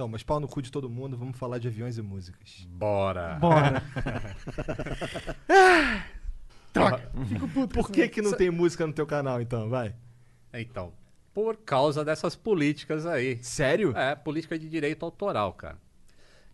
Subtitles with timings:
[0.00, 2.66] Então, mas pau no cu de todo mundo, vamos falar de aviões e músicas.
[2.70, 3.34] Bora.
[3.34, 3.82] Bora.
[6.72, 7.12] Droga.
[7.28, 7.74] Fico puto.
[7.74, 9.68] Por que, que não tem música no teu canal, então?
[9.68, 9.94] Vai.
[10.54, 10.94] Então,
[11.34, 13.42] por causa dessas políticas aí.
[13.42, 13.94] Sério?
[13.94, 15.76] É, política de direito autoral, cara.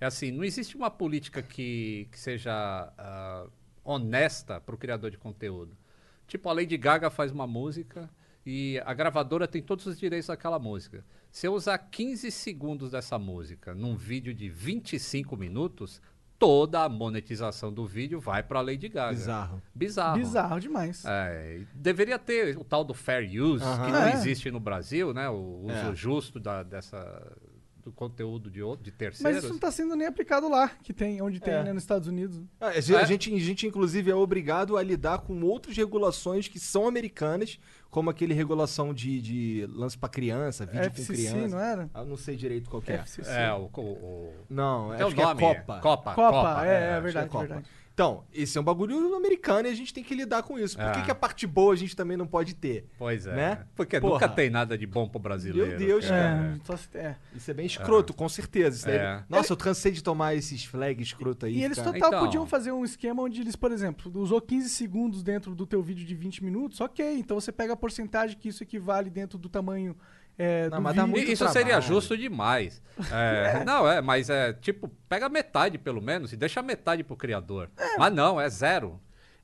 [0.01, 3.49] É assim, não existe uma política que, que seja uh,
[3.85, 5.79] honesta para o criador de conteúdo.
[6.27, 8.11] Tipo, a Lady Gaga faz uma música
[8.47, 11.05] e a gravadora tem todos os direitos daquela música.
[11.31, 16.01] Se eu usar 15 segundos dessa música num vídeo de 25 minutos,
[16.39, 19.13] toda a monetização do vídeo vai para a Lady Gaga.
[19.17, 19.63] Bizarro.
[19.75, 20.19] Bizarro.
[20.19, 21.05] Bizarro demais.
[21.05, 24.13] É, deveria ter o tal do fair use, que não É.
[24.13, 25.29] existe no Brasil, né?
[25.29, 25.95] O uso É.
[25.95, 27.33] justo da, dessa,
[27.87, 29.45] do conteúdo de, outro, de Mas terceiros.
[29.45, 31.63] isso não tá sendo nem aplicado lá, que tem, onde tem, É.
[31.63, 32.41] né, nos Estados Unidos.
[32.61, 33.01] Ah, a, gente, É?
[33.01, 37.61] a gente, a gente, inclusive, é obrigado a lidar com outras regulações que são americanas,
[37.89, 41.49] como aquele regulação de, de lance pra criança, vídeo com FCC, criança.
[41.49, 41.89] não era?
[41.95, 42.97] Ah, não sei direito qual que é.
[42.97, 43.31] FCC.
[43.31, 45.81] É, o, o, o- Não, acho o que nome, é Copa.
[45.81, 46.15] Copa.
[46.15, 47.45] Copa, é, é Acho que verdade, Copa.
[47.47, 47.69] verdade.
[47.97, 50.77] Então, esse é um bagulho americano e a gente tem que lidar com isso.
[50.77, 50.93] Por É.
[50.93, 52.85] que, que a parte boa a gente também não pode ter?
[52.99, 53.35] Pois é.
[53.35, 53.67] Né?
[53.75, 54.13] Porque Porra.
[54.13, 55.71] nunca tem nada de bom pro brasileiro.
[55.71, 56.61] Meu Deus, cara.
[56.95, 57.17] É, é.
[57.35, 58.77] Isso é bem escroto, com certeza.
[58.77, 59.25] Isso daí- É.
[59.31, 61.57] Nossa, eu cansei de tomar esses flags escroto aí.
[61.57, 61.91] E eles cara.
[61.95, 62.21] total Então.
[62.27, 66.05] podiam fazer um esquema onde eles, por exemplo, usou 15 segundos dentro do teu vídeo
[66.05, 69.97] de 20 minutos, ok, então você pega a porcentagem que isso equivale dentro do tamanho
[70.39, 71.67] é, Não, mas muito Isso trabalho.
[71.67, 72.83] seria justo demais.
[73.13, 77.69] É, Não, é, mas é tipo, pega metade pelo menos e deixa metade pro criador.
[77.99, 78.99] Mas não, é zero.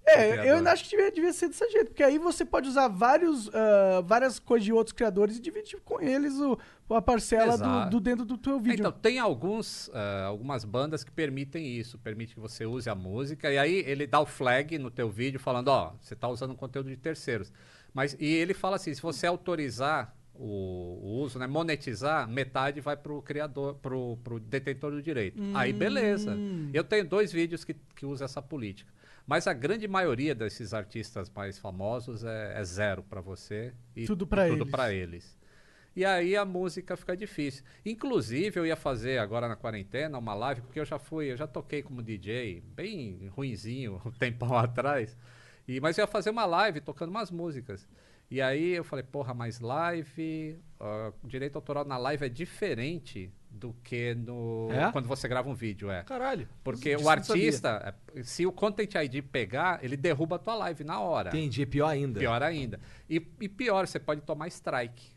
[0.04, 2.89] É, eu ainda acho que devia, devia ser desse jeito, porque aí você pode usar
[2.89, 6.58] vários, ah, várias coisas de outros criadores e dividir com eles o,
[6.90, 8.80] a parcela do, do dentro do teu vídeo.
[8.80, 13.50] Então, tem alguns, ah, algumas bandas que permitem isso, permite que você use a música,
[13.52, 16.88] e aí ele dá o flag no teu vídeo falando, ó, você tá usando conteúdo
[16.88, 17.52] de terceiros.
[17.94, 20.12] Mas, e ele fala assim, se você autorizar
[20.42, 25.41] o, o uso, né, monetizar, metade vai pro criador, pro, pro detentor do direito.
[25.55, 26.36] Aí, beleza.
[26.73, 28.92] Eu tenho dois vídeos que, que usam essa política.
[29.25, 34.27] Mas a grande maioria desses artistas mais famosos é, é zero para você e Tudo
[34.27, 34.73] tudo eles.
[34.91, 35.39] eles.
[35.95, 37.63] E aí a música fica difícil.
[37.86, 41.47] Inclusive, eu ia fazer agora na quarentena uma live, porque eu já fui, eu já
[41.47, 45.17] toquei como DJ, bem ruinzinho, um tempão atrás.
[45.69, 47.86] E, mas eu ia fazer uma live tocando umas músicas.
[48.32, 53.74] E aí eu falei, porra, mas live, ah, direito autoral na live é diferente do
[53.84, 54.90] que no É?
[54.90, 56.02] quando você grava um vídeo, é.
[56.02, 56.48] Caralho.
[56.64, 60.98] Porque o artista, é, se o Content ID pegar, ele derruba a tua live na
[60.98, 61.28] hora.
[61.28, 62.18] Entendi, é pior ainda.
[62.20, 62.80] Pior ainda.
[63.08, 65.10] E, e pior, você pode tomar strike.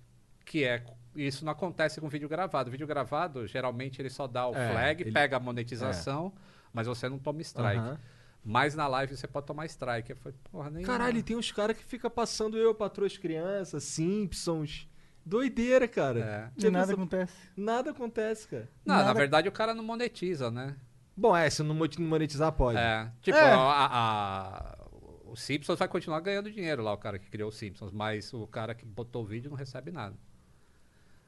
[0.44, 0.84] Que é.
[1.16, 2.70] Isso não acontece com vídeo gravado.
[2.70, 6.34] Vídeo gravado, geralmente, ele só dá o É, flag, ele- pega a monetização,
[6.74, 7.78] mas você não toma strike.
[7.80, 7.98] Aham.
[8.46, 10.12] Mas na live você pode tomar strike.
[10.12, 10.84] Eu falei, porra, nem.
[10.86, 14.88] Caralho, e tem uns caras que fica passando eu, patroa as crianças, Simpsons.
[15.26, 16.20] Doideira, cara.
[16.20, 16.52] É.
[16.56, 17.34] E Já nada pensou- acontece.
[17.58, 18.70] Nada acontece, cara.
[18.86, 20.76] Não, na nada- verdade o cara não monetiza, né?
[21.18, 22.78] Bom, é, se não mo- monetizar, pode.
[22.78, 23.12] É.
[23.22, 23.52] Tipo, É.
[23.52, 24.78] a- a-
[25.26, 28.46] o Simpsons vai continuar ganhando dinheiro lá, o cara que criou o Simpsons, mas o
[28.46, 30.16] cara que botou o vídeo não recebe nada.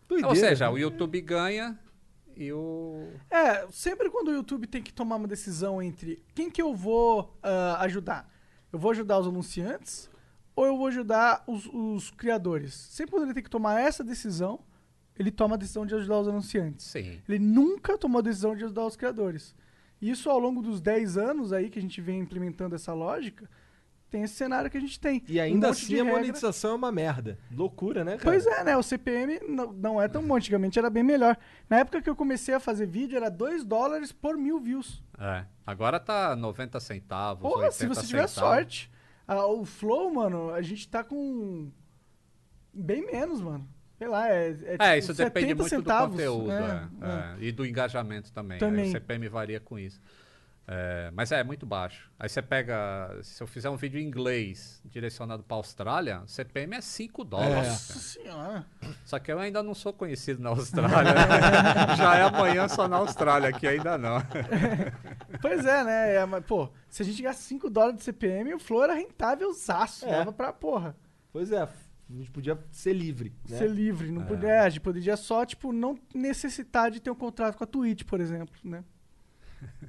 [0.08, 0.30] Doideira.
[0.30, 1.78] Ou seja, o YouTube ganha
[2.38, 3.10] e o.
[3.30, 7.36] É, sempre quando o YouTube tem que tomar uma decisão entre quem que eu vou
[7.42, 8.32] ah, ajudar.
[8.72, 10.10] Eu vou ajudar os anunciantes
[10.56, 12.74] ou eu vou ajudar os, os criadores?
[12.74, 14.60] Sempre quando ele tem que tomar essa decisão,
[15.18, 16.86] ele toma a decisão de ajudar os anunciantes.
[16.86, 17.20] Sim.
[17.28, 19.56] Ele nunca tomou a decisão de ajudar os criadores.
[20.02, 23.50] E isso ao longo dos 10 anos aí que a gente vem implementando essa lógica,
[24.10, 25.24] tem esse cenário que a gente tem.
[25.28, 26.14] E Um ainda de assim a regra.
[26.20, 27.38] monetização é uma merda.
[27.52, 28.24] Loucura, né, cara?
[28.24, 28.78] Pois é, né?
[28.78, 30.36] O CPM não, não é tão bom.
[30.36, 31.38] Antigamente era bem melhor.
[31.70, 35.04] Na época que eu comecei a fazer vídeo, era 2 dólares por mil views.
[35.20, 35.46] É.
[35.66, 37.42] Agora tá 90 centavos.
[37.42, 38.52] Porra, 80 se você tiver centavos.
[38.56, 38.92] sorte.
[39.28, 41.70] Ah, o Flow, mano, a gente tá com.
[42.74, 43.68] Bem menos, mano.
[43.98, 44.50] Sei lá, é.
[44.52, 46.10] É, É, tipo isso depende 70 muito centavos.
[46.16, 46.52] do conteúdo.
[46.52, 47.44] É, é, é.
[47.46, 48.60] E do engajamento também.
[48.60, 48.90] Também.
[48.90, 50.00] O CPM varia com isso.
[50.70, 52.12] É, mas é muito baixo.
[52.20, 53.18] Aí você pega.
[53.24, 57.70] Se eu fizer um vídeo em inglês direcionado pra Austrália, CPM é 5 dólares.
[57.70, 58.00] Nossa cara.
[58.06, 58.66] senhora.
[59.06, 61.14] Só que eu ainda não sou conhecido na Austrália.
[61.14, 61.96] né?
[61.96, 64.18] Já é amanhã só na Austrália, aqui ainda não.
[65.42, 66.16] Pois é, né?
[66.16, 69.54] É, mas, pô, se a gente gasta 5 dólares de CPM, o Flow era rentável
[69.54, 70.06] zaço.
[70.06, 70.12] É.
[70.12, 70.96] Dava pra porra.
[71.32, 71.70] Pois é, A
[72.10, 73.58] gente podia ser livre, né?
[73.58, 74.10] Ser livre.
[74.12, 77.64] Não podia, é, a gente poderia só, tipo, não necessitar de ter um contrato com
[77.64, 78.84] a Twitch, por exemplo, né?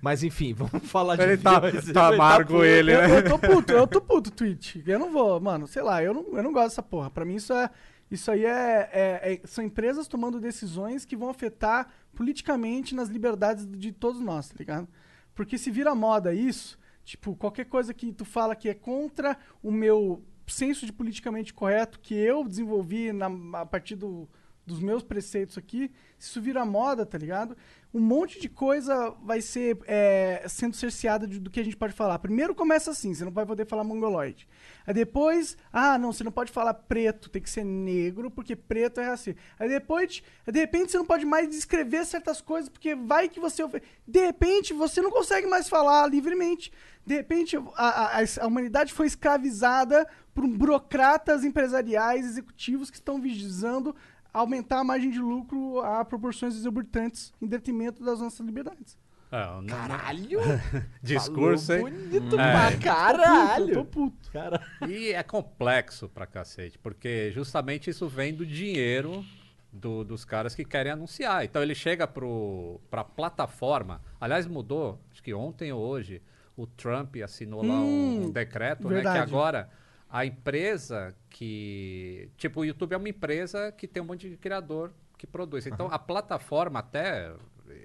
[0.00, 1.92] Mas enfim, vamos falar de Ele tá, vídeo.
[1.92, 2.64] tá amargo puto.
[2.64, 3.18] ele, Eu, né?
[3.18, 4.76] eu tô puto, eu tô puto, Twitch.
[4.86, 7.10] Eu não vou, mano, sei lá, eu não, eu não gosto dessa porra.
[7.10, 7.70] Pra mim isso é.
[8.10, 13.66] Isso aí é, é- é- São empresas tomando decisões que vão afetar politicamente nas liberdades
[13.66, 14.88] de todos nós, tá ligado?
[15.34, 19.70] Porque se vira moda isso, tipo, qualquer coisa que tu fala que é contra o
[19.70, 24.26] meu senso de politicamente correto que eu desenvolvi na- a partir do-
[24.66, 27.56] dos meus preceitos aqui, se isso vira moda, tá ligado?
[27.93, 31.94] Um monte de coisa vai ser é, sendo cerceada de- do que a gente pode
[31.94, 32.19] falar.
[32.19, 34.46] Primeiro começa assim, você não vai poder falar mongoloide.
[34.87, 39.00] Aí depois, ah, não, você não pode falar preto, tem que ser negro, porque preto
[39.00, 39.40] é racista.
[39.58, 43.62] Aí depois, de repente, você não pode mais descrever certas coisas, porque vai que você...
[44.06, 46.70] De repente, você não consegue mais falar livremente.
[47.06, 53.96] De repente, a, a- a humanidade foi escravizada por burocratas empresariais, executivos que estão visando
[54.40, 58.96] aumentar a margem de lucro a proporções exorbitantes em detrimento das nossas liberdades.
[59.31, 60.40] É, não- Caralho!
[61.02, 61.81] discurso, hein?
[61.82, 62.52] Bonito É.
[62.70, 63.69] pra caralho!
[63.70, 64.31] Eu tô puto.
[64.32, 69.23] Cara, E é complexo pra cacete, porque justamente isso vem do dinheiro
[69.70, 71.44] do- dos caras que querem anunciar.
[71.44, 74.00] Então ele chega pro, pra plataforma.
[74.19, 76.23] Aliás, mudou, acho que ontem ou hoje,
[76.56, 78.88] o Trump assinou lá um, um decreto, né?
[78.88, 79.19] Que verdade.
[79.19, 79.69] agora
[80.10, 82.31] a empresa que.
[82.37, 85.66] Tipo, o YouTube é uma empresa que tem um monte de criador que produz.
[85.66, 87.32] Então a plataforma, até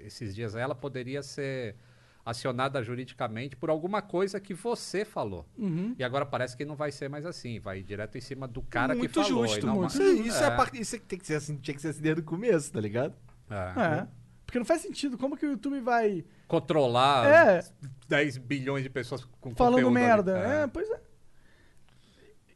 [0.04, 1.76] esses dias, ela poderia ser
[2.24, 5.44] acionada juridicamente por alguma coisa que você falou.
[5.58, 5.94] Uhum.
[5.98, 8.94] E agora parece que não vai ser mais assim, vai direto em cima do cara
[8.94, 9.46] muito que falou.
[9.46, 9.94] justo, não muito.
[9.98, 10.50] mais- Isso, isso é.
[10.56, 12.72] par- isso é que tem que ser assim, tinha que ser assim desde o começo,
[12.72, 13.14] tá ligado?
[13.50, 13.98] É.
[14.00, 14.06] É.
[14.46, 15.18] Porque não faz sentido.
[15.18, 17.64] Como que o YouTube vai Controlar É.
[18.08, 19.90] 10 bilhões de pessoas com falando ali.
[19.94, 20.38] merda?
[20.38, 20.66] É.
[20.66, 21.00] pois é.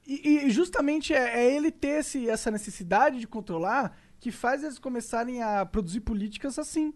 [0.08, 4.78] E, e justamente é, é ele ter esse, essa necessidade de controlar que faz eles
[4.78, 6.94] começarem a produzir políticas assim.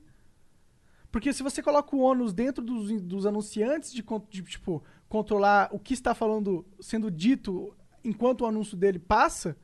[1.10, 5.78] Porque se você coloca o ônus dentro dos, dos anunciantes de, de, tipo, controlar o
[5.78, 9.54] que está falando, sendo dito enquanto o anúncio dele passa,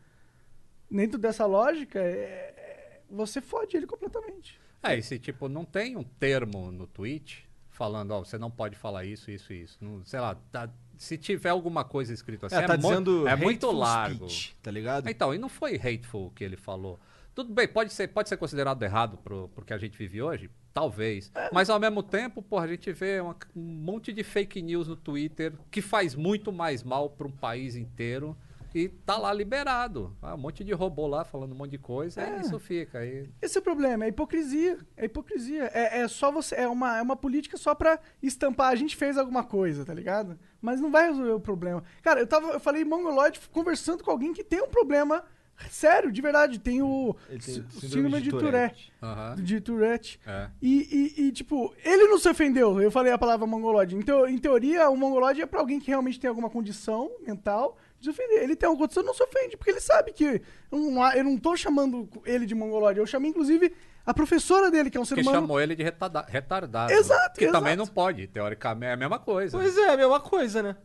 [0.91, 4.61] dentro dessa lógica, é- é- você fode ele completamente.
[4.83, 8.77] É, e se tipo, não tem um termo no tweet falando, ó, você não pode
[8.77, 9.79] falar isso, isso isso.
[9.81, 13.35] Não, sei lá, tá- se tiver alguma coisa escrito assim, É, tá mu- dizendo é
[13.37, 14.29] muito largo.
[14.29, 15.09] speech, tá ligado?
[15.09, 16.99] Então, e não foi hateful o que ele falou.
[17.35, 20.51] Tudo bem, pode ser, pode ser considerado errado pro, pro que a gente vive hoje?
[20.75, 21.31] Talvez.
[21.53, 24.97] Mas ao mesmo tempo, porra, a gente vê uma- um monte de fake news no
[24.97, 28.37] Twitter que faz muito mais mal para um país inteiro
[28.75, 30.17] e tá lá liberado.
[30.21, 32.99] Ah, um monte de robô lá falando um monte de coisa, e isso fica.
[32.99, 34.79] aí Esse é o problema, é hipocrisia.
[34.97, 35.71] É hipocrisia.
[35.75, 36.55] É, é só você.
[36.55, 38.69] É uma, é uma política só pra estampar.
[38.73, 40.39] A gente fez alguma coisa, tá ligado?
[40.61, 41.83] Mas não vai resolver o problema.
[42.03, 42.49] Cara, eu tava.
[42.53, 45.25] Eu falei mongoloide conversando com alguém que tem um problema.
[45.71, 46.61] Sério, de verdade.
[46.61, 48.93] Tem o, tem sí- síndrome síndrome de de Tourette.
[49.03, 49.35] Aham.
[49.43, 50.21] De Tourette.
[50.25, 50.49] É.
[50.63, 52.81] E, e- e, tipo, ele não se ofendeu.
[52.81, 53.97] Eu falei a palavra mongoloide.
[53.97, 57.77] Em, teo- em teoria, o mongoloide é pra alguém que realmente tem alguma condição mental
[58.01, 58.43] de ofender.
[58.43, 60.25] Ele tem alguma condição, não se ofende, porque ele sabe que
[60.71, 62.99] eu não, eu não tô chamando ele de mongoloide.
[63.01, 63.73] Eu chamei, inclusive,
[64.07, 65.41] a professora dele, que é um ser Que humano.
[65.41, 66.93] chamou ele de retarda- retardado.
[66.93, 67.89] Exato, Que também exato.
[67.89, 69.57] não pode, teoricamente, é a mesma coisa.
[69.59, 70.77] Pois é, a mesma coisa, né?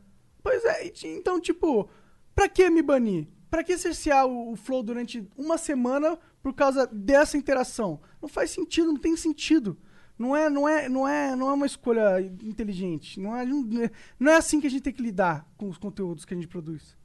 [0.42, 1.88] Pois é, e então, tipo,
[2.36, 3.28] pra que me banir?
[3.50, 8.02] Pra que cercear o, o Flow durante uma semana por causa dessa interação?
[8.22, 9.78] Não faz sentido, não tem sentido.
[10.18, 13.20] Não é, não é, não é, não é uma escolha inteligente.
[13.20, 15.78] Não é, não é- não é assim que a gente tem que lidar com os
[15.78, 16.98] conteúdos que a gente produz.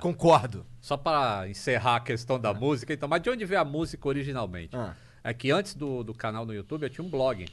[0.00, 0.66] Concordo.
[0.80, 4.76] Só para encerrar a questão da música, então, mas de onde veio a música originalmente?
[4.76, 4.94] Ah.
[5.22, 7.46] É que antes do, do canal no YouTube eu tinha um blog.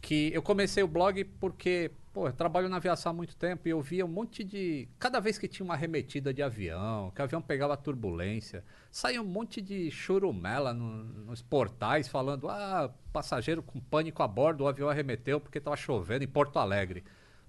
[0.00, 3.72] Que eu comecei o blog porque, pô, eu trabalho na aviação há muito tempo e
[3.72, 4.86] eu via um monte de.
[4.96, 8.62] Cada vez que tinha uma arremetida de avião, que o avião pegava turbulência,
[8.92, 14.62] saía um monte de churumela no- nos portais falando: ah, passageiro com pânico a bordo,
[14.62, 17.02] o avião arremeteu porque tava chovendo em Porto Alegre.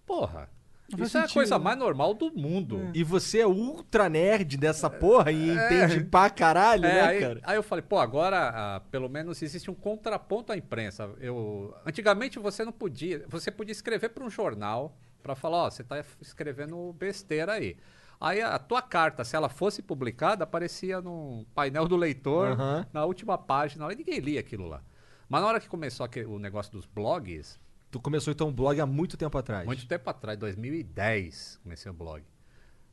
[0.04, 0.50] Porra,
[0.98, 2.90] faz isso é a coisa mais normal do mundo.
[2.94, 7.40] E você é ultra nerd dessa porra e entende pra caralho, É, né, aí, cara?
[7.44, 11.10] aí eu falei, pô, agora ah, pelo menos existe um contraponto à imprensa.
[11.20, 15.84] Eu, antigamente você não podia, você podia escrever para um jornal para falar, ó, você
[15.84, 17.76] tá escrevendo besteira aí.
[18.22, 22.86] Aí a tua carta, se ela fosse publicada, aparecia no painel do leitor, Aham.
[22.92, 24.82] na última página, e ninguém lia aquilo lá.
[25.30, 27.58] Mas na hora que começou aque- o negócio dos blogs,
[27.92, 29.66] Tu começou então um blog há muito tempo atrás.
[29.66, 32.24] muito tempo atrás, 2010, comecei o blog.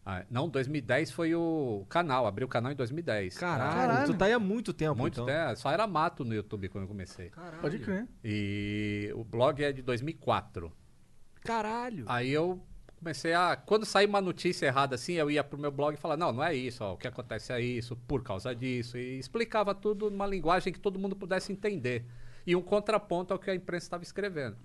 [0.08, 3.36] Ah, não, 2010 foi o canal, abri o canal em 2010.
[3.36, 4.06] Caralho, Caralho.
[4.06, 5.26] tu tá aí há muito tempo, Muito então.
[5.26, 5.56] tempo.
[5.56, 7.28] Só era mato no YouTube quando eu comecei.
[7.30, 7.60] Caralho.
[7.60, 8.06] Pode crer.
[8.24, 10.72] E o blog é de 2004.
[11.42, 12.04] Caralho.
[12.08, 12.62] Aí eu
[12.96, 13.56] comecei a.
[13.56, 16.44] Quando saía uma notícia errada assim, eu ia pro meu blog e falava, não, não
[16.44, 18.96] é isso, ó, o que acontece é isso, por causa disso.
[18.96, 22.04] E explicava tudo numa linguagem que todo mundo pudesse entender.
[22.46, 24.56] E um contraponto ao que a imprensa estava escrevendo.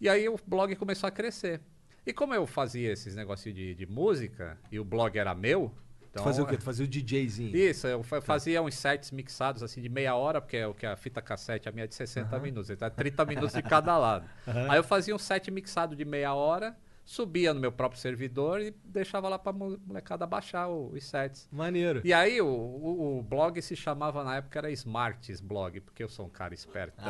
[0.00, 1.60] E aí o blog começou a crescer.
[2.06, 5.72] E como eu fazia esses negócios de, de música, e o blog era meu.
[6.10, 6.56] Então, fazia o quê?
[6.58, 7.54] Tu fazia o DJzinho.
[7.56, 10.86] isso, eu fa- fazia uns sets mixados assim de meia hora, porque é o que
[10.86, 13.96] a fita cassete, a minha é de 60 minutos, então é 30 minutos de cada
[13.98, 14.26] lado.
[14.46, 16.74] Aí eu fazia um set mixado de meia hora,
[17.08, 21.48] subia no meu próprio servidor e deixava lá pra mo- molecada baixar o- os sets.
[21.52, 22.00] Maneiro.
[22.04, 26.08] E aí o, o- o blog se chamava na época era Smarts Blog, porque eu
[26.08, 27.00] sou um cara esperto.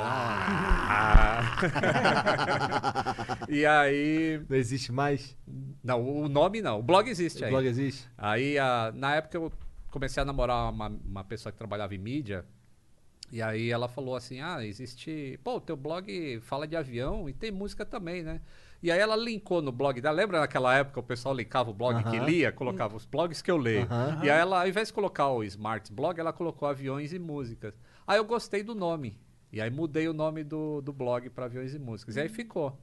[3.49, 4.43] e aí.
[4.49, 5.37] Não existe mais?
[5.83, 6.81] Não, o nome não.
[6.81, 7.51] O blog existe O aí.
[7.51, 8.09] blog existe?
[8.17, 9.53] Aí, a- na época, eu
[9.91, 12.45] comecei a namorar uma, uma pessoa que trabalhava em mídia.
[13.33, 15.39] E aí ela falou assim: Ah, existe.
[15.43, 18.41] Pô, o teu blog fala de avião e tem música também, né?
[18.87, 20.15] E aí ela linkou no blog dela.
[20.15, 22.25] Lembra naquela época o pessoal linkava o blog que Aham.
[22.25, 23.89] lia, colocava os blogs que eu leio.
[23.91, 24.21] Aham.
[24.23, 27.75] E aí ela, ao invés de colocar o Smart Blog, ela colocou aviões e músicas.
[28.07, 29.19] Aí eu gostei do nome.
[29.53, 32.15] E aí mudei o nome do, do blog para aviões e músicas.
[32.15, 32.81] E aí ficou.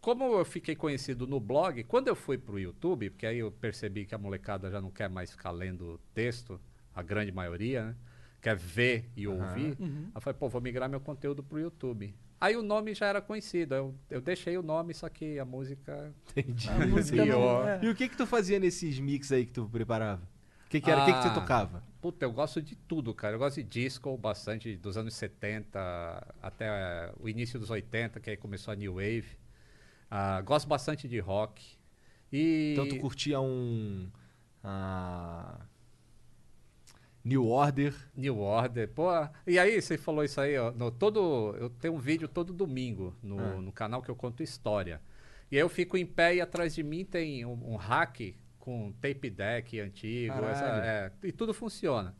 [0.00, 4.06] Como eu fiquei conhecido no blog, quando eu fui pro YouTube, porque aí eu percebi
[4.06, 6.60] que a molecada já não quer mais ficar lendo texto,
[6.92, 7.96] a grande maioria, né?
[8.42, 9.76] Quer ver e ouvir.
[9.80, 12.12] Aí eu falei, pô, vou migrar meu conteúdo pro YouTube.
[12.40, 13.74] Aí o nome já era conhecido.
[13.74, 16.14] Eu, eu deixei o nome, só que a música.
[16.36, 16.68] Entendi.
[16.70, 17.80] A música não, é.
[17.82, 20.22] E o que que tu fazia nesses mix aí que tu preparava?
[20.66, 21.02] O que que era?
[21.02, 21.82] O que que você Ah, tocava?
[22.00, 23.34] Puta, eu gosto de tudo, cara.
[23.34, 28.30] Eu gosto de disco bastante, dos anos 70 até eh, o início dos 80, que
[28.30, 29.36] aí começou a New Wave.
[30.10, 31.62] Ah, gosto bastante de rock.
[32.32, 32.70] E.
[32.72, 34.08] Então tu curtia um...
[34.64, 35.60] ah,
[37.24, 37.94] New Order.
[38.16, 39.08] New Order, pô.
[39.46, 40.70] E aí, você falou isso aí, ó.
[40.72, 43.60] No, todo, eu tenho um vídeo todo domingo no, Ah.
[43.60, 45.00] no canal que eu conto história.
[45.50, 48.92] E aí eu fico em pé e atrás de mim tem um, um hack com
[49.00, 50.32] tape deck antigo.
[50.44, 52.14] essa- é, e tudo funciona.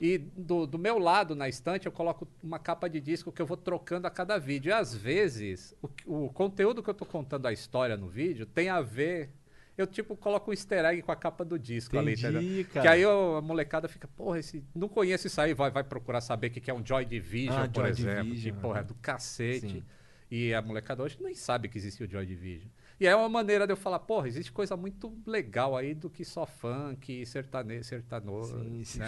[0.00, 3.46] E do, do meu lado, na estante, eu coloco uma capa de disco que eu
[3.46, 4.70] vou trocando a cada vídeo.
[4.70, 5.74] E às vezes,
[6.06, 9.30] o, o conteúdo que eu tô contando a história no vídeo tem a ver.
[9.76, 12.64] Eu, tipo, coloco um easter egg com a capa do disco ali, Entendi, entendeu?
[12.72, 12.80] cara.
[12.82, 16.20] Que aí eu- a molecada fica, porra, esse, não conheço isso aí, vai, vai procurar
[16.20, 18.24] saber o que que é um Joy Division, Ah, por Joy exemplo.
[18.24, 19.60] Division, que, porra, é do cacete.
[19.68, 19.84] Sim.
[20.30, 22.68] E a molecada hoje nem sabe que existe o Joy Division.
[23.00, 26.24] E é uma maneira de eu falar, porra, existe coisa muito legal aí do que
[26.24, 28.58] só funk, sertanejo, sertanojo.
[28.62, 28.98] Sim, sim.
[29.00, 29.06] né?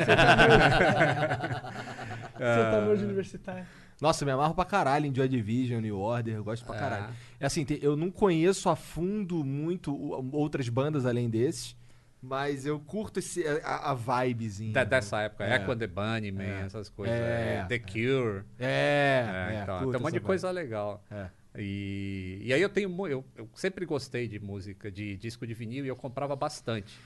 [2.37, 3.67] Sertanejo universitário.
[4.01, 6.79] Nossa, eu me amarro pra caralho em Joy Division, New Order, eu gosto pra É.
[6.79, 7.15] caralho.
[7.41, 9.95] É assim, eu não conheço a fundo muito
[10.33, 11.77] outras bandas além desses,
[12.21, 14.73] mas eu curto esse, a, a vibezinha.
[14.73, 15.57] Da- dessa época, É.
[15.57, 17.15] Echo and the Bunnymen, essas coisas.
[17.15, 17.61] É.
[17.63, 18.45] é, The Cure.
[18.59, 21.03] É, É, é, então, tem um monte de coisa legal.
[21.11, 21.23] vibe.
[21.23, 21.31] É.
[21.57, 22.89] E, e aí eu tenho.
[23.07, 26.99] Eu, eu sempre gostei de música, de disco de vinil, e eu comprava bastante.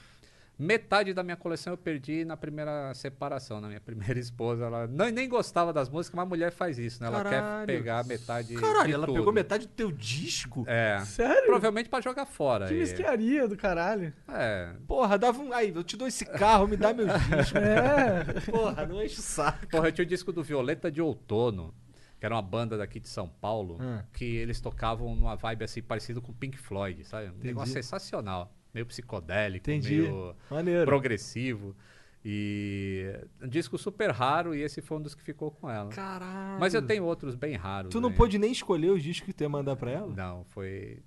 [0.59, 4.65] Metade da minha coleção eu perdi na primeira separação, na minha primeira esposa.
[4.65, 7.07] Ela não, nem gostava das músicas, mas a mulher faz isso, né?
[7.07, 7.65] Ela Caralho.
[7.65, 8.53] quer pegar metade.
[8.55, 9.17] Caralho, ela tudo.
[9.19, 10.65] pegou metade do teu disco?
[10.67, 10.99] É.
[11.05, 11.45] Sério?
[11.45, 12.67] Provavelmente pra jogar fora.
[12.67, 14.13] Que mesquearia do caralho.
[14.27, 14.73] É.
[14.85, 15.53] Porra, dava um.
[15.53, 17.55] Aí, eu te dou esse carro, me dá meus discos.
[17.55, 18.51] É.
[18.51, 19.65] Porra, não enche o saco.
[19.67, 21.73] Porra, eu tinha o disco do Violeta de Outono,
[22.19, 24.01] que era uma banda daqui de São Paulo, Hum.
[24.11, 27.29] que eles tocavam numa vibe assim, parecido com Pink Floyd, sabe?
[27.29, 28.53] Um negócio sensacional.
[28.73, 30.01] Meio psicodélico, Entendi.
[30.01, 30.85] meio Maneiro.
[30.85, 31.75] progressivo.
[32.23, 35.89] E um disco super raro, e esse foi um dos que ficou com ela.
[35.89, 36.59] Caralho.
[36.59, 37.91] Mas eu tenho outros bem raros.
[37.91, 38.15] Tu não né?
[38.15, 40.13] pôde nem escolher os discos que tu ia mandar pra ela?
[40.13, 40.99] Não, foi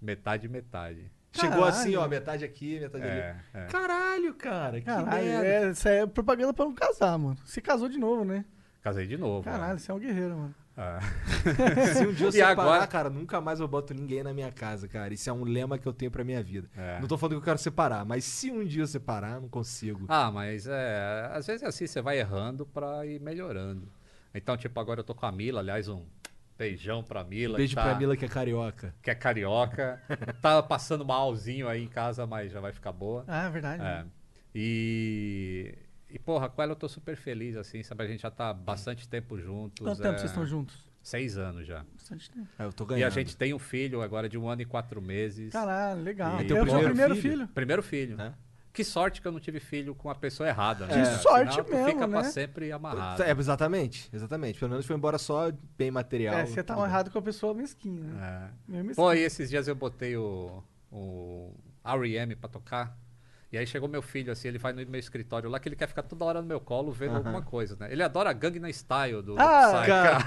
[0.00, 1.10] metade, metade.
[1.32, 1.68] Chegou Caralho.
[1.68, 3.20] assim, ó, metade aqui, metade ali.
[3.20, 3.66] É, é.
[3.66, 5.46] Caralho, cara, que Caralho, merda.
[5.46, 7.36] é, isso é propaganda pra não casar, mano.
[7.44, 8.44] Se casou de novo, né?
[8.82, 9.44] Casei de novo.
[9.44, 10.54] Caralho, você é um guerreiro, mano.
[10.78, 11.00] É.
[11.94, 14.52] Se um dia eu E separar, agora- cara, nunca mais eu boto ninguém na minha
[14.52, 15.12] casa, cara.
[15.12, 16.70] Isso é um lema que eu tenho pra minha vida.
[16.76, 17.00] É.
[17.00, 20.06] Não tô falando que eu quero separar, mas se um dia eu separar, não consigo.
[20.08, 21.30] Ah, mas é.
[21.32, 23.88] Às vezes é assim, você vai errando pra ir melhorando.
[24.32, 26.04] Então, tipo, agora eu tô com a Mila, aliás, um
[26.56, 27.56] beijão pra Mila.
[27.56, 28.94] Beijo que tá, pra Mila que é carioca.
[29.02, 30.00] Que é carioca.
[30.40, 33.24] tá passando malzinho aí em casa, mas já vai ficar boa.
[33.26, 33.82] Ah, é verdade.
[33.82, 34.04] É.
[34.54, 35.74] E.
[36.10, 38.02] E, porra, com ela eu tô super feliz, assim, sabe?
[38.04, 39.84] A gente já tá há bastante tempo juntos.
[39.86, 40.88] Quanto tempo é, vocês estão juntos?
[41.02, 41.84] Seis anos já.
[41.94, 42.48] Bastante tempo.
[42.58, 43.06] É, eu tô E ganhando.
[43.06, 45.52] a gente tem um filho agora de um ano e quatro meses.
[45.52, 46.40] Caralho, legal.
[46.40, 47.32] E- Eu Teu primeiro primeiro filho?
[47.32, 47.48] filho.
[47.48, 48.20] Primeiro filho.
[48.20, 48.32] É.
[48.72, 50.94] Que sorte que eu não tive filho com a pessoa errada, né?
[50.94, 52.30] Que sorte tu mesmo, fica pra né?
[52.30, 53.22] sempre amarrado.
[53.22, 54.58] É, exatamente, exatamente.
[54.58, 56.34] Pelo menos foi embora só bem material.
[56.34, 56.86] É, você tá tudo.
[56.86, 58.04] errado com a pessoa mesquinha.
[58.04, 58.50] Né?
[58.68, 58.72] É.
[58.82, 58.94] Mesquinha.
[58.94, 60.62] Pô, e esses dias eu botei o,
[60.92, 61.52] o
[61.84, 62.36] R.E.M.
[62.36, 62.96] pra tocar.
[63.50, 65.88] E aí chegou meu filho, assim, ele vai no meu escritório lá, que ele quer
[65.88, 67.88] ficar toda hora no meu colo vendo alguma coisa, né?
[67.90, 70.18] Ele adora Gangnam Style do Ah, Psy, cara.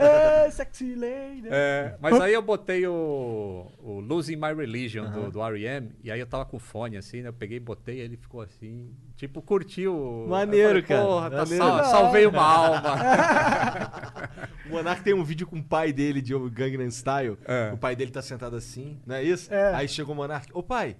[0.00, 1.48] É, Hey, sexy lady.
[1.50, 5.92] É, mas aí eu botei o, o Losing My Religion do, do R.E.M.
[6.02, 7.28] E aí eu tava com fone assim, né?
[7.28, 10.24] Eu peguei e botei, ele ficou assim, tipo, curtiu.
[10.26, 12.80] Maneiro, falei, cara, Porra, tá sal- salvei uma alma.
[14.66, 17.36] O Monark tem um vídeo com o pai dele de Gangnam Style.
[17.44, 17.72] É.
[17.74, 19.52] O pai dele tá sentado assim, não é isso?
[19.52, 19.74] É.
[19.74, 20.48] Aí chegou o Monark.
[20.54, 20.96] Ô pai!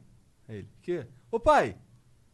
[0.51, 1.07] Aí ele, quê?
[1.31, 1.77] Ô pai!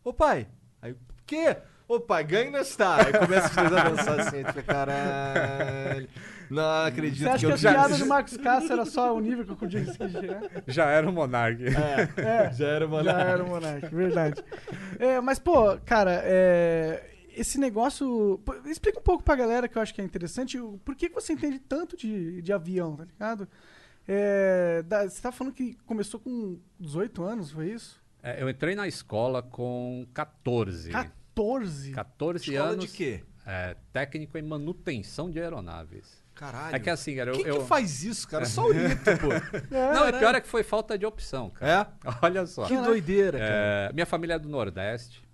[0.03, 0.49] Ô pai!
[0.81, 0.97] Aí,
[1.27, 1.55] quê?
[1.87, 3.07] Ô pai, Gangnam Style.
[3.07, 4.39] Aí começa os dois a dançar assim.
[4.45, 6.09] Fica, caralho.
[6.51, 7.73] Não acredito Você acha que eu a já...
[7.73, 10.43] piada do Marcos Castro era só o nível que eu podia chegar?
[10.67, 11.63] Já era o Monark.
[11.63, 13.31] É, Já era o já Monark.
[13.31, 14.45] era o Monark, verdade.
[14.99, 17.05] É, mas, pô, cara, é,
[17.37, 18.41] esse negócio.
[18.45, 20.59] pô, Explica um pouco pra galera que eu acho que é interessante.
[20.85, 23.47] Por que que você entende tanto de, de avião, tá ligado?
[24.09, 28.01] É, da- você tá falando que começou com 18 anos, foi isso?
[28.29, 30.91] É, eu entrei na escola com 14.
[30.91, 31.93] 14?
[31.93, 32.87] 14 Escola anos.
[32.91, 33.23] de quê?
[33.47, 36.25] É, técnico em manutenção de aeronaves.
[36.35, 36.75] Caralho.
[36.75, 37.37] É que assim, cara, eu.
[37.37, 38.45] Quem eu- que faz isso, cara?
[38.45, 39.29] Só o Lito, pô.
[39.71, 41.95] Não, é pior é que foi falta de opção, cara.
[42.05, 42.09] É?
[42.21, 42.67] Olha só.
[42.67, 43.51] Que doideira, cara.
[43.55, 45.25] É, minha família é do Nordeste.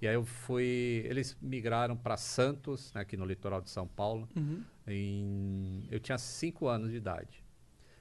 [0.00, 1.02] E aí eu fui.
[1.06, 4.28] Eles migraram para Santos, né, aqui no litoral de São Paulo.
[4.36, 4.62] Uhum.
[4.86, 7.42] Em, eu tinha 5 anos de idade.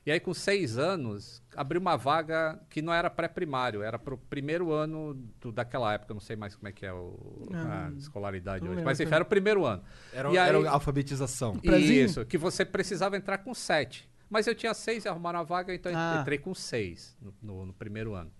[0.05, 4.17] E aí, com seis anos, abriu uma vaga que não era pré-primário, era para o
[4.17, 6.13] primeiro ano do- daquela época.
[6.13, 8.69] Não sei mais como é que é o, Ah, a escolaridade hoje.
[8.69, 9.81] lembro Mas enfim, era o primeiro ano.
[10.13, 11.59] Era, E aí- era alfabetização.
[11.63, 14.07] Isso, que você precisava entrar com sete.
[14.29, 16.19] Mas eu tinha seis e arrumaram a vaga, então Ah.
[16.21, 18.31] entrei com seis no, no- no primeiro ano.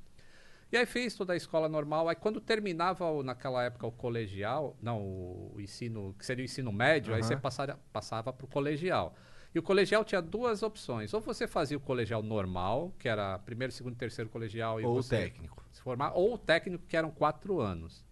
[0.72, 2.10] E aí fiz toda a escola normal.
[2.10, 6.46] Aí quando terminava o- naquela época o colegial, não, o, o ensino, que seria o
[6.46, 7.28] ensino médio, aí Aham.
[7.28, 9.16] você passara, passava para o colegial.
[9.56, 11.14] E o colegial tinha duas opções.
[11.14, 15.16] Ou você fazia o colegial normal, que era primeiro, segundo, terceiro colegial, e Ou você
[15.16, 15.64] técnico.
[15.72, 18.04] se formar, ou o técnico, que eram quatro anos.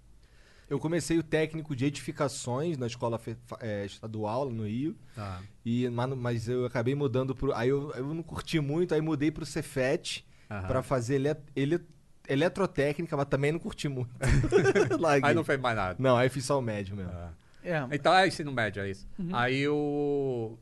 [0.70, 3.20] Eu comecei o técnico de edificações na escola
[3.60, 4.96] é, estadual no Rio.
[5.18, 5.42] Ah.
[5.66, 7.54] E, mas, mas eu acabei mudando pro.
[7.54, 11.86] Aí eu, eu não curti muito, aí mudei pro Cefet pra fazer ele, ele,
[12.30, 14.10] eletrotécnica, mas também não curti muito.
[15.22, 15.96] Aí não fez mais nada.
[16.00, 17.12] Não, aí fiz só o médio mesmo.
[17.12, 17.32] Ah.
[17.64, 19.06] É, Então é ensino médio, é isso.
[19.34, 20.58] Aí eu.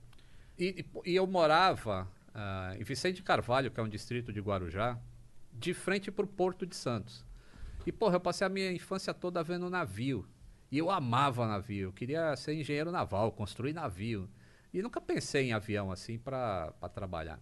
[0.62, 4.96] E, e- eu morava ah, em Vicente Carvalho, que é um distrito de Guarujá,
[5.52, 7.26] de frente para o Porto de Santos.
[7.84, 10.24] E, porra, eu passei a minha infância toda vendo navio.
[10.72, 11.88] E eu amava navio.
[11.88, 14.30] Eu queria ser engenheiro naval, construir navio.
[14.72, 17.40] E nunca pensei em avião assim para trabalhar.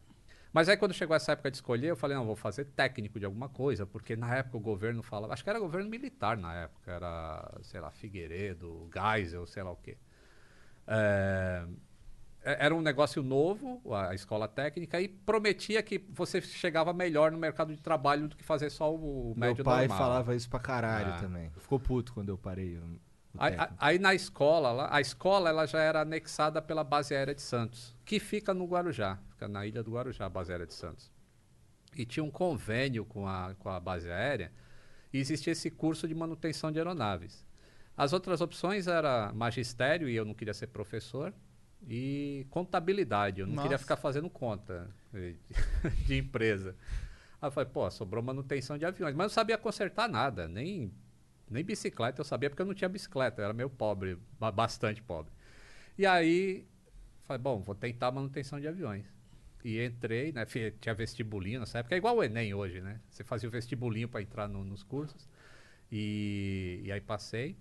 [0.53, 3.25] Mas aí quando chegou essa época de escolher, eu falei, não, vou fazer técnico de
[3.25, 6.89] alguma coisa, porque na época o governo falava, acho que era governo militar na época,
[6.91, 9.97] era, sei lá, Figueiredo, Geisel, sei lá o quê.
[10.87, 11.65] É-
[12.43, 17.75] era um negócio novo, a escola técnica, e prometia que você chegava melhor no mercado
[17.75, 19.97] de trabalho do que fazer só o, o Meu médio pai normal.
[19.97, 21.19] falava isso pra caralho Ah.
[21.19, 21.49] também.
[21.57, 22.79] Ficou puto quando eu parei.
[23.37, 27.41] Aí, aí na escola, lá, a escola ela já era anexada pela base aérea de
[27.41, 31.11] Santos, que fica no Guarujá, fica na ilha do Guarujá, a base aérea de Santos.
[31.95, 34.51] E tinha um convênio com a, com a base aérea
[35.13, 37.45] e existia esse curso de manutenção de aeronaves.
[37.97, 41.33] As outras opções era magistério, e eu não queria ser professor,
[41.87, 43.83] e contabilidade, eu não queria Nossa.
[43.83, 44.89] ficar fazendo conta
[46.05, 46.75] de empresa.
[47.41, 50.91] Aí eu falei, pô, sobrou manutenção de aviões, mas eu não sabia consertar nada, nem,
[51.49, 55.01] nem bicicleta eu sabia porque eu não tinha bicicleta, eu era meio pobre, ba- bastante
[55.01, 55.31] pobre.
[55.97, 56.65] E aí,
[57.25, 59.05] falei, bom, vou tentar manutenção de aviões.
[59.63, 60.45] E entrei, né?
[60.79, 63.01] Tinha vestibulinho nessa época, é igual o Enem hoje, né?
[63.09, 65.27] Você fazia o vestibulinho para entrar no- nos cursos.
[65.91, 67.57] E, e aí passei,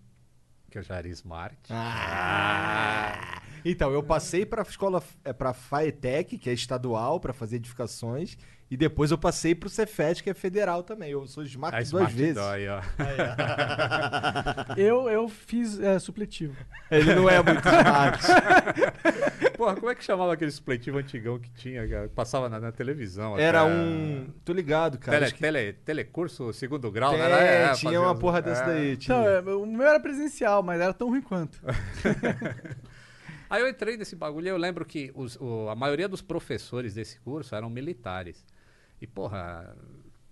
[0.71, 1.57] que eu já era smart.
[1.71, 3.43] Ah!
[3.65, 8.37] Então, eu passei pra escola, é, pra FAETEC, que é estadual, pra fazer edificações,
[8.71, 11.11] e depois eu passei pro Cefet, que é federal também.
[11.11, 12.35] Eu sou smart A duas Smart vezes.
[12.35, 12.81] Dói, ó.
[14.77, 16.55] eu, eu fiz é, supletivo.
[16.91, 18.27] Ele não é muito smart.
[19.57, 22.09] Porra, como é que chamava aquele supletivo antigão que tinha, cara?
[22.11, 23.39] Passava na, na televisão.
[23.39, 23.73] Era até.
[23.73, 24.27] um.
[24.45, 25.19] Tô ligado, cara.
[25.19, 27.25] Tele, que- tele, telecurso segundo grau, É, né?
[27.25, 28.67] Era- é, tinha uma os- porra dessa é.
[28.67, 28.97] daí.
[28.99, 29.17] Tinha.
[29.19, 31.59] Então, é, o meu era presencial, mas era tão ruim quanto.
[33.51, 36.95] Aí eu entrei nesse bagulho e eu lembro que os- o- a maioria dos professores
[36.95, 38.45] desse curso eram militares.
[39.01, 39.77] E, porra,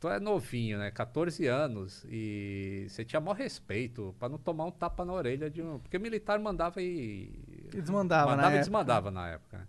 [0.01, 0.91] tu é novinho, né?
[0.91, 2.05] 14 anos.
[2.11, 5.79] E você tinha maior respeito pra não tomar um tapa na orelha de um.
[5.79, 7.31] Porque militar mandava e.
[7.73, 8.61] E desmandava, na Mandava e época.
[8.65, 9.59] desmandava na época.
[9.59, 9.67] né?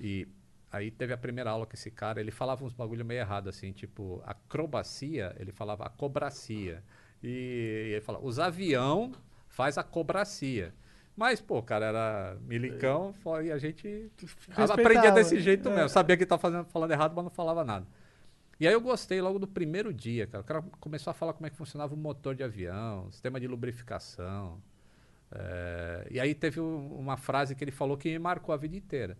[0.00, 0.28] E
[0.70, 3.72] aí teve a primeira aula com esse cara, ele falava uns bagulho meio errado, assim,
[3.72, 6.82] tipo, acrobacia, ele falava acobracia.
[7.22, 9.12] E, ele falava, os avião
[9.48, 10.74] faz acobracia.
[11.16, 14.10] Mas, pô, cara, era milicão fo- e a gente
[14.48, 15.74] Respeitava, aprendia desse jeito é.
[15.74, 15.88] mesmo.
[15.88, 17.86] Sabia que estava fazendo, falando errado, mas não falava nada.
[18.60, 20.42] E aí eu gostei logo do primeiro dia, cara.
[20.42, 23.46] O cara começou a falar como é que funcionava o motor de avião, sistema de
[23.46, 24.60] lubrificação.
[25.32, 28.76] É, e aí teve um- uma frase que ele falou que me marcou a vida
[28.76, 29.16] inteira.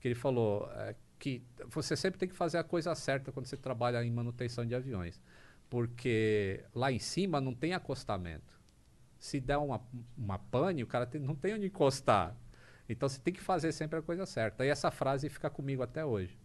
[0.00, 3.56] que ele falou é, que você sempre tem que fazer a coisa certa quando você
[3.56, 5.20] trabalha em manutenção de aviões,
[5.68, 8.57] porque lá em cima não tem acostamento.
[9.18, 9.80] Se der uma,
[10.16, 12.36] uma pane, o cara tem- não tem onde encostar.
[12.88, 14.64] Então você tem que fazer sempre a coisa certa.
[14.64, 16.38] E essa frase fica comigo até hoje.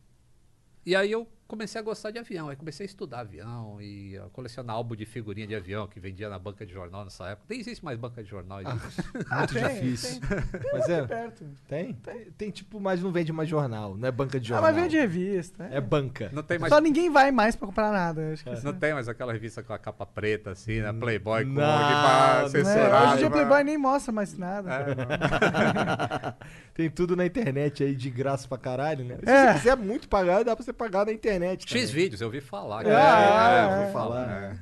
[0.86, 4.24] E aí eu comecei a gostar de avião, aí comecei a estudar avião e a
[4.30, 7.46] colecionar álbum de figurinha de avião que vendia na banca de jornal nessa época.
[7.50, 8.60] Nem existe mais banca de jornal.
[8.62, 9.02] existe.
[9.30, 10.20] Ah, Muito tem, difícil.
[10.22, 10.72] tem.
[10.74, 11.46] Mas é, Perto.
[11.68, 11.94] tem?
[11.94, 12.32] tem?
[12.38, 14.72] Tem tipo, mas não vende mais jornal, não é banca de Ah, jornal.
[14.74, 15.66] mas vende revista.
[15.72, 16.30] É banca.
[16.34, 18.34] Não tem mais Só ninguém vai mais pra comprar nada.
[18.34, 20.92] Acho que isso Não tem mais aquela revista com a capa preta, assim, né?
[20.94, 22.46] Playboy com Não, de não bar, é.
[22.46, 24.70] É, censurado, hoje em dia mas- Playboy nem mostra mais nada.
[24.74, 26.34] É.
[26.74, 29.18] Tem tudo na internet aí de graça pra caralho, né?
[29.24, 29.48] Se É.
[29.48, 31.33] você quiser muito pagar, dá pra você pagar na internet.
[31.40, 31.86] X também.
[31.88, 32.82] vídeos, eu ouvi falar.
[32.82, 33.56] É, cara.
[33.56, 33.80] é, eu é.
[33.82, 34.30] ouvi falar.
[34.30, 34.54] É.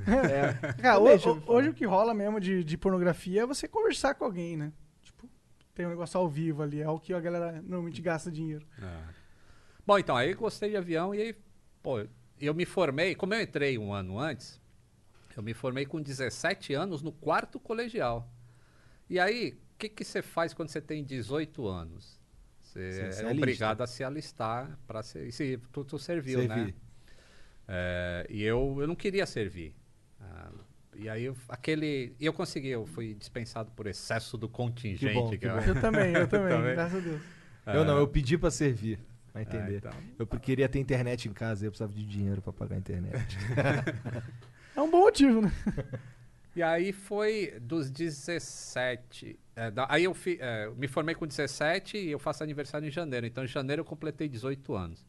[0.69, 0.73] é.
[0.81, 1.57] Cara, Também ho- já ouvi ho- falar.
[1.57, 4.71] hoje o que rola mesmo de, de pornografia é você conversar com alguém, né?
[5.01, 5.29] Tipo,
[5.73, 8.65] tem um negócio ao vivo ali, é o que a galera normalmente gasta dinheiro.
[8.81, 9.03] É.
[9.85, 11.35] Bom, então, aí eu gostei de avião e aí,
[11.81, 12.05] pô,
[12.39, 14.59] eu me formei, como eu entrei um ano antes,
[15.35, 18.29] eu me formei com 17 anos no quarto colegial.
[19.09, 22.20] E aí, o que que você faz quando você tem 18 anos?
[22.73, 25.27] Você se é obrigado a se alistar para ser.
[25.27, 26.55] e Se tu, tu serviu, né?
[26.55, 26.75] Servi.
[27.67, 29.73] É, e eu, eu não queria servir.
[30.19, 30.49] Ah,
[30.95, 32.15] e aí, eu- aquele.
[32.19, 35.13] E eu consegui, eu fui dispensado por excesso do contingente.
[35.13, 35.61] bom, que que eu- bom.
[35.65, 36.73] Eu também, eu também, Também.
[36.73, 37.21] graças a Deus.
[37.67, 38.99] Eu não, eu pedi pra servir.
[39.33, 39.77] Vai É, entender.
[39.77, 39.91] então.
[40.19, 43.37] Eu queria ter internet em casa e eu precisava de dinheiro pra pagar a internet.
[44.75, 45.51] É um bom motivo, né?
[46.55, 49.39] E aí foi dos 17.
[49.55, 52.91] é, da- aí eu fi- é, me formei com 17 e eu faço aniversário em
[52.91, 53.25] janeiro.
[53.25, 55.05] Então, em janeiro eu completei 18 anos.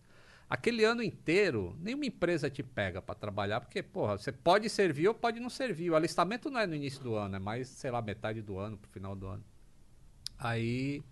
[0.48, 5.14] Aquele ano inteiro, nenhuma empresa te pega pra trabalhar, porque, porra, você pode servir ou
[5.14, 5.90] pode não servir.
[5.90, 8.76] O alistamento não é no início do ano, é mais, sei lá, metade do ano,
[8.76, 9.42] pro final do ano.
[10.38, 11.02] Aí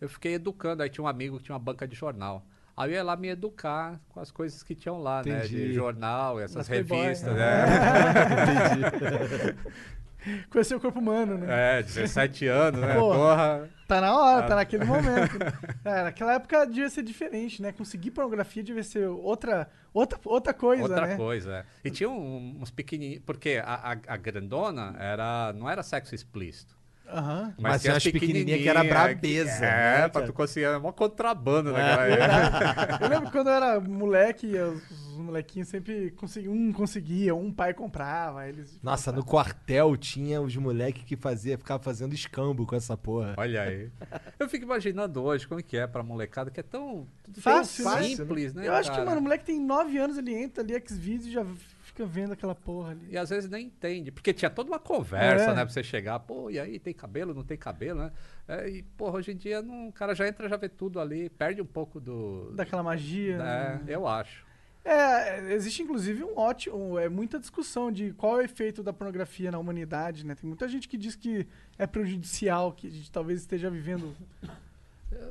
[0.00, 0.82] eu fiquei educando.
[0.82, 2.46] Aí tinha um amigo que tinha uma banca de jornal.
[2.80, 5.38] Aí eu ia lá me educar com as coisas que tinham lá, né?
[5.38, 5.68] Entendi.
[5.68, 7.66] De jornal, essas Playboy, revistas, né?
[7.66, 9.56] né?
[10.50, 11.78] Conhecer o corpo humano, né?
[11.78, 12.94] É, 17 anos, né?
[12.94, 13.16] Porra.
[13.18, 13.70] Porra.
[13.88, 14.48] Tá na hora, Ah.
[14.48, 15.38] tá naquele momento.
[15.82, 17.72] É, naquela época devia ser diferente, né?
[17.72, 21.16] Conseguir pornografia devia ser outra, outra, outra coisa, Outra né?
[21.16, 21.52] coisa.
[21.56, 21.64] é.
[21.82, 23.22] E tinha um- uns pequenininhos.
[23.24, 26.76] Porque a, a, a grandona era, não era sexo explícito.
[27.12, 27.54] Aham.
[27.58, 30.26] Mas tinha tinha as as pequenininhas que era brabeza, É, né, pra cara?
[30.26, 30.66] tu conseguir.
[30.66, 31.72] Era mó contrabando É.
[31.72, 33.04] naquela época.
[33.04, 37.74] Eu lembro quando eu era moleque, os, os molequinhos sempre conseguiam, um conseguia, um pai
[37.74, 38.78] comprava, eles...
[38.82, 43.34] Nossa, no quartel tinha os moleques que fazia, ficava fazendo escambo com essa porra.
[43.36, 43.90] Olha aí.
[44.38, 47.06] Eu fico imaginando hoje como é que é pra molecada, que é tão,
[47.38, 48.02] Fácil, tão né?
[48.04, 48.66] simples, né?
[48.66, 49.08] Eu acho que, cara?
[49.08, 51.44] mano, o moleque tem 9 anos, ele entra ali, Xvideos e já
[51.90, 53.08] fica vendo aquela porra ali.
[53.10, 55.54] E às vezes nem entende, porque tinha toda uma conversa, É.
[55.54, 55.64] né?
[55.64, 58.12] Pra você chegar, pô, e aí, tem cabelo, não tem cabelo, né?
[58.48, 61.28] É, e, porra, hoje em dia não, o cara já entra, já vê tudo ali,
[61.28, 62.52] perde um pouco do.
[62.54, 63.34] Daquela magia.
[63.34, 63.82] É, né?
[63.88, 64.48] eu acho.
[64.82, 69.50] É, existe inclusive um ótimo, é muita discussão de qual é o efeito da pornografia
[69.50, 70.34] na humanidade, né?
[70.34, 71.46] Tem muita gente que diz que
[71.78, 74.16] é prejudicial, que a gente talvez esteja vivendo.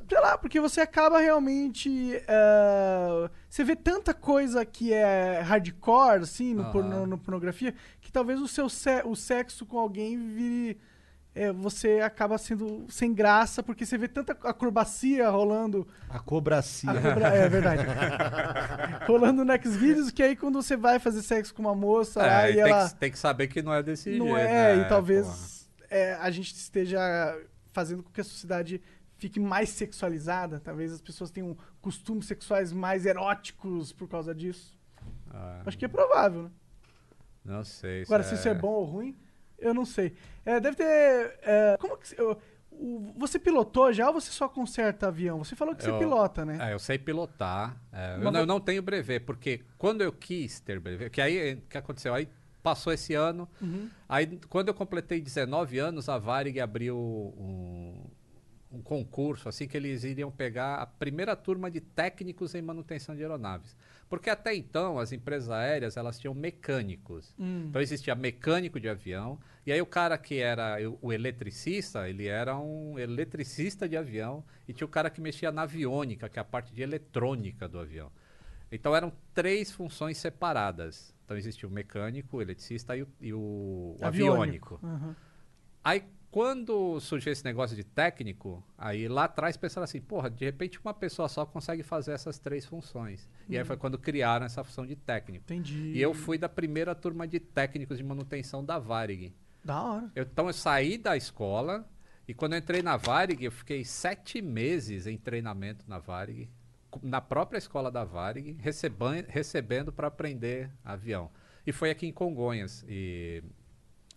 [0.10, 2.16] Sei lá, porque você acaba realmente.
[2.28, 8.42] é, você vê tanta coisa que é hardcore, assim, no, porno- no pornografia, que talvez
[8.42, 10.78] o seu se- o sexo com alguém vire.
[11.36, 16.90] é, você acaba sendo sem graça, porque você vê tanta acrobacia rolando A cobracia.
[16.92, 17.84] a cobra- É verdade.
[19.08, 22.50] Rolando no Xvideos, que aí quando você vai fazer sexo com uma moça lá É,
[22.50, 22.90] e e tem, ela.
[22.90, 24.40] que, tem que saber que não é desse Não jeito.
[24.40, 24.82] é, né?
[24.82, 27.00] e talvez é, a gente esteja
[27.72, 28.82] fazendo com que a sociedade
[29.20, 30.60] fique mais sexualizada.
[30.60, 34.76] Talvez as pessoas tenham costumes sexuais mais eróticos por causa disso.
[35.32, 36.52] Ah, Acho que é provável, né?
[37.46, 38.04] não sei.
[38.04, 39.16] Agora, se isso é bom ou ruim,
[39.58, 40.16] eu não sei.
[40.46, 40.86] É, deve ter.
[41.44, 42.20] é, como que.
[42.20, 42.38] eu-
[42.72, 45.44] o- você pilotou já ou você só conserta avião?
[45.44, 46.58] Você falou que você Eu- pilota, né?
[46.70, 47.76] É, eu sei pilotar.
[47.92, 51.56] é, eu, não, eu não tenho brevet, porque quando eu quis ter brevet, que aí
[51.56, 52.14] o que aconteceu?
[52.14, 52.30] Aí
[52.64, 53.90] passou esse ano, Uhum.
[54.08, 58.06] aí quando eu completei 19 anos, a Varig abriu um,
[58.72, 63.22] um concurso, assim que eles iriam pegar a primeira turma de técnicos em manutenção de
[63.22, 63.76] aeronaves.
[64.08, 67.34] Porque até então as empresas aéreas elas tinham mecânicos.
[67.40, 67.66] Hum.
[67.70, 72.58] Então existia mecânico de avião, e aí o cara que era o- eletricista, ele era
[72.58, 76.46] um eletricista de avião, e tinha o cara que mexia na aviônica, que é a
[76.46, 78.12] parte de eletrônica do avião.
[78.72, 81.14] Então eram três funções separadas.
[81.26, 84.80] Então existia o mecânico, o eletricista e o, e o aviônico.
[84.84, 85.16] Aham.
[85.84, 90.80] Aí quando surgiu esse negócio de técnico, aí lá atrás pensaram assim, porra, de repente
[90.80, 93.28] uma pessoa só consegue fazer essas três funções.
[93.48, 95.44] E aí foi quando criaram essa função de técnico.
[95.46, 95.92] Entendi.
[95.96, 99.34] E eu fui da primeira turma de técnicos de manutenção da Varig.
[99.66, 100.12] Da hora.
[100.16, 101.88] Eu- então eu saí da escola
[102.28, 106.50] e quando eu entrei na Varig, eu fiquei sete meses em treinamento na Varig.
[107.04, 111.30] na própria escola da Varig, receban- recebendo para aprender avião.
[111.66, 112.84] E foi aqui em Congonhas.
[112.88, 113.44] E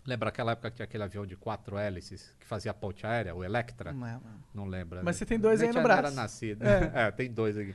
[0.05, 3.43] lembra aquela época que tinha aquele avião de quatro hélices que fazia ponte aérea, o
[3.43, 3.91] Electra?
[3.93, 4.43] Não é, mano.
[4.53, 5.01] Não lembra.
[5.03, 5.19] Mas né?
[5.19, 5.99] você tem dois aí no não braço.
[5.99, 6.63] Era nascido.
[6.63, 6.91] É.
[7.07, 7.11] É.
[7.11, 7.73] tem dois aqui.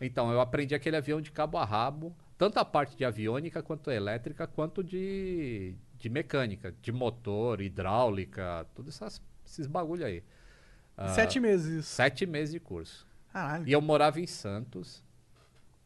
[0.00, 3.90] Então, eu aprendi aquele avião de cabo a rabo, tanto a parte de aviônica, quanto
[3.90, 10.22] elétrica, quanto de, de mecânica, de motor, hidráulica, todos essas- esses bagulho aí.
[10.96, 11.88] Ah, Sete meses isso.
[11.94, 13.06] Sete meses de curso.
[13.32, 13.68] Caralho.
[13.68, 15.04] E eu morava em Santos.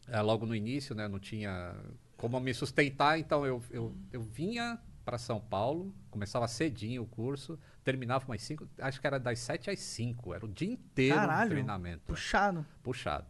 [0.09, 1.09] eh, logo no início, né?
[1.09, 1.75] Não tinha
[2.17, 7.59] como me sustentar, então eu, eu, eu vinha para São Paulo, começava cedinho o curso,
[7.85, 11.45] terminava umas cinco, acho que era das sete às cinco, era o dia inteiro Caralho.
[11.45, 12.03] de treinamento.
[12.07, 12.65] Puxado.
[12.83, 13.27] Puxado.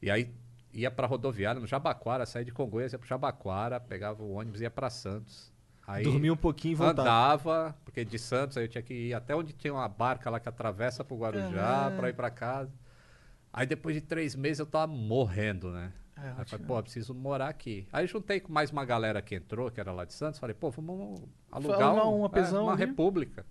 [0.00, 0.32] E aí
[0.72, 4.64] ia pra rodoviária no Jabaquara, saía de Congonhas, ia pro Jabaquara, pegava o ônibus e
[4.64, 5.52] ia pra Santos.
[5.86, 7.02] Aí Dormia um pouquinho e voltava.
[7.02, 10.38] andava, porque de Santos aí eu tinha que ir até onde tinha uma barca lá
[10.38, 11.96] que atravessa pro Guarujá Uhum.
[11.96, 12.72] pra ir pra casa.
[13.52, 15.92] Aí depois de três meses eu tava morrendo, né?
[16.22, 17.86] É, aí eu falei, pô, preciso morar aqui.
[17.92, 20.70] Aí juntei com mais uma galera que entrou, que era lá de Santos, falei, pô,
[20.70, 23.44] vamos alugar um, um é, uma república.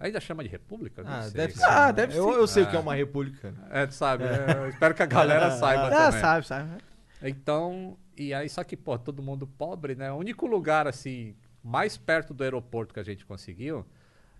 [0.00, 1.02] Ainda chama de república?
[1.02, 1.64] Não Ah, sei, deve ser.
[1.64, 2.38] Ah, deve eu, ser.
[2.38, 2.70] eu sei o É.
[2.70, 3.52] que é uma república.
[3.70, 4.46] É, tu sabe, né?
[4.56, 6.20] Eu espero que a galera saiba Ah, também.
[6.20, 6.70] sabe, sabe.
[7.20, 10.12] Então, e aí, só que, pô, todo mundo pobre, né?
[10.12, 11.34] O único lugar, assim,
[11.64, 13.84] mais perto do aeroporto que a gente conseguiu,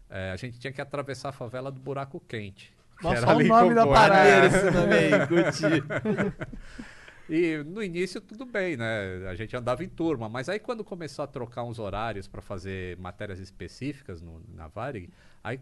[0.09, 2.73] é, a gente tinha que atravessar a favela do Buraco Quente.
[2.97, 4.47] que Nossa, era olha o nome da parada.
[4.47, 5.83] Esse aí, curti.
[7.29, 9.29] E no início tudo bem, né?
[9.29, 12.97] A gente andava em turma, mas aí quando começou a trocar uns horários para fazer
[12.97, 15.11] matérias específicas no, na Varig,
[15.45, 15.61] aí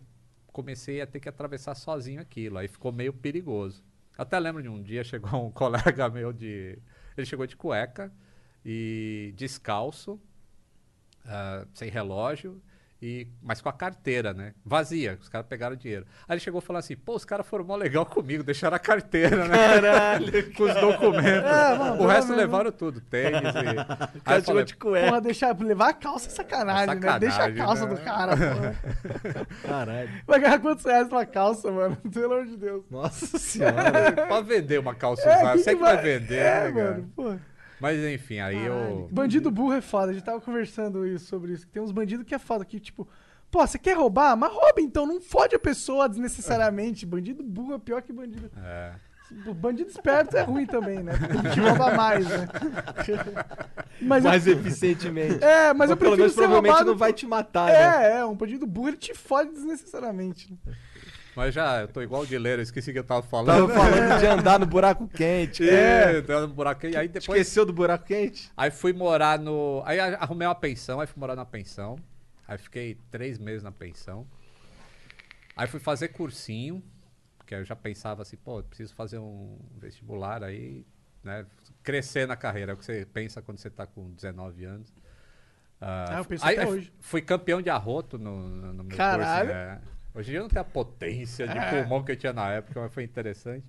[0.53, 3.83] comecei a ter que atravessar sozinho aquilo, aí ficou meio perigoso.
[4.17, 6.79] Até lembro de um dia chegou um colega meu de,
[7.17, 8.13] ele chegou de cueca
[8.65, 10.21] e descalço,
[11.25, 12.63] ah, sem relógio.
[13.03, 14.55] E, mas com a carteira, né?
[14.65, 16.07] Vazia, os caras pegaram o dinheiro.
[16.27, 18.79] Aí ele chegou e falou assim: pô, os caras foram mó legal comigo, deixaram a
[18.79, 19.57] carteira, né?
[19.57, 20.53] Caralho.
[20.57, 21.51] com os documentos.
[21.51, 23.59] É, mano, o resto levaram tudo, tênis e...
[24.17, 25.07] Aí cara eu falei, de cueca.
[25.09, 26.95] Porra, deixar, levar a calça é sacanagem, né?
[26.95, 27.95] Sacanagem, Deixa a calça né?
[27.95, 29.47] do cara, porra.
[29.63, 30.11] Caralho.
[30.27, 31.97] Vai ganhar quantos reais tua calça, mano?
[31.97, 32.83] Pelo amor de Deus.
[32.91, 34.13] Nossa senhora.
[34.27, 36.73] pra vender uma calça É, usada, quem você que que vai vai- vender, É, né,
[36.73, 36.91] cara?
[36.93, 37.41] mano, porra.
[37.81, 39.09] Mas enfim, aí eu...
[39.11, 40.11] Bandido burro é foda.
[40.11, 41.67] A gente tava conversando isso, sobre isso.
[41.69, 43.07] Tem uns bandidos que é foda, que tipo,
[43.51, 44.37] pô, você quer roubar?
[44.37, 47.05] Mas rouba então, não fode a pessoa desnecessariamente.
[47.07, 48.51] Bandido burro é pior que bandido.
[48.57, 48.93] É.
[49.57, 51.13] Bandido esperto é ruim também, né?
[51.19, 52.47] Porque te rouba mais, né?
[54.01, 55.43] Mas eu- Mais eficientemente.
[55.43, 58.13] É, mas eu pelo prefiro menos ser provavelmente roubado não vai te matar, né?
[58.13, 60.53] É, é, um bandido burro ele te fode desnecessariamente.
[60.53, 60.75] né?
[61.37, 63.69] Mas já, eu tô igual o Dileiro, eu esqueci o que eu tava falando.
[63.69, 65.69] Tava falando de andar no buraco quente.
[65.69, 66.97] É, dando um buraco aí.
[66.97, 67.43] Aí depois...
[67.43, 68.51] Esqueceu do buraco quente?
[68.57, 69.83] Aí fui morar no...
[69.85, 71.99] Aí arrumei uma pensão, aí fui morar na pensão.
[72.49, 74.27] Aí fiquei três meses na pensão.
[75.55, 76.83] Aí fui fazer cursinho,
[77.37, 80.87] porque eu já pensava assim, pô, preciso fazer um vestibular aí,
[81.23, 81.45] né?
[81.83, 84.91] Crescer na carreira, é o que você pensa quando você tá com 19 anos.
[85.79, 86.93] Ah, eu penso aí, até aí hoje.
[86.99, 89.51] Fui campeão de arroto no, no, no meu Caralho.
[89.51, 89.63] curso.
[89.63, 89.81] né?
[90.17, 91.71] Hoje em dia eu não tenho a potência de É.
[91.83, 93.65] pulmão que eu tinha na época, mas foi interessante.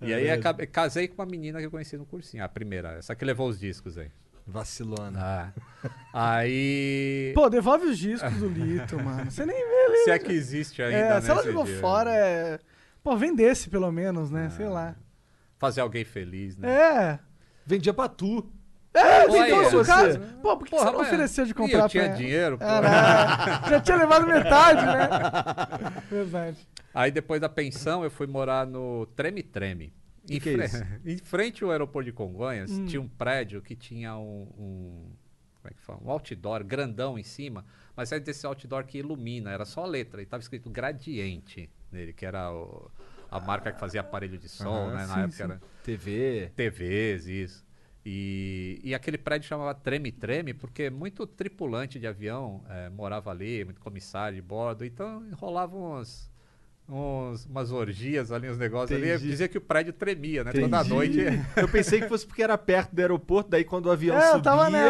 [0.00, 3.14] E aí acabei- casei com uma menina que eu conheci no cursinho, a primeira, essa
[3.16, 4.08] que levou os discos aí.
[4.46, 5.18] Vacilona.
[5.20, 5.52] Ah.
[6.38, 7.32] Aí.
[7.34, 9.30] Pô, devolve os discos do Lito, mano.
[9.30, 10.96] Você nem vê se é que existe ainda.
[10.96, 11.78] É, né, se ela jogou dia.
[11.80, 12.58] fora, é.
[13.02, 14.48] Pô, vendesse pelo menos, né?
[14.50, 14.96] Sei lá.
[15.58, 16.70] Fazer alguém feliz, né?
[16.70, 17.18] É.
[17.66, 18.50] Vendia pra tu.
[18.98, 20.18] É, Pô, então, aí, se o você- cara.
[20.42, 22.64] Pô, por que Porra, você não ofereceu de comprar eu tinha pra- dinheiro, pô.
[22.64, 22.88] É, né?
[23.70, 25.08] Já tinha levado metade, né?
[26.10, 26.68] Verdade.
[26.94, 29.92] Aí depois da pensão eu fui morar no Treme Treme.
[30.28, 30.84] Em, que é fre- isso?
[31.06, 32.86] em frente ao aeroporto de Congonhas, Hum.
[32.86, 35.12] tinha um prédio que tinha um, um-
[35.62, 36.00] Como é que fala?
[36.04, 37.64] Um outdoor grandão em cima,
[37.96, 42.12] mas é desse outdoor que ilumina, era só a letra, e tava escrito Gradiente nele,
[42.12, 42.90] que era o-
[43.30, 45.06] a marca que fazia aparelho de som, Aham, né?
[45.06, 45.42] Na sim, época sim.
[45.42, 45.60] era.
[45.82, 46.52] TV.
[46.54, 47.66] TVs, isso.
[48.06, 53.64] E, e aquele prédio chamava Treme Treme, porque muito tripulante de avião eh, morava ali,
[53.64, 56.30] muito comissário de bordo, então rolavam uns,
[56.88, 59.10] uns- umas orgias ali, uns negócios ali.
[59.10, 59.26] Entendi.
[59.28, 60.50] Dizia que o prédio tremia, né?
[60.50, 60.70] Entendi.
[60.70, 61.18] Toda noite.
[61.54, 64.32] Eu pensei que fosse porque era perto do aeroporto, daí quando o avião É,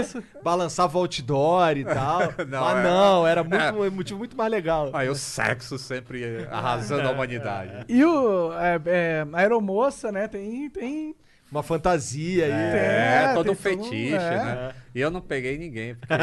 [0.04, 2.20] subia, balançava outdoor e tal.
[2.46, 2.82] Não, Mas é.
[2.84, 4.90] não, era muito, um motivo muito mais legal.
[4.94, 7.84] Aí o sexo sempre arrasando a humanidade.
[7.88, 8.52] E o.
[8.52, 10.28] É, é, a aeromoça, né?
[10.28, 10.70] Tem.
[10.70, 11.16] tem...
[11.50, 12.50] Uma fantasia aí.
[12.52, 14.44] É, É, todo um todo fetiche, é.
[14.44, 14.72] né?
[14.94, 16.14] E eu não peguei ninguém, porque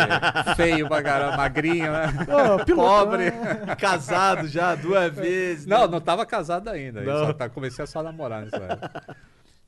[0.56, 2.08] feio pra caramba, magrinho, né?
[2.30, 3.32] Ô, Pobre.
[3.32, 3.76] né?
[3.80, 5.66] Casado já duas vezes.
[5.66, 7.00] Não, não tava casado ainda.
[7.02, 7.26] eu Não.
[7.28, 9.18] só tá- comecei a só namorar nessa época.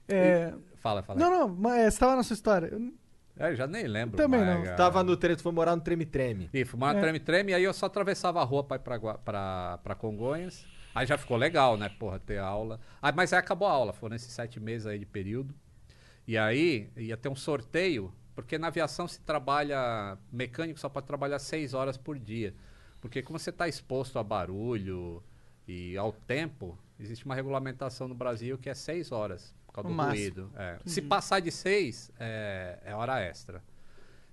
[0.08, 1.20] É, Fala, fala.
[1.20, 2.68] Não, não, mas é, você tava na sua história.
[2.68, 2.94] Eu-
[3.40, 4.16] É, eu já nem lembro.
[4.18, 4.64] Também mais, não.
[4.64, 4.76] cara.
[4.78, 6.50] Tava no trem, tu foi morar no Treme Treme.
[6.54, 7.00] E fumar É.
[7.00, 10.66] treme-treme, e aí eu só atravessava a rua pra ir pra, pra, pra Congonhas.
[10.98, 11.90] Aí já ficou legal, né?
[11.90, 12.80] Porra, ter aula.
[13.02, 15.54] Ah, mas aí acabou a aula, foram esses sete meses aí de período.
[16.28, 20.18] E aí ia ter um sorteio, porque na aviação se trabalha.
[20.32, 22.54] Mecânico só pode trabalhar seis horas por dia.
[23.00, 25.24] Porque como você está exposto a barulho
[25.68, 29.94] e ao tempo, existe uma regulamentação no Brasil que é seis horas, por causa No
[29.94, 30.18] do máximo.
[30.24, 30.52] ruído.
[30.56, 30.80] É.
[30.86, 33.64] Se passar de seis, é, é hora extra.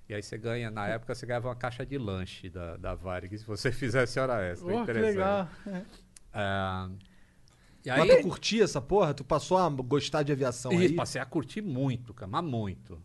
[0.08, 3.38] E aí você ganha, na época você ganhava uma caixa de lanche da, da Varig
[3.38, 4.66] se você fizesse hora extra.
[4.74, 5.10] Oh, Interessante.
[5.12, 5.48] legal.
[6.34, 6.90] É.
[7.84, 9.12] E Mas aí, tu curtia essa porra?
[9.12, 10.92] Tu passou a gostar de aviação e aí?
[10.94, 13.00] passei a curtir muito, cara, mas muito.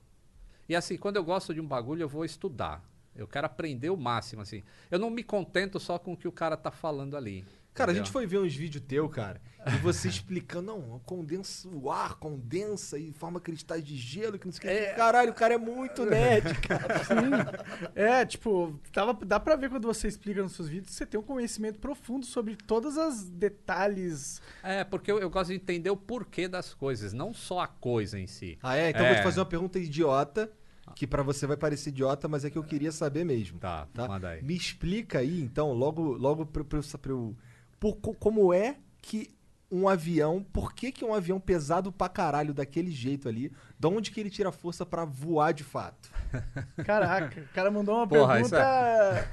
[0.68, 2.84] E assim, quando eu gosto de um bagulho, eu vou estudar.
[3.16, 4.64] Eu quero aprender o máximo, assim.
[4.90, 7.46] Eu não me contento só com o que o cara tá falando ali.
[7.80, 11.90] Cara, a gente foi ver uns vídeos teu, cara, e você explicando, não, condensa o
[11.92, 14.94] ar, condensa e forma cristais de gelo, que não sei o que.
[14.96, 17.66] Caralho, o cara é muito nerd, cara.
[17.96, 21.24] É, tipo, tava, dá pra ver quando você explica nos seus vídeos, você tem um
[21.24, 24.42] conhecimento profundo sobre todos os detalhes.
[24.64, 28.20] É, porque eu, eu gosto de entender o porquê das coisas, não só a coisa
[28.20, 28.58] em si.
[28.62, 28.90] Ah, é?
[28.90, 29.24] Então eu vou te É.
[29.24, 30.52] fazer uma pergunta idiota,
[30.96, 33.60] que pra você vai parecer idiota, mas é que eu queria saber mesmo.
[33.60, 34.08] Tá, Tá?
[34.08, 34.42] manda aí.
[34.44, 37.36] Me explica aí, então, logo, logo pra, pra, eu- pra eu.
[37.80, 39.30] Por co- como é que
[39.72, 40.44] um avião.
[40.52, 43.52] Por que, que um avião pesado pra caralho daquele jeito ali?
[43.78, 46.10] De onde que ele tira força pra voar de fato?
[46.86, 49.30] Caraca, o cara mandou uma Porra, pergunta.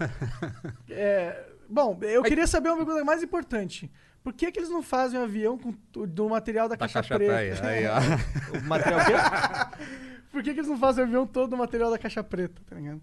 [0.91, 3.91] É, bom, eu queria saber uma pergunta mais importante.
[4.23, 5.73] Por que, que eles não fazem um avião com,
[6.07, 7.33] do material da, Da caixa, caixa preta?
[7.63, 7.67] preta.
[7.69, 7.97] Aí, ó.
[8.59, 9.01] O material?
[10.33, 12.75] Por que, que eles não fazem o avião todo do material da caixa preta, tá
[12.77, 13.01] ligado?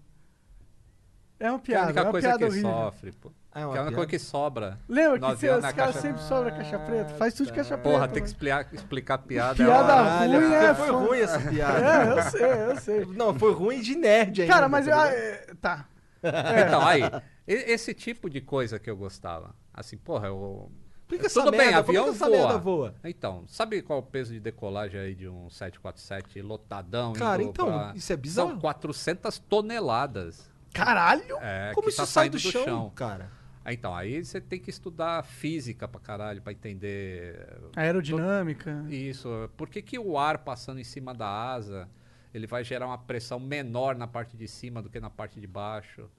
[1.44, 2.70] É uma Que é a piada, é única uma coisa piada que horrível.
[2.70, 3.32] sofre, pô.
[3.52, 3.94] Ah, é uma que é a única piada?
[3.96, 4.78] coisa que sobra.
[4.88, 7.14] Lembra que avião, esse na cara caixa- sempre sobra caixa preta?
[7.14, 7.90] Faz tudo de caixa preta.
[7.90, 9.54] Porra, tem que explicar, explicar piada.
[9.54, 10.98] Piada é ruim é foi foda.
[11.06, 11.78] ruim essa piada.
[11.86, 13.04] É, eu sei, eu sei.
[13.14, 14.52] Não, foi ruim de nerd ainda.
[14.54, 14.86] Cara, mas.
[14.86, 15.22] tá ah, ligado?
[15.22, 15.88] é, tá.
[16.66, 17.02] Então, aí,
[17.46, 19.54] esse tipo de coisa que eu gostava.
[19.72, 20.72] Assim, porra, eu.
[21.02, 22.58] Explica essa Tudo bem, merda, avião que voa.
[22.58, 22.94] voa?
[23.04, 27.12] Então, sabe qual é o peso de decolagem aí de um 747 lotadão?
[27.12, 28.52] Cara, então, pra- isso é bizarro.
[28.52, 30.50] São 400 toneladas.
[30.74, 31.36] Caralho!
[31.40, 33.30] É, Como que isso tá sai saindo do chão, cara?
[33.64, 38.84] Ah, Então, aí você tem que estudar física pra caralho, pra entender Aerodinâmica.
[38.90, 39.28] isso.
[39.56, 41.88] Por que, que o ar passando em cima da asa,
[42.34, 45.46] ele vai gerar uma pressão menor na parte de cima do que na parte de
[45.46, 46.10] baixo?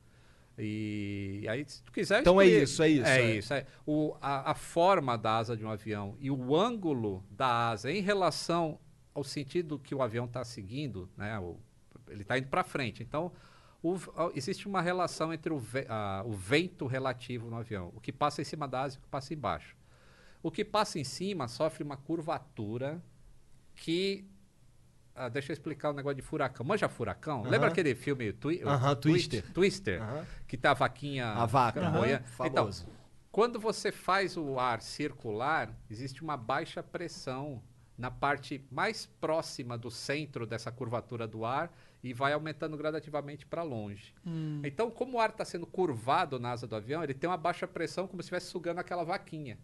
[0.58, 2.22] E aí, se tu quiser...
[2.22, 3.36] Então é isso, é isso, É, é.
[3.36, 3.54] isso.
[3.54, 3.66] é.
[3.86, 8.02] O, a, a forma da asa de um avião e o ângulo da asa em
[8.02, 8.80] relação
[9.14, 11.38] ao sentido que o avião está seguindo, né?
[11.40, 11.58] o-
[12.10, 13.04] ele está indo para frente.
[13.04, 13.32] Então,
[13.94, 17.92] o existe uma relação entre o, ve- a- o vento relativo no avião.
[17.96, 19.76] O que passa em cima da asa e o que passa embaixo.
[20.42, 23.02] O que passa em cima sofre uma curvatura
[23.76, 24.26] que.
[25.16, 26.66] ah, deixa eu explicar o negócio de furacão.
[26.66, 27.42] Manja furacão?
[27.42, 27.50] Aham.
[27.50, 28.62] Lembra aquele filme Twi
[28.96, 29.54] Twister.
[29.54, 30.02] Twister?
[30.48, 31.28] Que tá a vaquinha.
[31.82, 31.90] A
[32.22, 32.48] vaca.
[32.48, 32.66] Então,
[33.32, 37.62] quando você faz o ar circular, existe uma baixa pressão
[37.98, 41.72] na parte mais próxima do centro dessa curvatura do ar
[42.06, 44.14] e vai aumentando gradativamente para longe.
[44.24, 44.62] Hum.
[44.64, 47.68] Então, como o ar está sendo curvado na asa do avião, ele tem uma baixa
[47.68, 49.58] pressão como se estivesse sugando aquela vaquinha.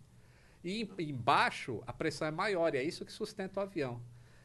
[0.63, 4.01] E em- embaixo a pressão é maior e é isso que sustenta o avião.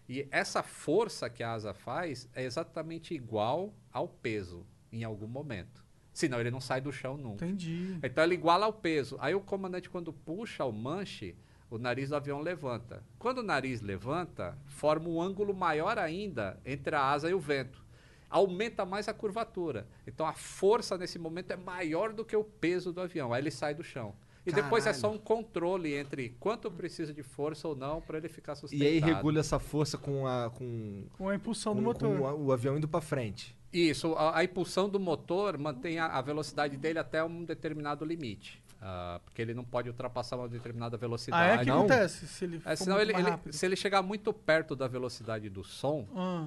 [0.07, 5.83] E essa força que a asa faz é exatamente igual ao peso em algum momento.
[6.13, 7.47] Senão ele não sai do chão nunca.
[7.47, 7.99] Entendi.
[8.03, 9.17] Então ele iguala ao peso.
[9.21, 11.35] Aí o comandante, quando puxa o manche,
[11.71, 13.03] o nariz do avião levanta.
[13.19, 17.85] Quando o nariz levanta, forma um ângulo maior ainda entre a asa e o vento.
[18.29, 19.87] Aumenta mais a curvatura.
[20.07, 23.33] Então a força nesse momento é maior do que o peso do avião.
[23.33, 24.15] Aí ele sai do chão.
[24.45, 28.29] E depois é só um controle entre quanto precisa de força ou não para ele
[28.29, 28.89] ficar sustentado.
[28.89, 30.51] E aí regula essa força com a.
[30.51, 32.17] com, Com a impulsão com, do motor.
[32.19, 33.57] com a- o avião indo pra frente.
[33.73, 38.63] Isso, a, a impulsão do motor mantém a, a velocidade dele até um determinado limite.
[38.81, 41.51] Ah, porque ele não pode ultrapassar uma determinada Ah, velocidade.
[41.51, 41.57] é?
[41.57, 41.79] O que não?
[41.81, 44.87] acontece se ele É, senão muito ele, mais ele- se ele chegar muito perto da
[44.87, 46.47] velocidade do som, Ah,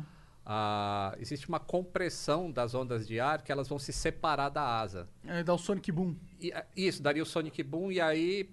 [0.51, 5.07] ah, existe uma compressão das ondas de ar que elas vão se separar da asa.
[5.23, 6.15] é, dá o Sonic Boom.
[6.39, 8.49] E, ah, isso, daria o Sonic Boom e aí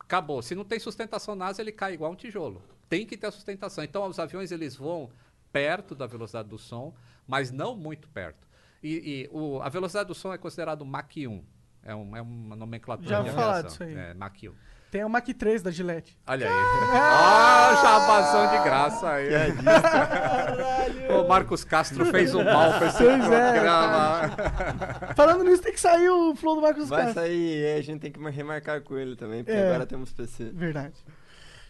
[0.00, 0.40] acabou.
[0.40, 2.62] Se não tem sustentação na asa, ele cai igual um tijolo.
[2.88, 3.84] Tem que ter a sustentação.
[3.84, 5.10] Então, os aviões eles voam
[5.52, 6.94] perto da velocidade do som,
[7.26, 8.46] mas não muito perto.
[8.82, 11.44] E, e o- a velocidade do som é considerado Mach 1.
[11.82, 13.94] É, um- é uma nomenclatura Já de falar disso aí.
[13.94, 14.54] É, Mach 1.
[14.90, 16.16] Tem o Mach 3 da Gillette.
[16.26, 16.54] Olha aí.
[16.94, 19.28] Ah, jabazão de graça aí.
[21.10, 25.14] O Marcos Castro fez um mal pra esse Pois é, programa.
[25.14, 27.22] Falando nisso, tem que sair o flow do Marcos Vai Castro.
[27.22, 29.68] sair, e a gente tem que remarcar com ele também, porque É.
[29.68, 30.44] agora temos PC.
[30.52, 30.94] Verdade.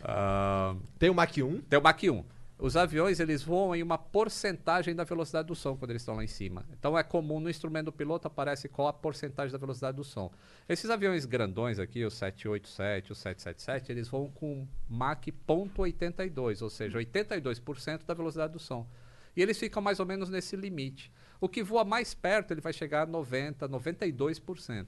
[0.02, 1.60] Ah, Tem o Mach 1.
[1.62, 2.24] tem o Mach 1.
[2.58, 6.24] Os aviões, eles voam em uma porcentagem da velocidade do som quando eles estão lá
[6.24, 6.64] em cima.
[6.78, 10.30] Então é comum no instrumento do piloto aparece qual a porcentagem da velocidade do som.
[10.66, 16.96] Esses aviões grandões aqui, o 787, o 777, eles voam com Mach 0.82, ou seja,
[16.98, 18.86] 82% da velocidade do som.
[19.36, 21.12] E eles ficam mais ou menos nesse limite.
[21.40, 24.86] O que voa mais perto, ele vai chegar a 90, 92%.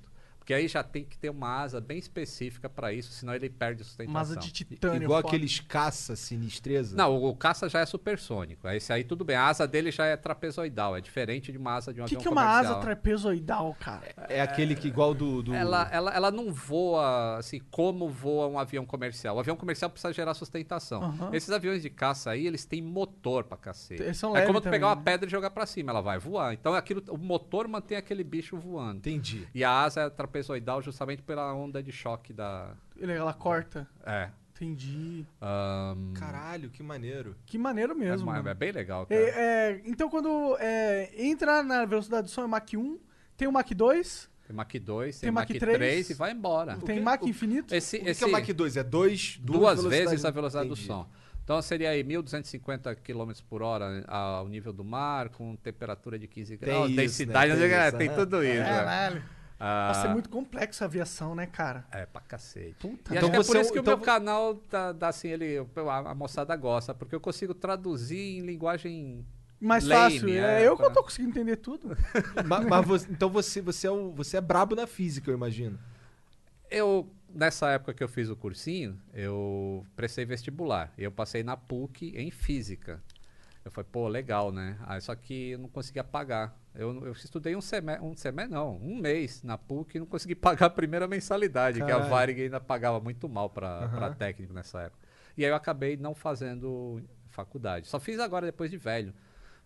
[0.48, 3.84] Porque aí já tem que ter uma asa bem específica para isso, senão ele perde
[3.84, 4.10] sustentação.
[4.10, 5.02] Uma asa de titânio.
[5.02, 5.28] Igual foda.
[5.28, 6.96] aqueles caça sinistreza.
[6.96, 8.66] Não, o, o caça já é supersônico.
[8.66, 9.36] Esse aí tudo bem.
[9.36, 10.96] A asa dele já é trapezoidal.
[10.96, 12.80] É diferente de uma asa de um O que, avião que é uma asa comercial.
[12.80, 14.14] trapezoidal, cara?
[14.26, 15.42] É aquele que igual do.
[15.42, 15.54] do...
[15.54, 19.36] Ela, ela, ela não voa assim como voa um avião comercial.
[19.36, 21.02] O avião comercial precisa gerar sustentação.
[21.02, 21.28] Aham.
[21.34, 24.02] Esses aviões de caça aí, eles têm motor pra cacete.
[24.02, 25.02] Eles são é como tu pegar uma né?
[25.04, 26.54] pedra e jogar pra cima, ela vai voar.
[26.54, 28.96] Então aquilo, o motor mantém aquele bicho voando.
[28.96, 29.46] Entendi.
[29.54, 30.37] E a asa é trapezoidal
[30.82, 32.72] justamente pela onda de choque da.
[32.96, 33.88] Ele- Ela corta.
[34.04, 34.30] É.
[34.54, 35.24] Entendi.
[35.40, 37.36] Ahn, Caralho, que maneiro.
[37.46, 38.26] Que maneiro é, mesmo.
[38.26, 38.48] mano.
[38.48, 39.20] é bem legal, cara.
[39.20, 42.98] É, é, então, quando é, entra na velocidade do som é Mach 1,
[43.36, 46.32] tem o Mach 2, Tem Mach 2, Tem tem, Mach Mach 3, 3, e vai
[46.32, 46.76] embora.
[46.78, 47.72] tem que- Mach o- infinito.
[47.72, 48.76] Esse, O que, esse, que é Mach 2?
[48.76, 50.80] É dois, duas velocidades- vezes a velocidade Entendi.
[50.82, 51.08] do som.
[51.44, 56.58] Então seria aí 1.250 km por hora ao nível do mar, com temperatura de 15
[56.58, 57.54] Tem graus, isso, densidade, né?
[57.54, 58.54] não sei o Tem é, isso, tem tudo isso.
[58.58, 58.64] né?
[58.68, 59.22] Caralho.
[59.60, 61.84] Ah, Nossa, é muito complexo a aviação, né, cara?
[61.90, 62.74] É, pra cacete.
[62.78, 63.12] Puta.
[63.12, 65.08] E Então acho que é por é isso que então o meu canal dá, dá
[65.08, 69.26] assim, ele, a, a moçada gosta, porque eu consigo traduzir em linguagem.
[69.60, 70.28] Mais lame, fácil.
[70.28, 71.96] é, É, eu que pra- eu tô conseguindo entender tudo.
[72.46, 75.76] Ma- Mas, você- então você, você, é o, você é brabo na física, eu imagino.
[76.70, 80.92] Eu, nessa época que eu fiz o cursinho, eu prestei vestibular.
[80.96, 83.02] E eu passei na PUC em física.
[83.64, 84.76] Eu falei, pô, legal, né?
[84.86, 86.56] Aí, só que eu não conseguia pagar.
[86.78, 90.34] Eu, eu estudei um semestre, um semestre não, um mês na PUC e não consegui
[90.36, 92.08] pagar a primeira mensalidade, que a Caralho.
[92.08, 94.14] Varig ainda pagava muito mal para Aham.
[94.14, 95.08] técnico nessa época.
[95.36, 97.88] E aí eu acabei não fazendo faculdade.
[97.88, 99.12] Só fiz agora depois de velho.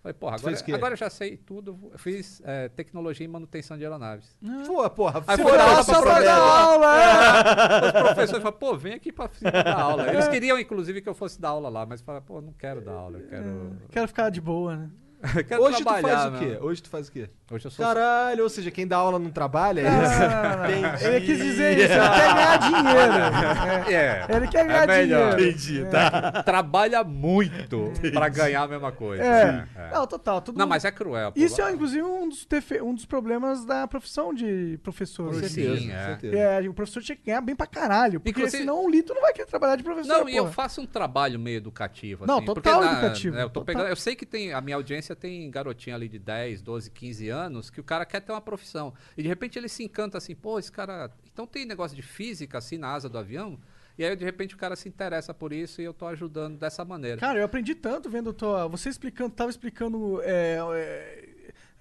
[0.02, 1.78] Falei, porra, agora, agora eu já sei tudo.
[1.92, 4.36] Eu fiz eh, tecnologia e manutenção de aeronaves.
[4.66, 7.86] Pô, porra, Aí foi aula pra pra dar aula, é.
[7.86, 10.08] Os professores falaram, pô, vem aqui pra dar aula.
[10.08, 12.94] Eles queriam, inclusive, que eu fosse dar aula lá, mas falaram, pô, não quero dar
[12.94, 14.90] aula, eu quero, Quero ficar de boa, né?
[15.60, 16.58] Hoje tu faz o quê?
[16.60, 17.30] Hoje tu faz o quê?
[17.50, 17.84] Hoje eu sou...
[17.86, 20.20] Caralho, ou seja, quem dá aula não trabalha, é Não, isso?
[20.20, 20.88] não, não, não.
[20.90, 21.04] Entendi.
[21.04, 23.90] Ele quis dizer isso, ele quer ganhar dinheiro.
[23.90, 25.36] É, É, Ele quer ganhar melhor.
[25.36, 25.50] dinheiro.
[25.56, 25.84] Entendi, É.
[25.84, 26.42] tá.
[26.42, 29.22] trabalha muito pra ganhar a mesma coisa.
[29.22, 29.66] É.
[29.76, 29.90] É.
[29.94, 30.40] Não, total.
[30.40, 31.32] Todo Não, mas é cruel.
[31.32, 31.38] pô.
[31.40, 35.76] Isso é, inclusive, um dos, defe- um dos problemas da profissão de professor Com certeza,
[35.78, 36.06] Sim, com é.
[36.06, 36.36] certeza.
[36.38, 38.18] É, o professor tinha que ganhar bem pra caralho.
[38.18, 40.08] Porque Inclusive- senão o Lito não vai querer trabalhar de professor.
[40.08, 42.26] Não, e eu faço um trabalho meio educativo.
[42.26, 43.64] Não, assim, total porque educativo, né, eu, tô total.
[43.74, 44.52] pegando, eu sei que tem.
[44.52, 48.20] A minha audiência tem garotinha ali de 10, 12, 15 anos que o cara quer
[48.20, 48.92] ter uma profissão.
[49.16, 51.10] E de repente ele se encanta assim, pô, esse cara.
[51.32, 53.58] Então tem negócio de física assim na asa do avião.
[53.98, 56.84] E aí de repente o cara se interessa por isso e eu tô ajudando dessa
[56.84, 57.18] maneira.
[57.18, 61.28] Cara, eu aprendi tanto vendo tua, você explicando, tava explicando, é, é,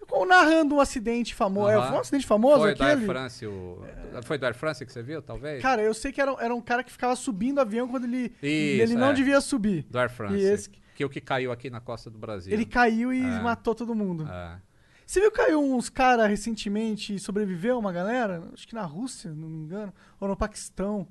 [0.07, 1.69] como narrando um acidente famoso.
[1.69, 1.87] É, Aham.
[1.87, 3.05] foi um acidente famoso Foi do Air aquele?
[3.07, 3.81] France, o...
[4.23, 5.61] Foi do Air France que você viu, talvez?
[5.61, 8.25] Cara, eu sei que era, era um cara que ficava subindo o avião quando ele,
[8.43, 9.13] Isso, ele não é.
[9.13, 9.85] devia subir.
[9.89, 10.35] Do Air France.
[10.35, 12.51] E esse- Que é o que caiu aqui na costa do Brasil.
[12.53, 13.39] Ele caiu e É.
[13.41, 14.27] matou todo mundo.
[14.27, 14.59] É.
[15.05, 18.49] Você viu que caiu uns caras recentemente e sobreviveu uma galera?
[18.53, 19.93] Acho que na Rússia, não me engano.
[20.19, 21.07] Ou no Paquistão.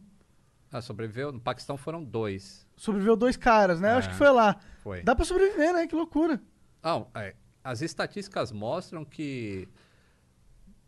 [0.72, 1.32] Ah, sobreviveu?
[1.32, 2.66] No Paquistão foram dois.
[2.76, 3.88] Sobreviveu dois caras, né?
[3.88, 3.92] É.
[3.92, 4.58] Acho que foi lá.
[4.82, 5.02] Foi.
[5.02, 5.86] Dá pra sobreviver, né?
[5.86, 6.40] Que loucura.
[6.82, 9.68] Não, é, as estatísticas mostram que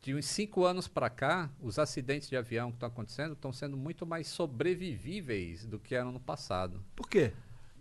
[0.01, 3.76] de uns cinco anos para cá, os acidentes de avião que estão acontecendo estão sendo
[3.76, 6.82] muito mais sobrevivíveis do que eram no passado.
[6.97, 7.32] Por quê?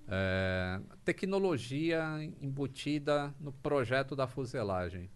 [0.07, 2.03] É, tecnologia
[2.41, 5.09] embutida no projeto da fuselagem.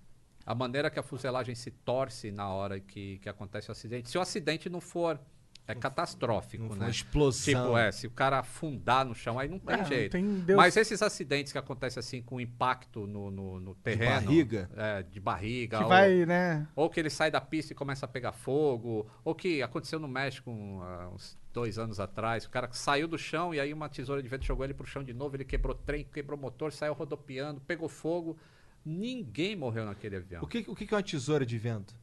[0.45, 4.09] A maneira que a fuselagem se torce na hora que, que acontece o acidente.
[4.09, 5.19] Se o acidente não for
[5.67, 6.85] é catastrófico, Não né?
[6.85, 7.63] uma explosão.
[7.63, 10.11] Tipo, é, se o cara afundar no chão, aí não tem não jeito.
[10.11, 10.57] tem Deus.
[10.57, 14.27] Mas esses acidentes que acontecem assim com impacto no, no, no terreno.
[14.27, 14.69] barriga?
[14.75, 15.77] É, de barriga.
[15.77, 16.67] Que ou, vai, né?
[16.75, 19.07] ou que ele sai da pista e começa a pegar fogo.
[19.23, 22.45] Ou que aconteceu no México um, ah, uns dois anos atrás.
[22.45, 25.03] O cara saiu do chão e aí uma tesoura de vento jogou ele pro chão
[25.03, 25.35] de novo.
[25.35, 28.37] Ele quebrou trem, quebrou motor, saiu rodopiando, pegou fogo.
[28.85, 30.43] Ninguém morreu naquele avião.
[30.43, 31.95] O que, o que é uma tesoura de vento?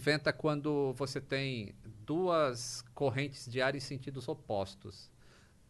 [0.00, 5.10] Vento é quando você tem duas correntes de ar em sentidos opostos.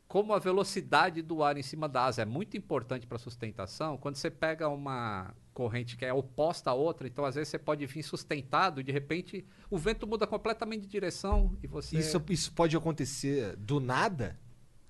[0.09, 3.97] Como a velocidade do ar em cima da asa é muito importante para a sustentação,
[3.97, 7.87] quando você pega uma corrente que é oposta à outra, então às vezes você pode
[7.87, 11.97] vir sustentado e de repente o vento muda completamente de direção e você.
[11.97, 14.37] Isso, isso pode acontecer do nada?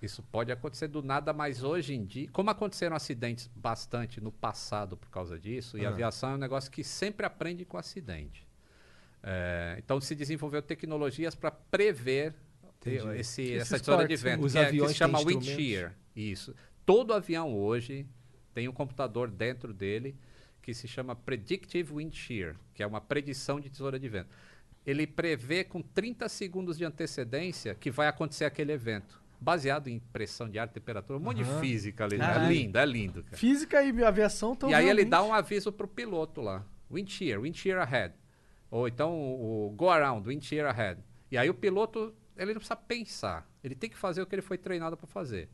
[0.00, 4.96] Isso pode acontecer do nada, mas hoje em dia, como aconteceram acidentes bastante no passado
[4.96, 5.92] por causa disso, e a Ah.
[5.92, 8.48] aviação é um negócio que sempre aprende com acidente.
[9.22, 12.34] É, então se desenvolveu tecnologias para prever
[13.16, 15.94] esse, essa tesoura de vento, Os que, é, que aviões se chama wind shear.
[16.16, 16.54] Isso.
[16.86, 18.06] Todo avião hoje
[18.54, 20.16] tem um computador dentro dele
[20.60, 24.28] que se chama Predictive Wind Shear, que é uma predição de tesoura de vento.
[24.86, 29.20] Ele prevê com 30 segundos de antecedência que vai acontecer aquele evento.
[29.40, 32.18] Baseado em pressão de ar, temperatura, um monte de física ali.
[32.18, 32.44] né?
[32.44, 33.22] É lindo, é lindo.
[33.24, 33.36] Cara.
[33.36, 36.66] Física e aviação estão E aí ele dá um aviso pro piloto lá.
[36.90, 38.14] Wind shear, wind shear ahead.
[38.70, 41.00] Ou então o, o go around, wind shear ahead.
[41.30, 43.48] E aí o piloto, ele não precisa pensar.
[43.62, 45.48] Ele tem que fazer o que ele foi treinado para fazer.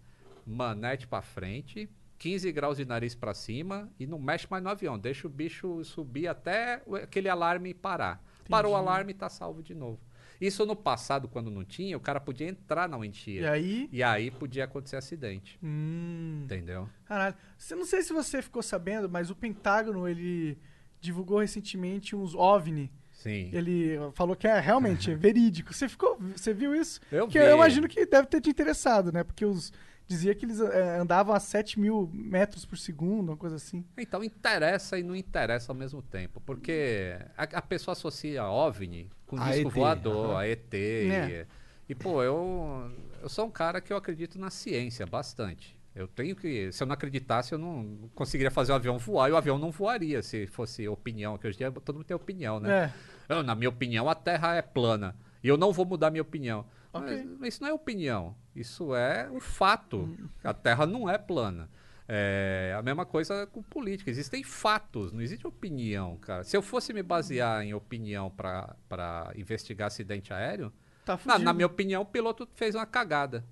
[0.47, 1.89] Manete para frente,
[2.19, 4.99] 15 graus de nariz para cima e não mexe mais no avião.
[4.99, 8.23] Deixa o bicho subir até o- aquele alarme parar.
[8.49, 10.01] Parou o alarme e tá salvo de novo.
[10.41, 13.45] Isso no passado, quando não tinha, o cara podia entrar na shear.
[13.45, 13.89] E aí...
[13.91, 15.59] E aí podia acontecer acidente.
[15.63, 16.43] Hum...
[16.45, 16.89] Entendeu?
[17.07, 17.35] Caralho.
[17.57, 20.59] Você não sei se você ficou sabendo, mas o Pentágono, ele
[21.01, 22.93] divulgou recentemente uns OVNI.
[23.17, 23.51] Sim.
[23.53, 25.73] Ele falou que é realmente é verídico.
[25.73, 27.01] Você ficou, você viu isso?
[27.11, 27.45] Eu Porque vi.
[27.47, 29.25] eu imagino que deve ter te interessado, né?
[29.25, 29.73] Porque os
[30.07, 33.85] dizia que eles eh, andavam a 7 mil metros por segundo, uma coisa assim.
[33.99, 39.37] Então interessa e não interessa ao mesmo tempo, porque a, a pessoa associa OVNI com
[39.41, 40.39] A disco ET, voador, aham.
[40.39, 40.75] a ET.
[40.75, 41.47] É.
[41.89, 42.91] E, e, pô, eu,
[43.21, 45.76] eu sou um cara que eu acredito na ciência bastante.
[45.97, 46.71] Eu tenho que.
[46.71, 49.71] Se eu não acreditasse, eu não conseguiria fazer o avião voar e o avião não
[49.71, 52.93] voaria se fosse opinião, que hoje em dia todo mundo tem opinião, né?
[53.29, 53.35] É.
[53.35, 55.17] Eu, na minha opinião, a Terra é plana.
[55.43, 56.67] E eu não vou mudar minha opinião.
[56.93, 57.27] Ok.
[57.41, 58.37] Mas, isso não é opinião.
[58.55, 60.15] Isso é um fato.
[60.45, 61.71] A Terra não é plana.
[62.07, 64.11] É a mesma coisa com política.
[64.11, 66.45] Existem fatos, não existe opinião, cara.
[66.45, 70.73] Se eu fosse me basear em opinião para investigar acidente aéreo,
[71.07, 73.45] Tá na, na minha opinião, o piloto fez uma cagada.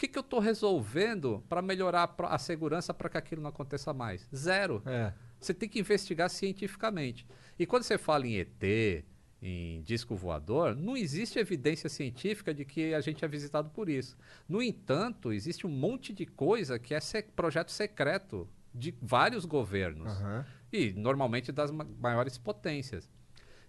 [0.00, 3.50] O que, que eu estou resolvendo para melhorar a a segurança para que aquilo não
[3.50, 4.26] aconteça mais?
[4.34, 4.82] Zero.
[4.86, 5.12] É.
[5.38, 7.26] Você tem que investigar cientificamente.
[7.58, 9.04] E quando você fala em ET,
[9.42, 14.16] em disco voador, não existe evidência científica de que a gente é visitado por isso.
[14.48, 20.10] No entanto, existe um monte de coisa que é se- projeto secreto de vários governos.
[20.12, 20.46] Aham.
[20.72, 23.06] E normalmente das ma- maiores potências.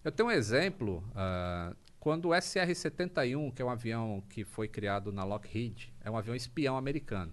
[0.02, 5.12] Eu tenho um exemplo, ah, quando o SR-71, que é um avião que foi criado
[5.12, 7.32] na Lockheed, é um avião espião americano.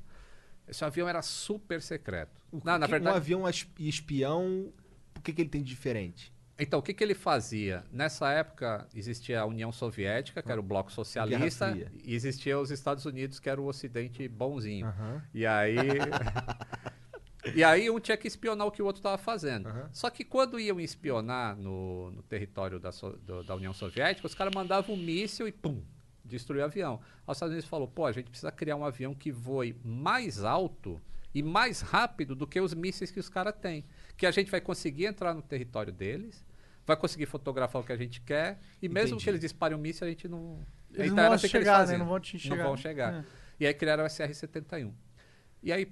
[0.68, 2.42] Esse avião era super secreto.
[2.52, 4.70] O na que- verdade, Um avião es- espião,
[5.16, 6.30] o que, que ele tem de diferente?
[6.60, 7.84] Então, o que, que ele fazia?
[7.90, 11.72] Nessa época existia a União Soviética, que era o bloco socialista,
[12.04, 14.86] e existia os Estados Unidos, que era o Ocidente bonzinho.
[14.86, 15.22] Aham.
[15.32, 15.76] E aí.
[17.54, 19.68] e aí um tinha que espionar o que o outro estava fazendo.
[19.68, 19.88] Aham.
[19.92, 24.34] Só que quando iam espionar no, no território da, So- do- da União Soviética, os
[24.34, 25.82] caras mandavam um míssil e pum!
[26.24, 27.00] Destruiu o avião.
[27.02, 30.44] Aí Os Estados Unidos falou, pô, a gente precisa criar um avião que voe mais
[30.44, 31.00] alto
[31.34, 33.84] e mais rápido do que os mísseis que os caras têm.
[34.16, 36.44] Que a gente vai conseguir entrar no território deles,
[36.86, 39.24] vai conseguir fotografar o que a gente quer, e mesmo Entendi.
[39.24, 40.58] que eles disparem um míssil, a gente não.
[40.92, 41.96] Eles Então não vão que eles chegar, né?
[41.98, 42.56] Não vão te chegar.
[42.56, 43.14] Não vão chegar.
[43.14, 43.24] É.
[43.60, 44.92] E aí criaram o SR-71.
[45.62, 45.90] E aí,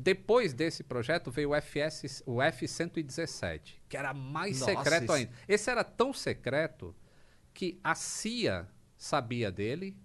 [0.00, 5.32] depois desse projeto, veio o, FS, o F-117, que era mais Nossa, secreto esse- ainda.
[5.48, 6.94] Esse era tão secreto
[7.52, 9.96] que a CIA sabia dele,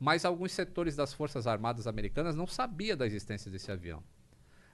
[0.00, 4.02] mas alguns setores das Forças Armadas Americanas não sabia da existência desse avião.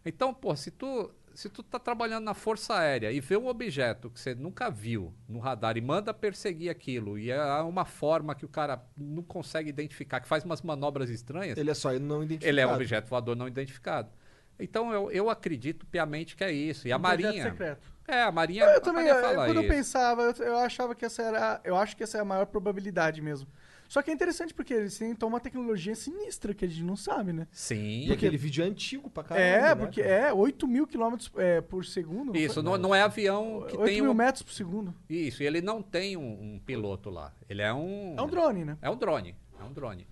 [0.05, 4.11] Então, pô, se tu, se tu tá trabalhando na Força Aérea e vê um objeto
[4.11, 8.45] que você nunca viu no radar e manda perseguir aquilo, e é uma forma que
[8.45, 12.23] o cara não consegue identificar, que faz umas manobras estranhas, Ele é só ele não
[12.23, 12.49] identificado.
[12.49, 14.11] ele é um objeto voador não identificado.
[14.59, 16.87] Então eu, eu acredito piamente que é isso.
[16.87, 17.43] E a Um Marinha.
[17.45, 17.93] secreto.
[18.07, 18.65] É, a Marinha.
[18.65, 19.73] Eu a também, Marinha eu- quando eu isso.
[19.73, 21.61] pensava, eu, eu achava que essa era.
[21.65, 23.49] Eu acho que essa é a maior probabilidade mesmo.
[23.89, 26.97] Só que é interessante porque eles têm então uma tecnologia sinistra que a gente não
[26.97, 27.47] sabe, né?
[27.53, 28.07] Sim.
[28.07, 29.45] E aquele vídeo é antigo pra caralho.
[29.47, 30.15] é, né, porque cara?
[30.29, 32.35] é 8 mil quilômetros é, por segundo.
[32.35, 32.63] Isso, foi?
[32.63, 34.15] não, não é avião que 8 tem mil um.
[34.15, 34.95] metros por segundo.
[35.11, 37.35] Isso, e ele não tem um, um piloto lá.
[37.51, 38.15] Ele é um.
[38.17, 38.79] É um drone, né?
[38.81, 39.37] É um drone.
[39.61, 40.07] É um drone.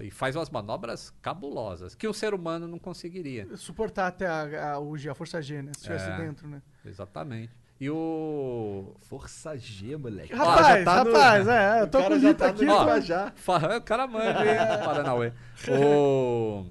[0.00, 3.56] É, e faz umas manobras cabulosas que o ser humano não conseguiria.
[3.56, 5.72] Suportar até a, a, a força G, né?
[5.74, 6.16] Se estivesse É.
[6.16, 6.60] dentro, né?
[6.84, 7.52] Exatamente.
[7.80, 8.94] E o.
[9.00, 10.32] Força G, moleque.
[10.34, 12.64] Rapaz, já tá no- rapaz, é, eu tô com o já livro tá aqui.
[12.64, 13.32] no linguajar.
[13.34, 14.58] Fa- O cara manja, hein?
[14.84, 15.32] Paranauê.
[15.68, 16.66] O...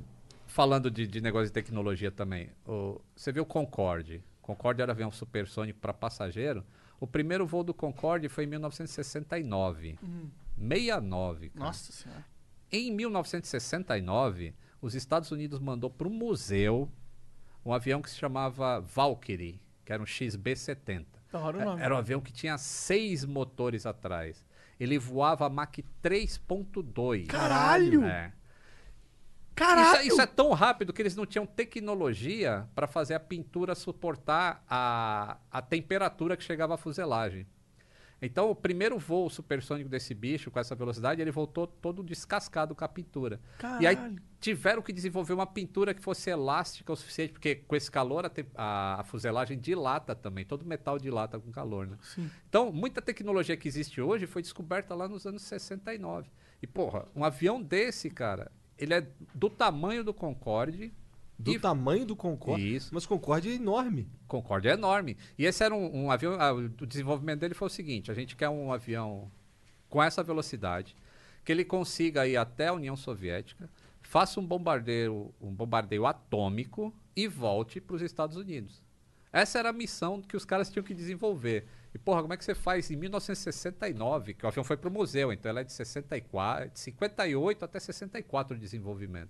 [0.47, 3.01] Falando de, de negócio de tecnologia também, o...
[3.15, 4.23] você viu o Concorde?
[4.41, 6.63] Concorde era avião supersônico para passageiro.
[6.99, 9.97] O primeiro voo do Concorde foi em 1969.
[10.57, 11.49] 69.
[11.49, 11.65] cara.
[11.65, 12.25] Nossa senhora.
[12.71, 16.89] Em 1969, os Estados Unidos mandou para um museu
[17.65, 21.05] um avião que se chamava Valkyrie, que era um XB-70.
[21.31, 21.83] Da hora o É-.
[21.83, 24.45] Era um avião que tinha seis motores atrás.
[24.79, 27.27] Ele voava Mach 3.2.
[27.27, 28.05] Caralho!
[28.05, 28.33] É.
[29.53, 29.99] Caralho!
[29.99, 34.63] Isso, isso é tão rápido que eles não tinham tecnologia para fazer a pintura suportar
[34.67, 37.45] a, a temperatura que chegava à fuselagem.
[38.21, 42.85] Então, o primeiro voo supersônico desse bicho, com essa velocidade, ele voltou todo descascado com
[42.85, 43.39] a pintura.
[43.79, 44.21] E aí Caralho.
[44.39, 48.99] tiveram que desenvolver uma pintura que fosse elástica o suficiente, porque com esse calor a-
[48.99, 50.45] a fuselagem dilata também.
[50.45, 51.97] Todo metal dilata com calor, né?
[52.01, 52.29] Sim.
[52.47, 56.29] Então, muita tecnologia que existe hoje foi descoberta lá nos anos 69.
[56.61, 60.93] E, porra, um avião desse, cara, ele é do tamanho do Concorde.
[61.41, 62.75] Do e- tamanho do Concorde.
[62.75, 62.89] Isso.
[62.93, 64.09] Mas o Concorde é enorme.
[64.27, 65.17] Concorde é enorme.
[65.37, 66.35] E esse era um, um avião.
[66.39, 69.31] ah, o desenvolvimento dele foi o seguinte: a gente quer um avião
[69.89, 70.95] com essa velocidade,
[71.43, 73.69] que ele consiga ir até a União Soviética,
[74.01, 78.81] faça um bombardeio, um bombardeio atômico e volte para os Estados Unidos.
[79.33, 81.65] Essa era a missão que os caras tinham que desenvolver.
[81.93, 84.91] E, porra, como é que você faz em 1969, que o avião foi para o
[84.91, 89.29] museu, então ela é de 64, de 58 até 64 de desenvolvimento.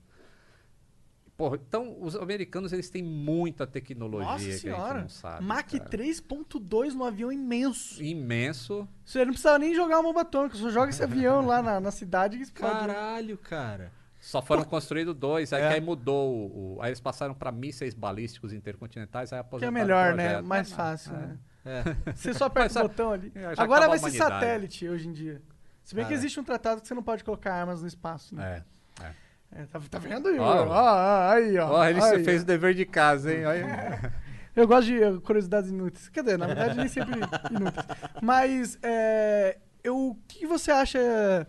[1.42, 5.02] Porra, então os americanos eles têm muita tecnologia Nossa que a gente senhora.
[5.02, 5.44] não sabe.
[5.44, 5.89] Mach cara.
[5.89, 8.02] 3.2 no avião imenso.
[8.04, 8.88] Imenso.
[9.04, 11.89] Você não precisava nem jogar uma bomba atômica, só joga esse avião lá na, na
[11.89, 12.74] cidade que explode.
[12.88, 13.92] Caralho, cara.
[14.20, 15.68] Só foram construídos dois, aí É.
[15.70, 16.32] que aí mudou.
[16.32, 20.42] o- aí eles passaram para mísseis balísticos intercontinentais, aí Que é aposentaram melhor, o né?
[20.42, 21.18] Mais fácil, é.
[21.18, 21.38] né?
[21.66, 22.14] É.
[22.14, 23.32] Você só aperta Mas, o botão ali.
[23.34, 25.42] é, Agora vai ser satélite hoje em dia.
[25.84, 26.20] Se bem que Cara.
[26.20, 28.58] existe um tratado que você não pode colocar armas no espaço, né?
[28.58, 28.64] É.
[29.54, 29.66] é.
[29.66, 30.39] Tá, tá vendo aí?
[30.39, 30.68] Ó.
[30.68, 31.72] Ó, aí, ó.
[31.72, 32.43] Ó, ele Aí, fez ó.
[32.43, 33.45] o dever de casa, hein?
[33.45, 34.14] Olha.
[34.56, 36.10] Eu gosto de eh, curiosidades inúteis.
[36.10, 37.86] Quer dizer, na verdade, nem sempre inúteis.
[38.22, 41.47] Mas, é, eu, o que você acha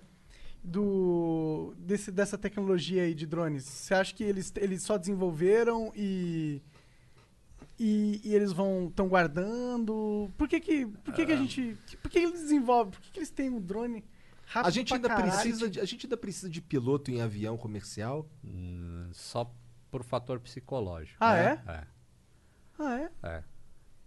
[0.62, 3.64] do, desse, dessa tecnologia aí de drones?
[3.64, 6.62] Você acha que eles, eles só desenvolveram e,
[7.76, 10.30] e, e eles vão estão guardando?
[10.38, 11.76] Por que que, por que, que a gente...
[12.00, 12.92] Por que, que eles desenvolvem?
[12.92, 14.04] Por que, que eles têm um drone
[14.52, 15.30] rápido A gente, ainda caralho?
[15.30, 18.28] precisa de, a gente ainda precisa de piloto em avião comercial.
[18.44, 19.50] Hum, Só
[19.90, 21.16] por fator psicológico.
[21.20, 21.62] Ah, né?
[21.66, 21.70] é?
[21.70, 21.86] É.
[22.78, 23.10] Ah, é?
[23.22, 23.44] É.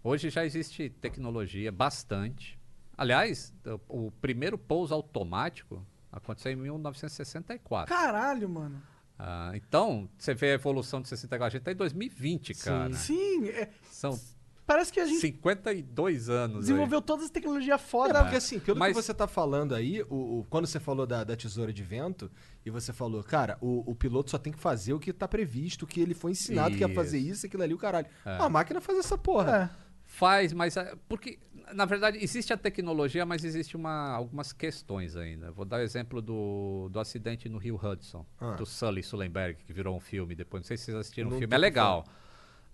[0.02, 2.58] Hoje já existe tecnologia bastante.
[2.96, 3.52] Aliás,
[3.88, 7.94] o, primeiro pouso automático aconteceu em 1964.
[7.94, 8.80] Caralho, mano.
[9.18, 11.46] Ah, então, você vê a evolução de 64.
[11.46, 12.92] A gente está em 2020, cara.
[12.94, 14.18] Sim, é, São
[14.66, 16.56] parece que a gente 52 anos.
[16.56, 16.60] aí.
[16.62, 18.20] desenvolveu todas as tecnologias É, foda.
[18.22, 21.24] porque assim, pelo Mas- que você tá falando aí, o, o- quando você falou da,
[21.24, 22.30] da tesoura de vento,
[22.64, 25.84] e você falou, cara, o, o piloto só tem que fazer o que tá previsto,
[25.84, 27.32] o que ele foi ensinado que ia fazer Isso.
[27.32, 28.06] isso, aquilo ali, o caralho.
[28.24, 28.36] É.
[28.38, 29.70] A máquina faz essa porra.
[29.82, 29.86] É.
[30.08, 31.36] Faz, mas ah, porque
[31.74, 35.50] na verdade existe a tecnologia, mas existe uma, algumas questões ainda.
[35.50, 38.52] Vou dar o exemplo do, do acidente no Rio Hudson, Ah.
[38.52, 40.62] do Sully Sullenberg, que virou um filme depois.
[40.62, 42.04] Não sei se vocês assistiram o filme, tô é legal.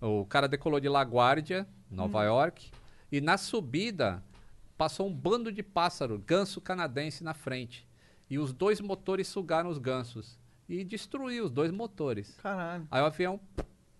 [0.05, 2.23] O cara decolou de LaGuardia, Nova Hum.
[2.23, 2.71] York,
[3.09, 4.21] e na subida
[4.77, 7.87] passou um bando de pássaro, ganso canadense na frente.
[8.29, 10.37] E os dois motores sugaram os gansos
[10.67, 12.37] e destruiu os dois motores.
[12.43, 12.85] Caralho.
[12.91, 13.39] Aí o avião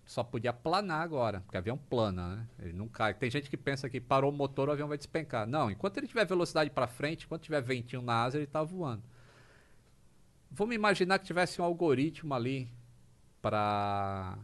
[0.04, 2.46] só podia planar agora, porque o avião plana, né?
[2.58, 3.14] Ele não cai.
[3.14, 5.46] Tem gente que pensa que parou o motor, o avião vai despencar.
[5.46, 9.02] Não, enquanto ele tiver velocidade para frente, enquanto tiver ventinho na asa, ele tá voando.
[10.50, 12.68] Vamos imaginar que tivesse um algoritmo ali
[13.40, 14.36] para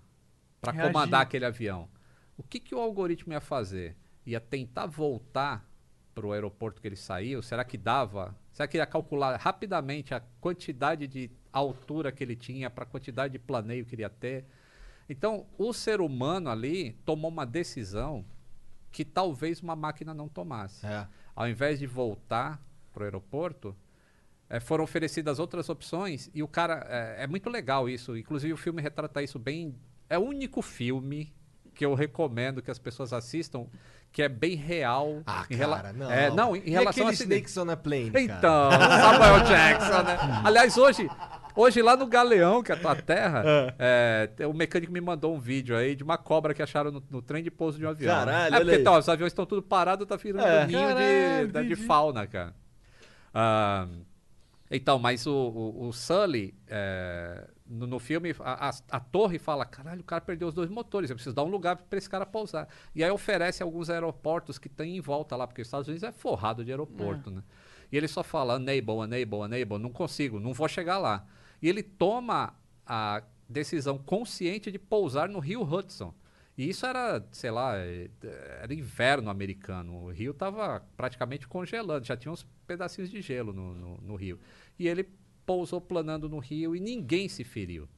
[0.61, 1.89] para comandar aquele avião.
[2.37, 3.97] O que, que o algoritmo ia fazer?
[4.27, 5.69] Ia tentar voltar
[6.15, 7.43] para o aeroporto que ele saiu?
[7.43, 8.37] Será que dava?
[8.53, 13.33] Será que ia calcular rapidamente a quantidade de altura que ele tinha para a quantidade
[13.33, 14.45] de planeio que ele ia ter?
[15.09, 18.25] Então, o ser humano ali tomou uma decisão
[18.93, 20.87] que talvez uma máquina não tomasse.
[20.87, 21.07] É.
[21.35, 22.61] Ao invés de voltar
[22.93, 23.77] para o aeroporto,
[24.49, 26.87] eh, foram oferecidas outras opções e o cara.
[26.89, 28.17] eh, é muito legal isso.
[28.17, 29.75] Inclusive, o filme retrata isso bem.
[30.11, 31.33] É o único filme
[31.75, 33.67] que eu recomendo que as pessoas assistam
[34.13, 35.23] que é bem real.
[35.25, 36.11] Ah, em rela- cara, não.
[36.11, 37.13] É, não, em e relação a.
[37.13, 38.25] Snakes on a Plane, cara?
[38.25, 40.19] Então, Samuel Jackson, né?
[40.45, 41.09] Aliás, hoje,
[41.55, 43.45] hoje lá no Galeão, que é a tua terra,
[43.79, 47.01] é, tem- o mecânico me mandou um vídeo aí de uma cobra que acharam no,
[47.09, 48.13] no trem de pouso de um avião.
[48.13, 50.65] Caralho, é porque tá, os aviões estão tudo parados, tá virando É.
[50.65, 51.77] um ninho de, Caralho, de entendi.
[51.77, 52.53] fauna, cara.
[53.33, 53.87] Ah,
[54.69, 59.65] então, mas o, o, o Sully, é, no, no filme, a, a- a torre fala:
[59.65, 62.27] caralho, o cara perdeu os dois motores, eu preciso dar um lugar para esse cara
[62.27, 62.69] pousar.
[62.95, 66.13] E aí oferece alguns aeroportos que tem em volta lá, porque os Estados Unidos é
[66.13, 67.43] forrado de aeroporto, né?
[67.93, 71.25] E ele só fala: enable, enable, enable, não consigo, não vou chegar lá.
[71.63, 72.55] E ele toma
[72.87, 76.13] a decisão consciente de pousar no Rio Hudson.
[76.59, 78.11] E isso era, sei lá, eh,
[78.63, 80.05] era inverno americano.
[80.05, 84.39] O rio estava praticamente congelando, já tinha uns pedacinhos de gelo no, no, no rio.
[84.79, 85.09] E ele
[85.51, 87.89] pousou planando no rio e ninguém se feriu.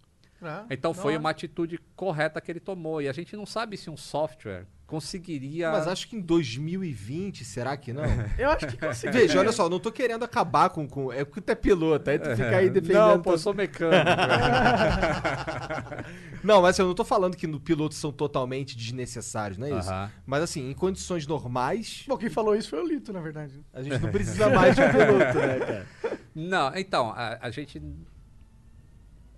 [0.40, 1.20] Ah, Então foi hora.
[1.20, 3.02] uma atitude correta que ele tomou.
[3.02, 5.70] E a gente não sabe se um software conseguiria.
[5.70, 8.02] Mas acho que em 2020, será que não?
[8.38, 9.12] Eu acho que consegui.
[9.18, 10.88] Veja, olha só, não tô querendo acabar com.
[10.88, 13.06] com é porque tu é piloto, aí tu fica aí defendendo.
[13.06, 14.04] Não, pô, eu sou mecânico.
[16.42, 19.78] Não, mas assim, eu não tô falando que no pilotos são totalmente desnecessários, não é
[19.78, 19.88] isso?
[19.88, 20.10] Aham.
[20.26, 23.60] Mas assim, em condições normais, Bom, quem falou isso foi o Lito, na verdade.
[23.72, 25.86] a gente não precisa mais de um piloto, né, cara?
[26.34, 27.80] Não, então, a, a gente.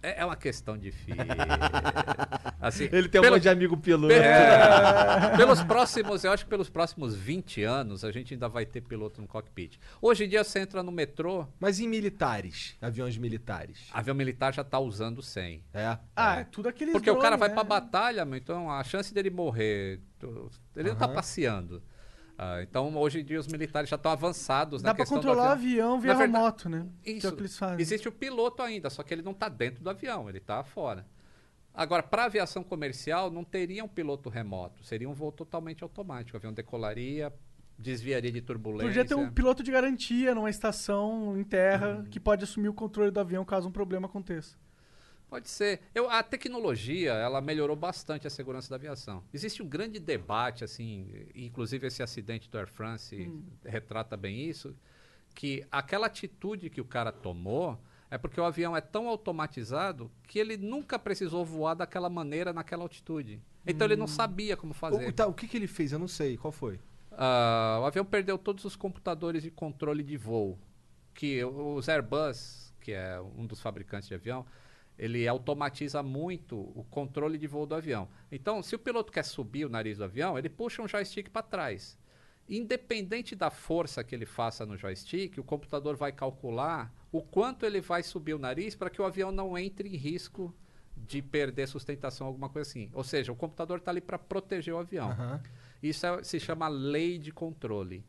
[0.03, 1.17] É, é uma questão difícil.
[2.61, 4.13] Assim, Ele tem um pelo- monte de amigo piloto.
[4.13, 8.81] É, pelos próximos, eu acho que pelos próximos 20 anos a gente ainda vai ter
[8.83, 9.79] piloto no cockpit.
[10.01, 13.89] Hoje em dia você entra no metrô, Mas em militares, aviões militares.
[13.93, 15.63] avião militar já tá usando 100.
[15.73, 15.99] É.
[16.15, 17.55] Ah, é tudo aqueles Porque o cara vai né?
[17.55, 20.01] pra batalha, então a chance dele morrer,
[20.77, 21.83] ele não tá passeando.
[22.37, 25.53] Ah, então hoje em dia os militares já estão avançados Dá na questão do controlar
[25.53, 25.95] avião.
[25.95, 26.87] avião via verdade- remoto, né?
[27.05, 27.49] É Isso.
[27.59, 27.81] fazem.
[27.81, 31.07] Existe o piloto ainda, só que ele não está dentro do avião, ele está fora.
[31.73, 36.37] Agora, para aviação comercial, não teria um piloto remoto, seria um voo totalmente automático.
[36.37, 37.33] O avião decolaria,
[37.79, 38.87] desviaria de turbulência.
[38.87, 42.05] Podia ter um piloto de garantia numa estação em terra Uhum.
[42.05, 44.57] que pode assumir o controle do avião caso um problema aconteça.
[45.35, 45.81] Pode ser.
[45.93, 49.25] Eu, a tecnologia, ela melhorou bastante a segurança da aviação.
[49.33, 53.33] Existe um grande debate, assim, inclusive esse acidente do Air France
[53.65, 54.77] retrata bem isso,
[55.35, 57.77] que aquela atitude que o cara tomou
[58.09, 62.85] é porque o avião é tão automatizado que ele nunca precisou voar daquela maneira, naquela
[62.85, 63.43] altitude.
[63.67, 65.09] Então ele não sabia como fazer.
[65.09, 65.91] O, tá, o que, que ele fez?
[65.91, 66.37] Eu não sei.
[66.37, 66.79] Qual foi?
[67.11, 70.57] Ah, o avião perdeu todos os computadores de controle de voo.
[71.13, 74.47] Que os Airbus, que é um dos fabricantes de avião,
[74.99, 78.09] ele automatiza muito o controle de voo do avião.
[78.31, 81.43] Então, se o piloto quer subir o nariz do avião, ele puxa um joystick para
[81.43, 81.99] trás.
[82.49, 87.81] Independente da força que ele faça no joystick, o computador vai calcular o quanto ele
[87.81, 90.55] vai subir o nariz para que o avião não entre em risco
[90.97, 92.91] de perder sustentação, alguma coisa assim.
[92.93, 95.11] Ou seja, o computador está ali para proteger o avião.
[95.11, 95.43] Aham.
[95.83, 98.05] Isso é- se chama lei de controle.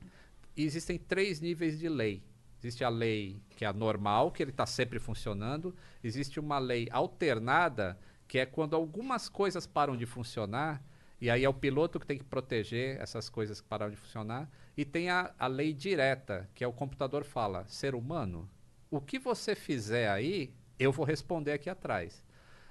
[0.55, 2.21] E existem três níveis de lei.
[2.65, 5.75] Existe a lei que é a normal, que ele está sempre funcionando.
[6.03, 7.95] Existe uma lei alternada,
[8.27, 10.83] que é quando algumas coisas param de funcionar,
[11.21, 14.49] e aí é o piloto que tem que proteger essas coisas que pararam de funcionar.
[14.75, 18.49] E tem a, a lei direta, que é o computador fala, ser humano,
[18.89, 22.23] o que você fizer aí, eu vou responder aqui atrás.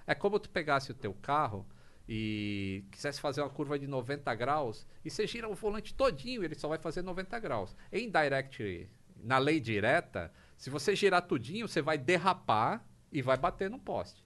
[0.09, 1.65] É como tu pegasse o teu carro
[2.09, 6.57] e quisesse fazer uma curva de 90 graus e você gira o volante todinho, ele
[6.57, 7.77] só vai fazer 90 graus.
[7.93, 8.89] Em direct,
[9.25, 14.25] na lei direta, se você girar tudinho, você vai derrapar e vai bater no poste.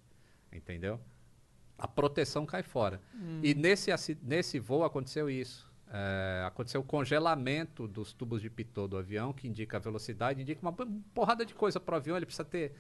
[0.53, 1.01] Entendeu?
[1.77, 3.01] A proteção cai fora.
[3.43, 3.91] E nesse,
[4.23, 5.69] nesse voo aconteceu isso.
[5.91, 10.61] É, aconteceu o congelamento dos tubos de pitot do avião, que indica a velocidade, indica
[10.61, 10.73] uma
[11.15, 12.17] porrada de coisa para o avião.
[12.17, 12.75] Ele precisa ter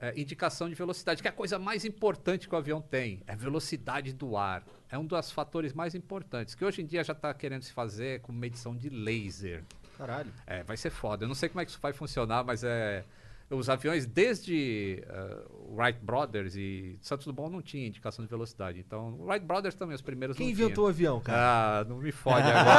[0.00, 3.22] é, indicação de velocidade, que é a coisa mais importante que o avião tem.
[3.26, 4.64] É velocidade do ar.
[4.88, 8.20] É um dos fatores mais importantes, que hoje em dia já está querendo se fazer
[8.20, 9.64] com medição de laser.
[9.98, 10.32] Caralho.
[10.46, 11.24] É, vai ser foda.
[11.24, 13.04] Eu não sei como é que isso vai funcionar, mas é.
[13.50, 15.36] Os aviões, desde eh,
[15.70, 18.78] Wright Brothers e Santos Dumont não tinha indicação de velocidade.
[18.78, 21.34] Então, Wright Brothers também, os primeiros Quem inventou o avião, tinha.
[21.34, 21.80] cara?
[21.80, 22.78] Ah, não me fode agora.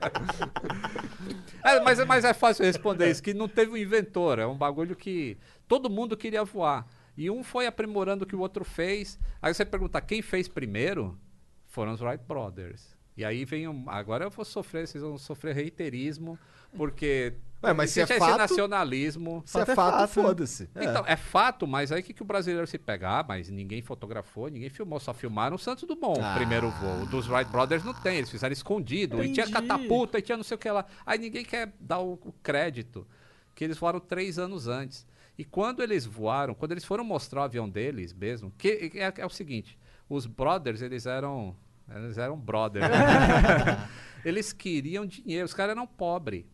[1.62, 4.38] É, mas, é- mas é fácil responder isso, que não teve um inventor.
[4.38, 5.36] É um bagulho que
[5.68, 6.86] todo mundo queria voar.
[7.16, 9.18] E um foi aprimorando o que o outro fez.
[9.42, 11.18] Aí você pergunta, quem fez primeiro?
[11.66, 12.96] Foram os Wright Brothers.
[13.20, 16.38] E aí vem um, agora eu vou sofrer, vocês vão sofrer reiterismo,
[16.74, 19.42] porque Ué, mas se é fato- nacionalismo.
[19.44, 20.70] Se é Fato é fato, foda-se.
[20.74, 20.84] É.
[20.84, 23.18] Então, é fato, mas aí o que, que o brasileiro se pega?
[23.18, 26.32] Ah, mas ninguém fotografou, ninguém filmou, só filmaram o Santos Dumont, Ah.
[26.32, 27.04] o primeiro voo.
[27.06, 29.22] Dos Wright Brothers não tem, eles fizeram escondido.
[29.22, 29.52] E tinha Entendi.
[29.68, 30.86] catapulta, e tinha não sei o que lá.
[31.04, 33.06] Aí ninguém quer dar o, o crédito,
[33.54, 35.06] que eles voaram três anos antes.
[35.36, 39.26] E quando eles voaram, quando eles foram mostrar o avião deles mesmo, que é, é
[39.26, 41.54] o seguinte, os brothers, eles eram.
[41.94, 42.84] Eles eram brothers.
[44.24, 46.44] eles queriam dinheiro, os caras eram pobres.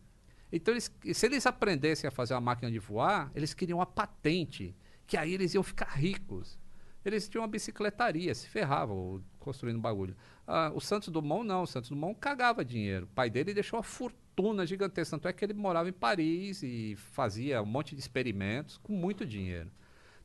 [0.51, 4.75] Então, eles, se eles aprendessem a fazer uma máquina de voar, eles queriam uma patente,
[5.05, 6.57] que aí eles iam ficar ricos.
[7.03, 10.15] Eles tinham uma bicicletaria, se ferravam construindo bagulho.
[10.45, 13.05] Ah, o Santos Dumont não, o Santos Dumont cagava dinheiro.
[13.05, 16.95] O pai dele deixou uma fortuna gigantesca, tanto é que ele morava em Paris e
[16.97, 19.71] fazia um monte de experimentos com muito dinheiro.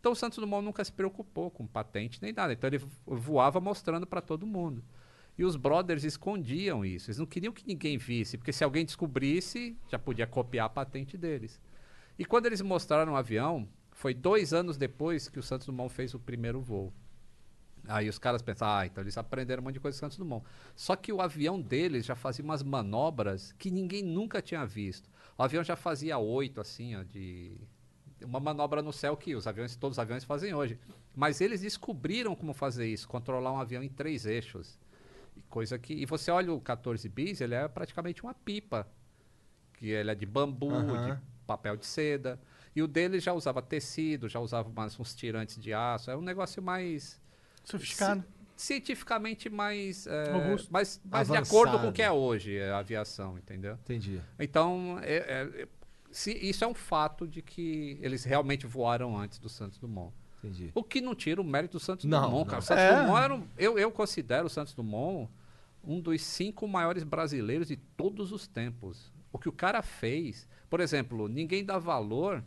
[0.01, 2.53] Então o Santos Dumont nunca se preocupou com patente nem nada.
[2.53, 4.83] Então ele vo- voava mostrando para todo mundo.
[5.37, 7.09] E os brothers escondiam isso.
[7.09, 11.17] Eles não queriam que ninguém visse, porque se alguém descobrisse, já podia copiar a patente
[11.17, 11.61] deles.
[12.19, 16.15] E quando eles mostraram o avião, foi dois anos depois que o Santos Dumont fez
[16.15, 16.93] o primeiro voo.
[17.89, 20.45] Aí os caras pensaram, ah, então eles aprenderam um monte de coisa do Santos Dumont.
[20.77, 25.11] Só que o avião deles já fazia umas manobras que ninguém nunca tinha visto.
[25.37, 27.57] O avião já fazia oito, assim, ó, de,
[28.25, 30.79] uma manobra no céu que os aviões, todos os aviões fazem hoje.
[31.15, 34.79] Mas eles descobriram como fazer isso, controlar um avião em três eixos.
[35.37, 35.95] E Coisa que.
[35.95, 38.87] E você olha o 14 bis, ele é praticamente uma pipa.
[39.75, 42.39] Que ele é de bambu, de papel de seda.
[42.75, 46.11] E o dele já usava tecido, já usava umas, uns tirantes de aço.
[46.11, 47.21] É um negócio mais
[47.65, 48.25] Sofisticado.
[48.57, 50.73] cientificamente mais, é, Robusto.
[50.73, 53.75] mais, mais de acordo com o que é hoje a aviação, entendeu?
[53.75, 54.21] Entendi.
[54.39, 55.69] Então, é- é-
[56.11, 60.15] se- isso é um fato de que eles realmente voaram antes do Santos Dumont.
[60.43, 60.71] Entendi.
[60.75, 62.45] O que não tira o mérito do Santos Não, Dumont, não.
[62.47, 62.59] cara.
[62.59, 63.01] O Santos É.
[63.03, 65.31] Dumont era um- eu, eu considero o Santos Dumont
[65.85, 69.13] um dos cinco maiores brasileiros de todos os tempos.
[69.33, 72.43] O que o cara fez, por exemplo, ninguém dá valor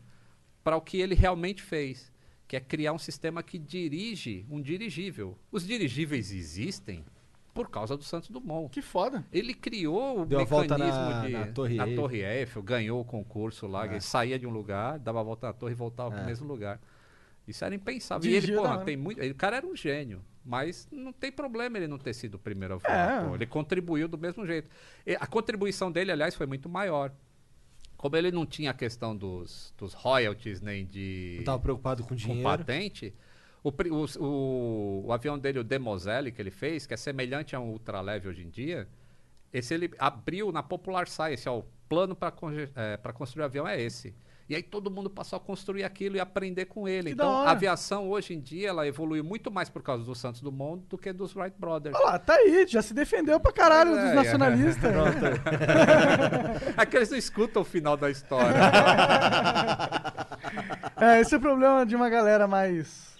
[0.63, 2.11] para o que ele realmente fez,
[2.47, 5.37] que é criar um sistema que dirige um dirigível.
[5.51, 7.03] Os dirigíveis existem
[7.53, 8.69] por causa do Santos Dumont.
[8.69, 9.25] Que foda.
[9.31, 11.95] Ele criou o Deu a volta mecanismo na- de na Torre Eiffel.
[11.95, 13.91] Torre Eiffel, ganhou o concurso lá, É.
[13.91, 16.23] ele saía de um lugar, dava a volta na torre e voltava para É.
[16.23, 16.79] o mesmo lugar.
[17.47, 18.29] Isso era impensável.
[18.29, 18.85] E ele, porra, hora.
[18.85, 19.21] tem muito.
[19.21, 20.23] ele- O cara era um gênio.
[20.43, 23.31] Mas não tem problema ele não ter sido o primeiro a voar.
[23.31, 23.33] É.
[23.33, 24.69] Ele contribuiu do mesmo jeito.
[25.05, 27.11] E a contribuição dele, aliás, foi muito maior.
[27.97, 32.09] Como ele não tinha a questão dos, dos royalties nem de Não tava preocupado com
[32.09, 32.43] com dinheiro.
[32.43, 33.11] patente,
[33.63, 37.69] o, o, o- avião dele, o Demoiselle, que ele fez, que é semelhante a um
[37.69, 38.87] ultraleve hoje em dia,
[39.51, 42.31] esse ele abriu na Popular Science, ó, o plano para
[43.13, 44.13] construir o avião é esse.
[44.47, 47.07] E aí todo mundo passou a construir aquilo e aprender com ele.
[47.07, 50.39] Que então, a aviação hoje em dia, ela evoluiu muito mais por causa do Santos
[50.39, 51.95] Dumont do que dos Wright Brothers.
[51.95, 54.13] Olha lá, tá aí, já se defendeu pra caralho É, dos é.
[54.13, 54.93] nacionalistas.
[56.77, 58.55] Aqueles não escutam o final da história.
[60.97, 63.17] É, esse é o problema de uma galera mais.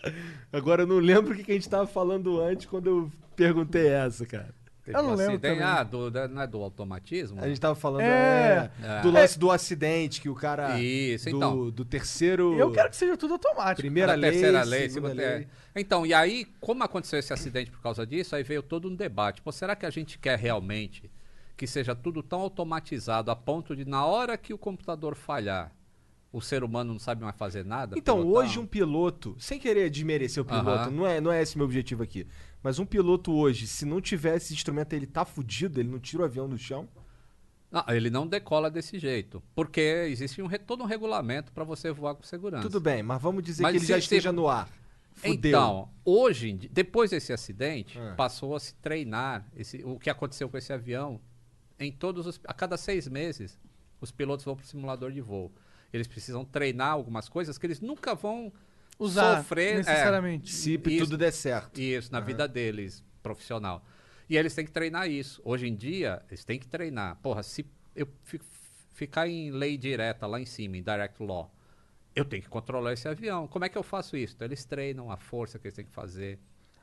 [0.54, 4.28] Agora eu não lembro o que a gente tava falando antes quando eu perguntei essa,
[4.28, 4.54] cara.
[4.86, 5.64] Teve Eu não um lembro acidente- também.
[5.64, 7.42] Ah, do, da- não é do automatismo?
[7.44, 8.70] A gente tava falando É.
[8.84, 9.02] é, É.
[9.02, 10.80] do lance do acidente, que o cara.
[10.80, 11.70] Isso, do, então.
[11.72, 12.56] do terceiro.
[12.58, 13.82] Eu quero que seja tudo automático.
[13.82, 15.38] Primeira Da lei, terceira lei, segunda segunda lei.
[15.40, 15.48] lei.
[15.76, 19.42] Então, e aí, como aconteceu esse acidente por causa disso, aí veio todo um debate.
[19.42, 21.10] Pô, será que a gente quer realmente
[21.58, 25.72] que seja tudo tão automatizado a ponto de, na hora que o computador falhar,
[26.32, 27.98] o ser humano não sabe mais fazer nada?
[27.98, 28.44] Então, pilotar?
[28.44, 32.04] hoje um piloto, sem querer desmerecer o piloto, não, é, não é esse meu objetivo
[32.04, 32.28] aqui.
[32.66, 36.24] Mas um piloto hoje, se não tiver esse instrumento, ele tá fudido, ele não tira
[36.24, 36.90] o avião do chão.
[37.72, 39.40] Não, ele não decola desse jeito.
[39.54, 42.64] Porque existe um todo um regulamento para você voar com segurança.
[42.64, 44.68] Tudo bem, mas vamos dizer Mas que ele se- já se- esteja no ar.
[45.14, 45.32] Fudeu.
[45.36, 48.16] Então, hoje, depois desse acidente, Ah.
[48.18, 51.22] passou a se treinar esse- o que aconteceu com esse avião.
[51.80, 53.60] Em todos os, a cada seis meses,
[54.02, 55.52] os pilotos vão para o simulador de voo.
[55.94, 58.52] Eles precisam treinar algumas coisas que eles nunca vão
[58.98, 60.54] Usar sofrer é, necessariamente.
[60.54, 61.06] se isso.
[61.06, 61.80] tudo der certo.
[61.80, 63.84] isso na vida deles, profissional.
[64.30, 65.42] E eles têm que treinar isso.
[65.44, 67.18] Hoje em dia, eles têm que treinar.
[67.22, 67.66] Porra, se
[67.96, 68.40] eu fi-
[68.94, 71.54] ficar em lei direta lá em cima, em direct law,
[72.16, 73.48] eu tenho que controlar esse avião.
[73.48, 74.34] Como é que eu faço isso?
[74.36, 76.40] Então, eles treinam a força que eles têm que fazer.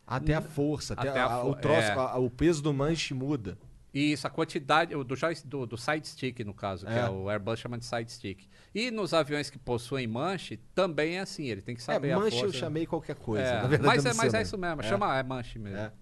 [0.07, 1.93] Até a força, até, Até a a- o troço, é.
[1.95, 3.57] a- o peso do manche muda.
[3.95, 7.01] E isso, a quantidade do, do, do side stick, no caso, que É.
[7.01, 8.49] é o Airbus chama de side stick.
[8.75, 12.19] E nos aviões que possuem manche, também é assim, ele tem que saber é, a
[12.19, 12.47] manche força.
[12.57, 13.45] eu chamei qualquer coisa.
[13.45, 14.89] É, na verdade, mas é, mas é isso mesmo, É.
[14.89, 15.77] chama, é manche mesmo.
[15.79, 15.93] É.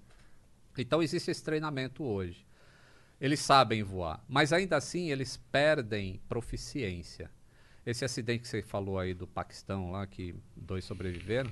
[0.78, 2.46] Então existe esse treinamento hoje.
[3.20, 7.28] Eles sabem voar, mas ainda assim eles perdem proficiência.
[7.84, 11.50] Esse acidente que você falou aí do Paquistão lá, que dois sobreviveram,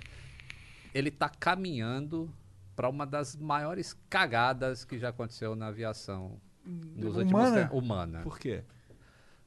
[0.94, 2.32] ele está caminhando
[2.78, 6.40] para uma das maiores cagadas que já aconteceu na aviação
[6.94, 7.56] nos últimos Humana?
[7.62, 7.76] tempos.
[7.82, 8.20] Humana.
[8.22, 8.62] Por quê?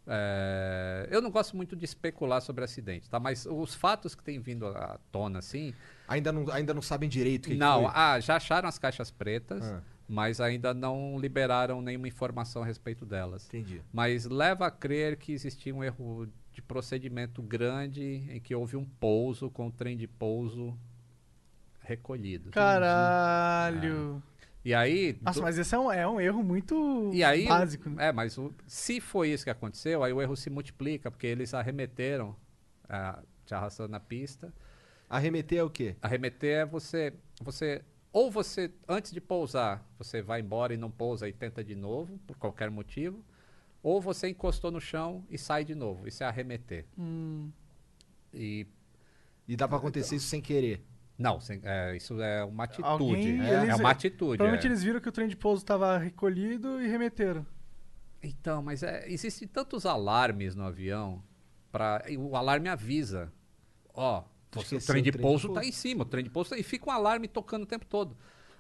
[0.06, 3.22] É, eu não gosto muito de especular sobre acidentes, tá?
[3.22, 5.74] Mas os fatos que têm vindo à tona, assim,
[6.10, 7.92] Ainda não, ainda não sabem direito o que, que não, foi.
[7.96, 9.82] ah, já acharam as caixas pretas, Ah.
[10.10, 13.46] mas ainda não liberaram nenhuma informação a respeito delas.
[13.48, 13.82] Entendi.
[13.94, 18.84] Mas leva a crer que existia um erro de procedimento grande em que houve um
[18.84, 20.78] pouso com o trem de pouso
[21.82, 22.52] recolhido.
[22.52, 24.22] Caralho.
[24.64, 25.18] E aí.
[25.22, 27.90] Nossa, do- mas esse é um, é um erro muito e aí, básico.
[27.90, 28.08] né?
[28.08, 31.54] É, mas o- se foi isso que aconteceu, aí o erro se multiplica, porque eles
[31.54, 32.36] arremeteram,
[32.88, 34.54] ah, te arrastando na pista.
[35.10, 35.96] Arremeter é o quê?
[36.02, 37.82] Arremeter é você, você
[38.14, 42.20] ou você antes de pousar, você vai embora e não pousa e tenta de novo
[42.28, 43.24] por qualquer motivo,
[43.82, 46.08] ou você encostou no chão e sai de novo.
[46.08, 46.86] Isso é arremeter.
[46.98, 47.50] Hum.
[48.34, 48.68] E
[49.48, 50.86] E dá pra acontecer isso sem querer.
[51.22, 52.88] Não, sem- é, isso é uma atitude.
[52.88, 54.38] Alguém- é, eles- é uma atitude.
[54.38, 54.70] Provavelmente é.
[54.70, 57.46] eles viram que o trem de pouso estava recolhido e remeteram.
[58.24, 61.24] Então, mas é, existem tantos alarmes no avião
[61.72, 63.32] para o alarme avisa,
[63.94, 65.48] ó, você- o trem de pouso.
[65.48, 67.86] está em cima, o trem de pouso tá, e fica um alarme tocando o tempo
[67.86, 68.16] todo.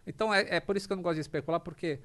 [0.07, 1.99] Então é, é por isso que eu não gosto de especular, porque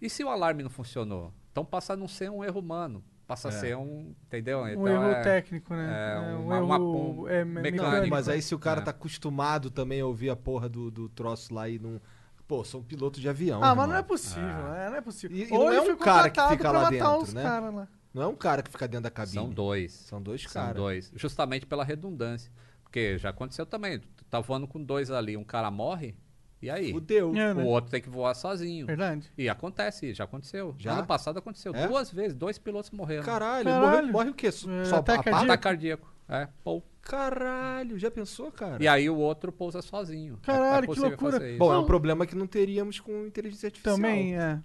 [0.00, 1.32] e se o alarme não funcionou?
[1.52, 3.04] Então passa a não ser um erro humano.
[3.28, 3.54] Passa a É.
[3.54, 4.12] ser um.
[4.26, 4.60] Entendeu?
[4.60, 6.14] Um Então, erro é- técnico, né?
[6.16, 8.00] é um uma- erro uma- um é, me- mecânico.
[8.02, 8.84] Não, mas aí se o cara É.
[8.84, 12.00] tá acostumado também a ouvir a porra do, do troço lá e não.
[12.48, 13.62] Pô, sou um piloto de avião.
[13.62, 15.36] Ah, mas não é possível, é, não é possível.
[15.36, 17.42] E- e Ou não é um cara que fica lá dentro, né?
[17.44, 17.88] lá.
[18.14, 19.34] Não é um cara que fica dentro da cabine.
[19.34, 19.92] São dois.
[19.92, 20.74] São dois São caras.
[20.76, 21.12] dois.
[21.14, 22.50] Justamente pela redundância.
[22.82, 23.98] Porque já aconteceu também.
[23.98, 26.16] Tu tá voando com dois ali, um cara morre,
[26.60, 26.90] e aí?
[26.92, 27.30] Fudeu.
[27.34, 27.62] É, né?
[27.62, 28.86] O outro tem que voar sozinho.
[28.86, 29.30] Verdade.
[29.36, 30.74] E acontece, já aconteceu.
[30.78, 30.92] Já?
[30.94, 31.74] Ano passado aconteceu.
[31.74, 31.86] É?
[31.86, 33.22] Duas vezes, dois pilotos morreram.
[33.24, 33.90] Caralho, Caralho.
[33.98, 34.50] Morre, morre o quê?
[34.50, 35.42] Só, É, só ataque a pá?
[35.42, 36.12] Ataque cardíaco.
[36.28, 36.82] É, pô.
[37.00, 38.82] Caralho, já pensou, cara?
[38.82, 40.38] E aí o outro pousa sozinho.
[40.42, 41.32] É- Caralho, é que possível loucura.
[41.32, 41.58] fazer isso.
[41.58, 43.96] Bom, é um problema que não teríamos com inteligência artificial.
[43.96, 44.60] Também, é.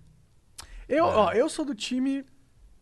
[0.89, 2.25] Eu, ó, eu sou do time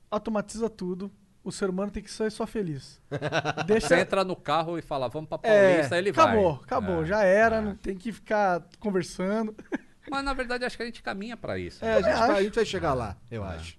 [0.09, 1.11] automatiza tudo.
[1.43, 3.01] O ser humano tem que ser só feliz.
[3.65, 3.87] Deixa.
[3.87, 6.63] Você entra no carro e fala, vamos pra É, Paulista, aí ele acabou, vai.
[6.63, 7.01] acabou.
[7.01, 7.61] É, Já era, é.
[7.61, 9.55] não tem que ficar conversando.
[10.09, 11.83] Mas na verdade acho que a gente caminha pra isso.
[11.83, 13.77] É, a gente, a gente vai chegar lá, eu acho.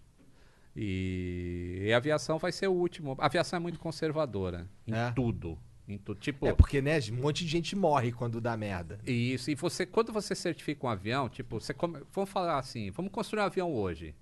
[0.74, 1.82] E...
[1.86, 3.14] e a aviação vai ser o último.
[3.18, 5.10] A aviação é muito conservadora em É.
[5.12, 5.58] tudo.
[5.86, 6.18] Em tudo.
[6.20, 8.98] Tipo, É porque, né, um monte de gente morre quando dá merda.
[9.06, 13.10] Isso, e você, quando você certifica um avião, tipo, você come- vamos falar assim, vamos
[13.12, 14.14] construir um avião hoje.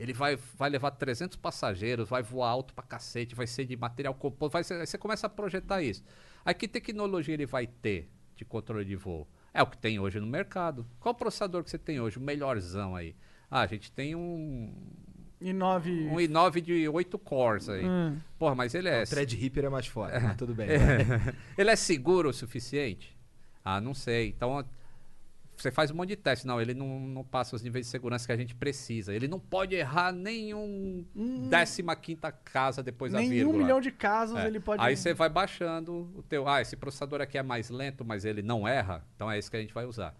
[0.00, 4.14] Ele vai, vai levar 300 passageiros, vai voar alto pra cacete, vai ser de material
[4.14, 6.02] composto, vai ser- aí você começa a projetar isso.
[6.44, 9.28] Aí que tecnologia ele vai ter de controle de voo?
[9.52, 10.86] É o que tem hoje no mercado.
[10.98, 13.14] Qual processador que você tem hoje, o melhorzão aí?
[13.50, 14.72] Ah, a gente tem um,
[15.40, 15.90] E nove.
[16.06, 17.84] um i9 de 8 cores aí.
[17.84, 18.16] Hum.
[18.38, 19.02] Porra, mas ele é...
[19.02, 20.68] O Thread Reaper é mais foda, mas tudo bem.
[21.58, 23.14] Ele é seguro o suficiente?
[23.62, 24.28] Ah, não sei.
[24.28, 24.64] Então,
[25.62, 26.46] você faz um monte de teste.
[26.46, 29.14] Não, ele não, não passa os níveis de segurança que a gente precisa.
[29.14, 31.04] Ele não pode errar nenhum
[31.48, 33.58] décima quinta casa depois da vírgula.
[33.58, 34.46] milhão de casos É.
[34.46, 34.82] ele pode.
[34.82, 36.48] Aí você vai baixando o teu.
[36.48, 39.04] Ah, esse processador aqui é mais lento, mas ele não erra.
[39.16, 40.14] Então é esse que a gente vai usar.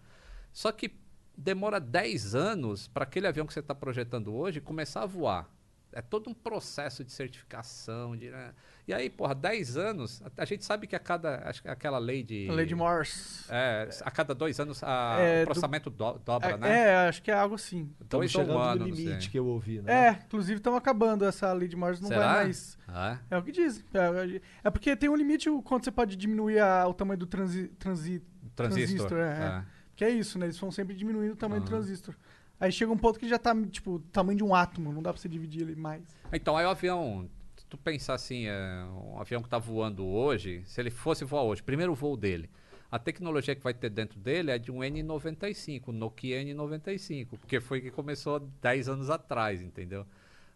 [0.51, 0.91] Só que
[1.37, 5.49] demora 10 anos para aquele avião que você está projetando hoje começar a voar.
[5.93, 8.15] É todo um processo de certificação.
[8.15, 8.53] De, né?
[8.87, 11.47] E aí, porra, 10 anos, a, a gente sabe que a cada.
[11.47, 12.47] Acho que aquela lei de.
[12.49, 13.45] A Lady Morse.
[13.49, 16.79] É, a cada dois anos a, É, o processamento do- dobra, É, né?
[16.79, 17.91] é, acho que é algo assim.
[18.09, 20.07] Dois ou um chegando ano, no limite que eu ouvi, né?
[20.07, 22.33] É, inclusive estão acabando essa Lady Morse, não Será?
[22.33, 22.77] vai mais.
[22.87, 23.83] Ah, É o que dizem.
[23.93, 27.27] É, é porque tem um limite o- quando você pode diminuir a- o tamanho do
[27.27, 28.21] transi, transi,
[28.55, 29.07] transistor.
[29.09, 29.17] transistor.
[29.19, 29.81] é, é.
[29.95, 30.45] Que é isso, né?
[30.47, 32.15] Eles vão sempre diminuindo o tamanho do transistor.
[32.61, 35.19] Aí chega um ponto que já tá, tipo, tamanho de um átomo, não dá pra
[35.19, 36.03] você dividir ele mais.
[36.31, 40.61] Então, aí o avião, se tu pensar assim, é, um avião que está voando hoje,
[40.65, 42.47] se ele fosse voar hoje, primeiro voo dele,
[42.91, 47.59] a tecnologia que vai ter dentro dele é de um N95, um Nokia N95, porque
[47.59, 50.05] foi que começou 10 anos atrás, entendeu?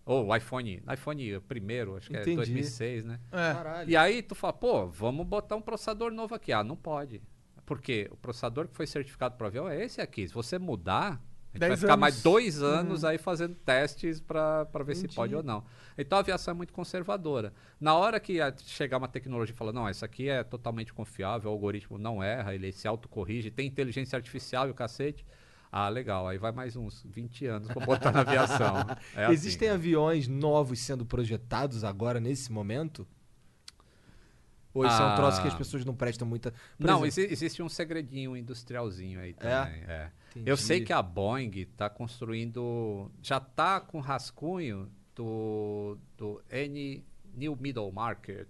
[0.05, 2.33] Ou o iPhone, iPhone primeiro, acho que Entendi.
[2.33, 3.19] é 2006, né?
[3.31, 3.53] É.
[3.53, 3.89] Caralho.
[3.89, 6.53] E aí tu fala, pô, vamos botar um processador novo aqui.
[6.53, 7.19] Ah, não pode.
[7.65, 10.27] Porque o processador que foi certificado para o avião é esse aqui.
[10.27, 11.19] Se você mudar,
[11.63, 11.99] a gente vai ficar anos.
[12.01, 13.09] mais dois anos Uhum.
[13.09, 15.15] aí fazendo testes para ver se Entendi.
[15.15, 15.63] pode ou não.
[15.97, 17.53] Então a aviação é muito conservadora.
[17.79, 21.53] Na hora que chegar uma tecnologia e falar, não, essa aqui é totalmente confiável, o
[21.53, 25.25] algoritmo não erra, ele se autocorrige, tem inteligência artificial e o cacete.
[25.71, 26.25] Ah, legal.
[26.27, 28.75] Aí vai mais uns 20 anos para botar na aviação.
[29.15, 29.33] É assim.
[29.33, 33.05] Existem aviões novos sendo projetados agora, nesse momento?
[34.75, 35.15] Ou isso é um Ah.
[35.15, 36.51] troço que as pessoas não prestam muita...
[36.51, 39.81] Por Não, exemplo- exi- existe um segredinho industrialzinho aí também.
[39.87, 40.11] é.
[40.31, 40.49] Entendi.
[40.49, 47.03] Eu sei que a Boeing está construindo, já está com rascunho do, do N
[47.33, 48.47] New Middle Market,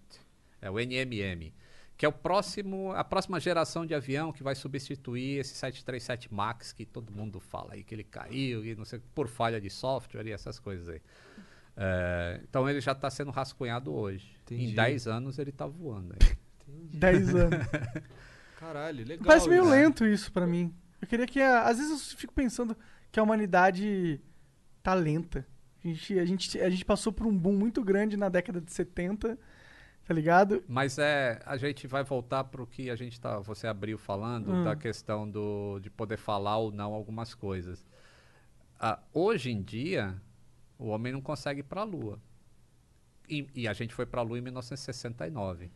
[0.62, 1.54] é o NMM,
[1.96, 6.74] que é o próximo, a próxima geração de avião que vai substituir esse 737 Max
[6.74, 10.26] que todo mundo fala aí que ele caiu e não sei por falha de software
[10.26, 11.02] e essas coisas aí.
[11.78, 14.36] É, então ele já está sendo rascunhado hoje.
[14.44, 14.72] Entendi.
[14.72, 16.16] Em 10 anos ele está voando.
[16.22, 16.38] Aí.
[16.94, 17.68] 10 anos.
[18.60, 19.26] Caralho, legal.
[19.26, 19.72] Parece meio isso.
[19.72, 20.74] lento isso pra mim.
[21.02, 21.42] Eu queria que.
[21.42, 22.76] a- Às vezes eu fico pensando
[23.12, 24.20] que a humanidade
[24.82, 25.46] tá lenta.
[25.84, 28.72] A gente, a, gente, a gente passou por um boom muito grande na década de
[28.74, 29.38] 70,
[30.08, 30.64] tá ligado?
[30.68, 34.52] Mas é, a gente vai voltar para o que a gente tá, você abriu falando
[34.52, 34.64] Hum.
[34.64, 37.86] da questão do, de poder falar ou não algumas coisas.
[38.80, 40.16] Ah, hoje em dia,
[40.78, 42.20] o homem não consegue ir para a Lua.
[43.28, 45.72] E, e a gente foi para a Lua em 1969.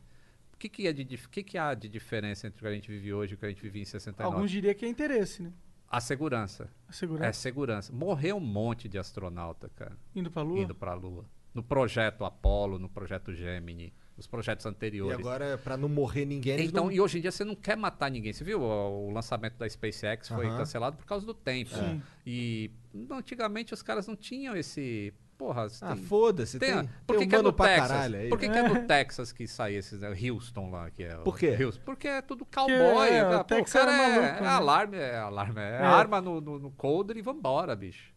[0.54, 2.90] O que, que, é de, que, que há de diferença entre o que a gente
[2.90, 4.36] vive hoje e o que a gente vivia em 69?
[4.36, 5.54] Alguns diriam que é interesse, né?
[5.88, 6.70] A segurança.
[6.88, 7.26] A segurança.
[7.30, 7.94] É segurança.
[7.94, 10.60] Morreu um monte de astronauta, cara Indo pra lua.
[10.60, 11.26] indo para a Lua.
[11.54, 15.20] No projeto Apollo, no projeto Gemini, os projetos E anteriores.
[15.20, 16.66] agora, pra não morrer ninguém...
[16.66, 18.34] Então, não- e hoje em dia você não quer matar ninguém.
[18.34, 21.72] Você viu o, o lançamento da SpaceX foi cancelado por causa do tempo.
[21.76, 22.02] Sim.
[22.26, 22.70] E
[23.10, 25.14] antigamente os caras não tinham esse.
[25.38, 27.88] Porra, Ah, tem- foda-se, tem- tem, por que, tem que é no pra Texas?
[27.88, 28.28] caralho aí.
[28.30, 30.10] Por que, que é no Texas que sai esses, né?
[30.30, 31.58] Houston lá, que é Por quê?
[31.64, 31.82] Houston.
[31.86, 33.08] Porque é tudo cowboy.
[33.08, 33.36] é, cara.
[33.40, 34.48] o Pô, o Texas cara é é, maluco, é né?
[34.50, 35.78] alarme, é alarme, é, É.
[35.86, 38.12] arma no, no, no coldre e vambora, bicho.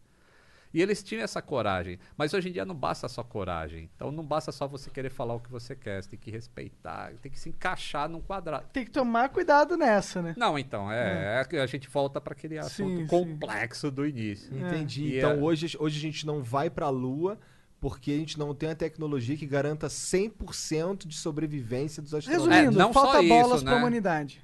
[0.73, 1.99] E eles tinham essa coragem.
[2.17, 3.89] Mas hoje em dia não basta só coragem.
[3.95, 6.01] Então não basta só você querer falar o que você quer.
[6.01, 8.65] Você tem que respeitar, tem que se encaixar num quadrado.
[8.73, 10.33] Tem que tomar cuidado nessa, né?
[10.35, 13.07] Não, então, é, é que a gente volta para aquele assunto Sim, sim.
[13.07, 14.55] complexo do início.
[14.57, 15.03] Entendi.
[15.03, 17.37] E então é- hoje, hoje a gente não vai pra Lua
[17.79, 22.49] porque a gente não tem a tecnologia que garanta 100% de sobrevivência dos astronautas.
[22.55, 23.69] Resumindo, É, não falta bolas né?
[23.71, 24.41] pra humanidade.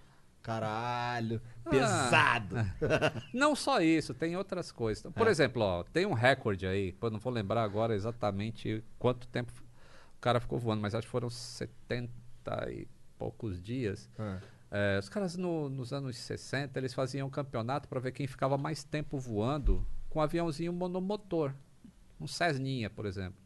[0.49, 1.69] Caralho, Ah.
[1.69, 2.55] pesado.
[3.33, 5.11] Não só isso, tem outras coisas.
[5.13, 5.29] Por É.
[5.31, 9.51] exemplo, ó, tem um recorde aí, pô, não vou lembrar agora exatamente quanto tempo
[10.17, 12.11] o cara ficou voando, mas acho que foram 70
[12.71, 12.87] e
[13.17, 14.09] poucos dias.
[14.17, 14.39] Ah.
[14.71, 18.57] É, os caras no- nos anos 60, eles faziam um campeonato para ver quem ficava
[18.57, 21.53] mais tempo voando com um aviãozinho monomotor.
[22.19, 23.39] Um Cessninha, por exemplo.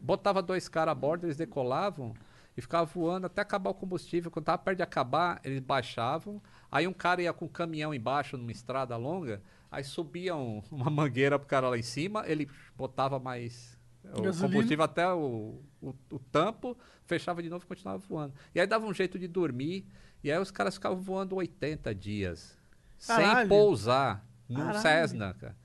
[0.00, 2.14] Botava dois caras a bordo, eles decolavam
[2.56, 4.30] e ficavam voando até acabar o combustível.
[4.30, 6.40] Quando tava perto de acabar, eles baixavam.
[6.70, 10.90] Aí um cara ia com um caminhão embaixo numa estrada longa, aí subia um- uma
[10.90, 13.78] mangueira pro cara lá em cima, ele botava mais
[14.14, 14.48] o Gasolina.
[14.54, 18.34] combustível até o, o, o tampo, fechava de novo e continuava voando.
[18.54, 19.86] E aí dava um jeito de dormir,
[20.24, 22.58] e aí os caras ficavam voando 80 dias,
[22.98, 23.48] sem Caralho.
[23.48, 24.78] pousar, num Caralho.
[24.80, 25.56] Cessna, cara.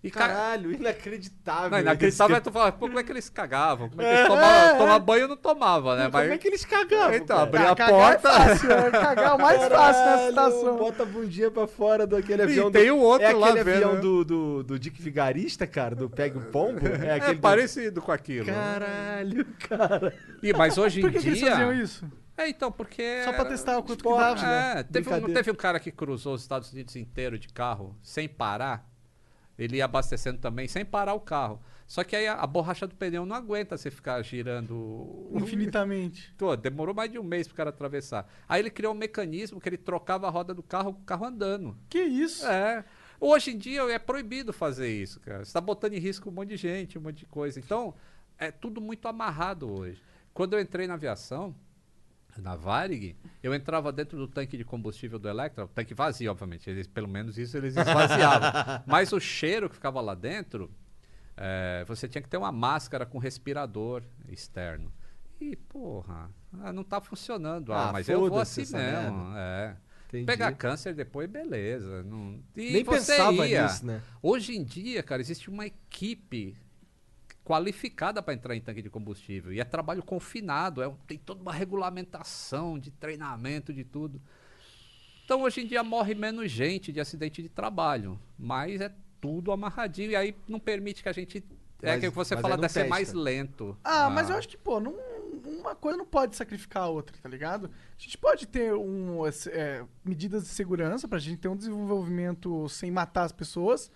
[0.00, 1.70] E, cara, Caralho, inacreditável.
[1.70, 3.88] não, inacreditável é Esse- tu falar, pô, como é que eles cagavam?
[3.88, 4.78] Como é que eles tomavam?
[4.78, 6.04] Tomar banho não tomava, né?
[6.04, 7.14] Como Mas- é que eles cagavam?
[7.16, 7.42] Então, cara?
[7.48, 8.28] abria a cagar porta.
[8.28, 10.76] É fácil, é cagar é o mais fácil nessa Caralho, situação.
[10.76, 12.70] Bota a bundinha pra fora daquele E avião.
[12.70, 12.94] tem do...
[12.94, 14.00] o outro é lá aquele avião né?
[14.00, 16.78] do, do, do Dick Vigarista, cara, do Pega o Pombo.
[16.86, 18.46] É É aquele do- parecido com aquilo.
[18.46, 20.14] Caralho, cara.
[20.40, 21.50] E, mas hoje em Por que, que eles dia.
[21.50, 22.06] faziam isso?
[22.36, 23.22] É, então, porque.
[23.24, 24.46] Só pra testar o quanto que esporte, dava.
[24.46, 24.74] né?
[24.78, 28.28] É, teve, um- teve um cara que cruzou os Estados Unidos inteiro de carro sem
[28.28, 28.86] parar?
[29.58, 31.60] Ele ia abastecendo também, sem parar o carro.
[31.86, 35.30] Só que aí a, a borracha do pneu não aguenta você ficar girando.
[35.32, 36.32] Infinitamente.
[36.36, 38.30] Pô, demorou mais de um mês pro cara atravessar.
[38.46, 41.26] Aí ele criou um mecanismo que ele trocava a roda do carro com o carro
[41.26, 41.76] andando.
[41.88, 42.46] Que isso?
[42.46, 42.84] É.
[43.18, 45.44] Hoje em dia é proibido fazer isso, cara.
[45.44, 47.58] Você tá botando em risco um monte de gente, um monte de coisa.
[47.58, 47.94] Então,
[48.38, 50.00] é tudo muito amarrado hoje.
[50.32, 51.54] Quando eu entrei na aviação,
[52.40, 56.68] na Varig, eu entrava dentro do tanque de combustível do Electra, o tanque vazio, obviamente.
[56.68, 58.82] Eles, pelo menos isso eles esvaziavam.
[58.86, 60.70] Mas o cheiro que ficava lá dentro,
[61.36, 64.92] é, você tinha que ter uma máscara com respirador externo.
[65.40, 66.30] E, porra,
[66.60, 67.72] ah, não tá funcionando.
[67.72, 69.32] Ah, Ah, mas eu vou assim mesmo.
[69.36, 69.76] É.
[70.08, 70.24] Entendi.
[70.24, 72.02] Pegar câncer depois, beleza.
[72.02, 72.40] Não...
[72.56, 73.64] E Nem você pensava ia.
[73.64, 74.00] nisso, né?
[74.22, 76.56] Hoje em dia, cara, existe uma equipe
[77.48, 79.50] qualificada para entrar em tanque de combustível.
[79.52, 84.20] E é trabalho confinado, é, um- tem toda uma regulamentação de treinamento, de tudo.
[85.24, 88.18] Então, hoje em dia, morre menos gente de acidente de trabalho.
[88.38, 90.10] Mas é tudo amarradinho.
[90.10, 91.42] E aí não permite que a gente.
[91.80, 93.76] É Mas- que você fala deve ser mais lento.
[93.84, 94.94] Ah, mas eu acho que, pô, não-
[95.46, 97.66] uma coisa não pode sacrificar a outra, tá ligado?
[97.66, 99.20] A gente pode ter um,
[99.52, 103.90] é, medidas de segurança pra gente ter um desenvolvimento sem matar as pessoas,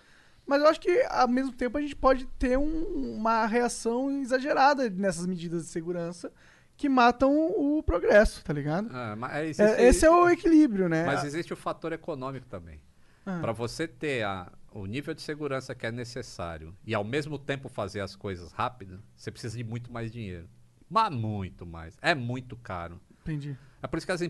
[0.47, 4.88] mas eu acho que, ao mesmo tempo, a gente pode ter um- uma reação exagerada
[4.90, 6.32] nessas medidas de segurança
[6.76, 8.88] que matam o progresso, tá ligado?
[8.93, 11.05] Ah, mas é, É, existe- esse é o equilíbrio, né?
[11.05, 12.80] Mas existe o fator econômico também.
[13.24, 13.38] Ah.
[13.40, 17.68] Para você ter a- o nível de segurança que é necessário e ao mesmo tempo
[17.68, 20.49] fazer as coisas rápido, você precisa de muito mais dinheiro.
[20.90, 21.97] Mas muito mais.
[22.03, 23.01] É muito caro.
[23.20, 23.57] Entendi.
[23.80, 24.20] É por isso que as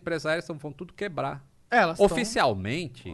[0.46, 1.42] tão- vão tudo quebrar.
[1.70, 3.08] Elas tão- Oficialmente,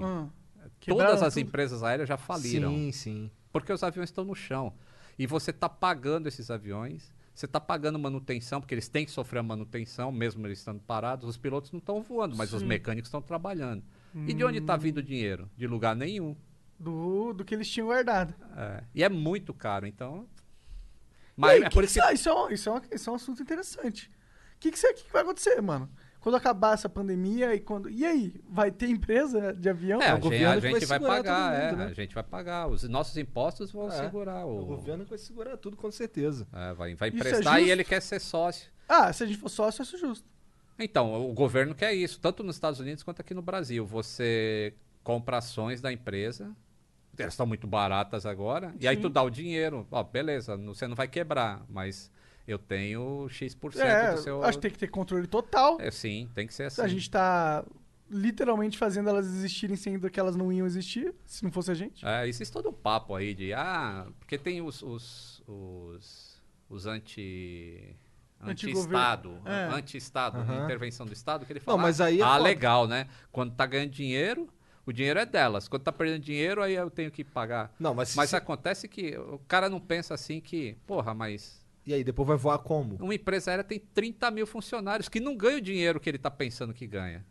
[0.80, 0.84] Ah.
[0.86, 1.42] todas Quebraram as tudo.
[1.42, 2.70] empresas aéreas já faliram.
[2.70, 3.30] Sim, sim.
[3.52, 4.72] Porque os aviões estão no chão.
[5.18, 9.40] E você está pagando esses aviões, você está pagando manutenção, porque eles têm que sofrer
[9.40, 11.28] a manutenção, mesmo eles estando parados.
[11.28, 12.66] Os pilotos não estão voando, mas os Sim.
[12.66, 13.82] mecânicos estão trabalhando.
[14.14, 14.78] E de onde está Hum.
[14.78, 15.50] vindo o dinheiro?
[15.56, 16.36] De lugar nenhum.
[16.78, 18.32] Do, do que eles tinham guardado.
[18.56, 20.26] É, E é muito caro, então.
[21.36, 22.14] Mas aí, é que por que isso que.
[22.14, 24.10] isso, é um, isso, é um, isso é um assunto interessante.
[24.56, 25.88] O que, que, você- que que vai acontecer, mano?
[26.20, 27.88] Quando acabar essa pandemia e quando.
[27.88, 28.34] E aí?
[28.48, 30.02] Vai ter empresa de avião?
[30.02, 31.78] É, o a gente, governo a que vai gente vai segurar pagar, todo é, mundo,
[31.78, 31.84] né?
[31.86, 32.66] a gente vai pagar.
[32.68, 34.64] Os nossos impostos vão É, segurar O o.
[34.66, 36.46] governo vai segurar tudo, com certeza.
[36.52, 38.68] É, vai, vai Isso é emprestar e ele quer ser sócio.
[38.88, 40.26] Ah, se a gente for sócio, eu acho justo.
[40.78, 43.84] Então, o governo quer isso, tanto nos Estados Unidos quanto aqui no Brasil.
[43.86, 46.54] Você compra ações da empresa,
[47.18, 49.86] elas estão muito baratas agora, e aí tu dá o dinheiro.
[49.90, 52.10] Ó, beleza, não- você não vai quebrar, mas
[52.48, 54.42] eu tenho X% É, do seu.
[54.42, 55.78] acho que tem que ter controle total.
[55.80, 56.82] É, sim, tem que ser assim.
[56.82, 57.64] A gente tá
[58.10, 62.04] literalmente fazendo elas existirem sendo que elas não iam existir, se não fosse a gente.
[62.06, 67.94] É, existe todo um papo aí de, ah, porque tem os, os, os, os anti...
[68.40, 69.66] Anti-Estado, É.
[69.74, 70.64] anti-Estado, Aham.
[70.64, 72.44] intervenção do Estado, que ele fala, Não, mas aí é ah, foda.
[72.44, 73.08] legal, né?
[73.32, 74.48] Quando tá ganhando dinheiro,
[74.86, 75.66] o dinheiro é delas.
[75.68, 77.74] Quando tá perdendo dinheiro, aí eu tenho que pagar.
[77.80, 81.57] Não, mas, Mas se- acontece que o cara não pensa assim que, porra, mas
[81.88, 82.96] E aí, depois vai voar como?
[82.96, 86.30] uma empresa aérea tem 30 mil funcionários que não ganham o dinheiro que ele tá
[86.30, 87.24] pensando que ganha,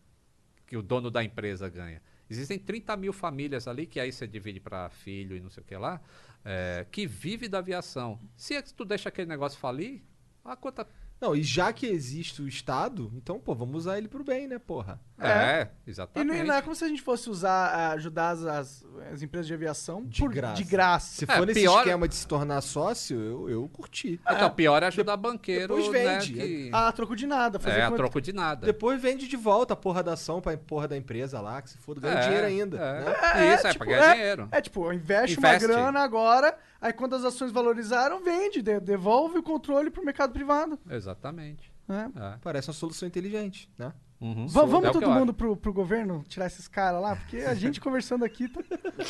[0.65, 2.01] que o dono da empresa ganha.
[2.27, 5.63] Existem 30 mil famílias ali, que aí você divide para filho e não sei o
[5.63, 6.01] que lá,
[6.43, 8.19] é, que vive da aviação.
[8.35, 10.01] Se é tu deixa aquele negócio falir,
[10.43, 10.87] a conta.
[11.19, 14.59] Não, e já que existe o Estado, então, pô, vamos usar ele pro bem, né,
[14.59, 14.99] porra?
[15.19, 15.71] É, É.
[15.87, 16.39] Exatamente.
[16.39, 19.47] e não é como se a gente fosse usar, ah, ajudar as, as, as empresas
[19.47, 20.53] de aviação De por, graça.
[20.53, 21.07] de graça.
[21.15, 24.19] Se É, for nesse pior- esquema de se tornar sócio, eu, eu curti.
[24.29, 26.33] Então, pior é ajudar banqueiro, depois né, vende.
[26.33, 27.57] que- A troco de nada.
[27.59, 28.65] Fazer é, a como- troco de nada.
[28.67, 31.79] Depois vende de volta a porra da ação pra porra da empresa lá, que se
[31.79, 32.77] for, ganha É, dinheiro ainda.
[32.77, 33.05] é.
[33.39, 33.55] né?
[33.55, 34.47] Isso, é, tipo, pra ganhar é- dinheiro.
[34.51, 35.65] É tipo, investe, Investe.
[35.65, 40.33] uma grana agora, aí quando as ações valorizaram, vende, de- devolve o controle pro mercado
[40.33, 40.79] privado.
[40.89, 41.71] Exatamente.
[41.87, 42.11] né?
[42.15, 42.37] É.
[42.41, 43.93] Parece uma solução inteligente, né?
[44.19, 44.47] Uhum.
[44.47, 47.79] Va- vamos É todo mundo pro, pro governo tirar esses caras lá, porque a gente
[47.79, 48.47] conversando aqui.
[48.47, 48.61] Tá...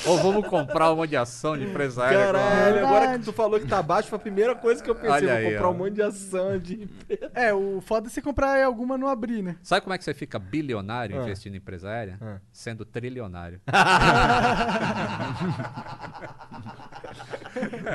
[0.06, 2.18] Ou vamos comprar uma de ação de empresário.
[2.18, 2.80] Caralho, Verdade.
[2.86, 5.12] agora que tu falou que tá baixo, foi a primeira coisa que eu pensei.
[5.12, 5.72] Olha vou aí, comprar ó.
[5.72, 7.32] um monte de ação de empresa.
[7.34, 9.56] É, o foda é você comprar alguma não abrir, né?
[9.64, 11.24] Sabe como é que você fica bilionário Ah.
[11.24, 12.18] investindo em empresa aérea?
[12.22, 12.38] Ah.
[12.52, 13.62] Sendo trilionário.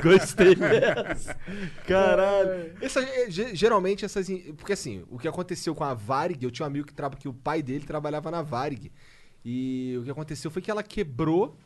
[0.01, 1.35] Gostei dessa.
[1.87, 2.73] Caralho.
[2.81, 4.27] Essa, é, ge- geralmente essas.
[4.57, 7.33] Porque assim, o que aconteceu com a Varig, eu tinha um amigo que, que o
[7.33, 8.91] pai dele trabalhava na Varig.
[9.45, 11.57] E o que aconteceu foi que ela quebrou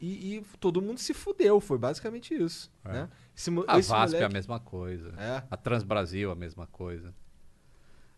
[0.00, 1.60] e, e todo mundo se fudeu.
[1.60, 2.72] Foi basicamente isso.
[2.84, 2.92] É.
[2.92, 3.08] Né?
[3.36, 5.14] Esse, A esse VASP é a moleque- mesma coisa.
[5.18, 5.42] É.
[5.50, 7.14] A Transbrasil a mesma coisa.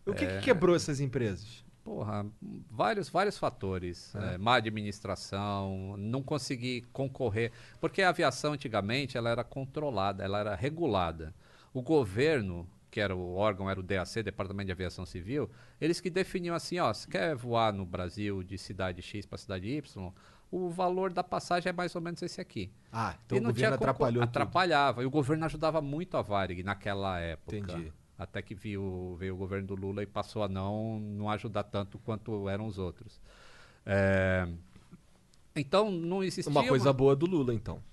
[0.05, 0.37] O que, É.
[0.37, 1.63] que quebrou essas empresas?
[1.83, 2.25] Porra,
[2.71, 4.13] vários, vários fatores.
[4.15, 7.51] É, má administração, não conseguir concorrer.
[7.79, 11.33] Porque a aviação antigamente ela era controlada, ela era regulada.
[11.73, 15.49] O governo, que era o órgão, era o DAC, Departamento de Aviação Civil,
[15.81, 19.67] eles que definiam assim, ó, se quer voar no Brasil de cidade X para cidade
[19.67, 20.13] Y,
[20.49, 22.71] o valor da passagem é mais ou menos esse aqui.
[22.93, 24.29] Ah, então e o não tinha governo concor- atrapalhou tudo.
[24.29, 25.03] Atrapalhava.
[25.03, 27.57] E o governo ajudava muito a Varig naquela época.
[27.57, 27.91] Entendi.
[28.17, 31.99] Até que viu, veio o governo do Lula e passou a não, não ajudar tanto
[31.99, 33.19] quanto eram os outros.
[33.85, 34.47] É,
[35.53, 36.49] Então não existia.
[36.49, 37.83] Uma coisa boa do Lula, então.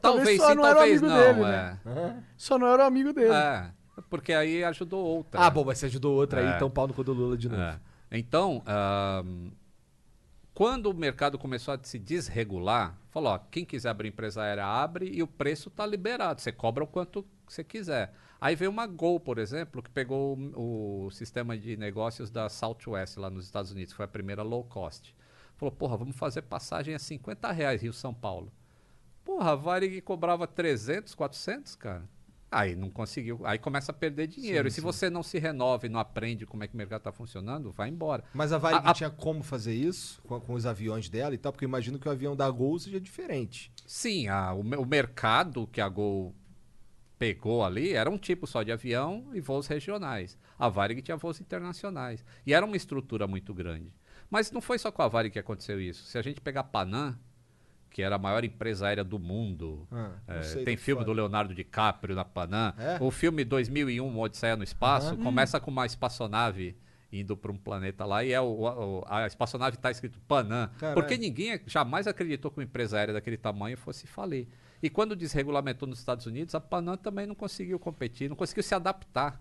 [0.00, 1.20] Talvez só sim, não era o talvez amigo não.
[1.20, 2.24] dele, né?
[2.36, 3.32] Só não era o amigo dele.
[3.32, 3.72] é.
[3.98, 5.40] É, Porque aí ajudou outra.
[5.40, 6.56] Ah, bom, mas você ajudou outra aí, É.
[6.56, 7.60] então pau no cu do Lula de novo.
[7.60, 7.78] É.
[8.12, 8.62] Então,
[10.54, 15.10] quando o mercado começou a se desregular, falou: ó, quem quiser abrir empresa aérea, abre
[15.10, 16.40] e o preço está liberado.
[16.40, 18.12] Você cobra o quanto você quiser.
[18.40, 23.16] Aí veio uma Gol, por exemplo, que pegou o, o sistema de negócios da Southwest
[23.18, 25.14] lá nos Estados Unidos, que foi a primeira low cost.
[25.56, 28.52] Falou: porra, vamos fazer passagem a 50 reais Rio-São Paulo.
[29.24, 32.08] Porra, a Varig cobrava 300, 400, cara.
[32.52, 33.40] Aí não conseguiu.
[33.44, 34.66] Aí começa a perder dinheiro.
[34.66, 37.12] e se você não se renova e não aprende como é que o mercado está
[37.12, 38.24] funcionando, vai embora.
[38.34, 41.38] Mas a Varig A- a- tinha como fazer isso com, com os aviões dela e
[41.38, 41.52] tal?
[41.52, 43.70] Porque eu imagino que o avião da Gol seja diferente.
[43.86, 46.34] Sim, a- o, o mercado que a Gol
[47.18, 50.36] pegou ali era um tipo só de avião e voos regionais.
[50.58, 52.24] A Varig tinha voos internacionais.
[52.46, 53.94] E era uma estrutura muito grande.
[54.28, 56.04] Mas não foi só com a Varig que aconteceu isso.
[56.04, 57.16] Se a gente pegar a Panam,
[57.90, 62.14] que era a maior empresa aérea do mundo, Ah, é, tem filme do Leonardo DiCaprio
[62.14, 62.72] na Panam.
[62.78, 62.98] É?
[63.00, 66.76] O filme 2001, Uma Odisseia no Espaço, começa com uma espaçonave
[67.12, 70.70] indo para um planeta lá e é o, o- a espaçonave está escrito Panam.
[70.94, 74.46] Porque ninguém jamais acreditou que uma empresa aérea daquele tamanho fosse falir.
[74.82, 78.74] E quando desregulamentou nos Estados Unidos, a Panam também não conseguiu competir, não conseguiu se
[78.74, 79.40] adaptar.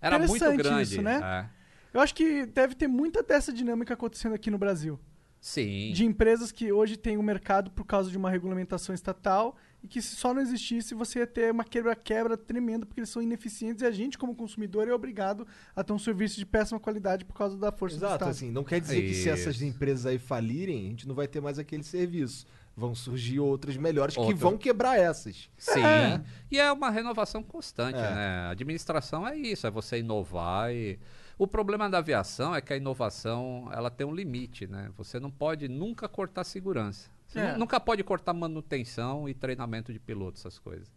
[0.00, 0.82] Era muito grande.
[0.92, 1.20] isso, né?
[1.52, 1.56] É.
[1.96, 5.00] Eu acho que deve ter muita dessa dinâmica acontecendo aqui no Brasil.
[5.40, 5.92] Sim.
[5.92, 10.02] De empresas que hoje têm um mercado por causa de uma regulamentação estatal e que
[10.02, 13.86] se só não existisse você ia ter uma quebra-quebra tremenda porque eles são ineficientes e
[13.86, 17.56] a gente, como consumidor, é obrigado a ter um serviço de péssima qualidade por causa
[17.56, 18.30] da força do Exato, Estado.
[18.30, 19.64] assim, não quer dizer que se essas Isso.
[19.66, 22.46] empresas aí falirem, a gente não vai ter mais aquele serviço.
[22.78, 24.36] Vão surgir outras melhores que Outra.
[24.36, 25.48] vão quebrar essas.
[25.56, 25.82] Sim.
[25.82, 26.20] É.
[26.50, 28.14] E é uma renovação constante, É.
[28.14, 28.26] né?
[28.26, 30.98] A administração é isso, é você inovar e
[31.38, 34.90] o problema da aviação é que a inovação, ela tem um limite, né?
[34.96, 37.10] Você não pode nunca cortar segurança.
[37.26, 37.52] Você É.
[37.52, 40.90] nu- nunca pode cortar manutenção e treinamento de piloto, essas coisas.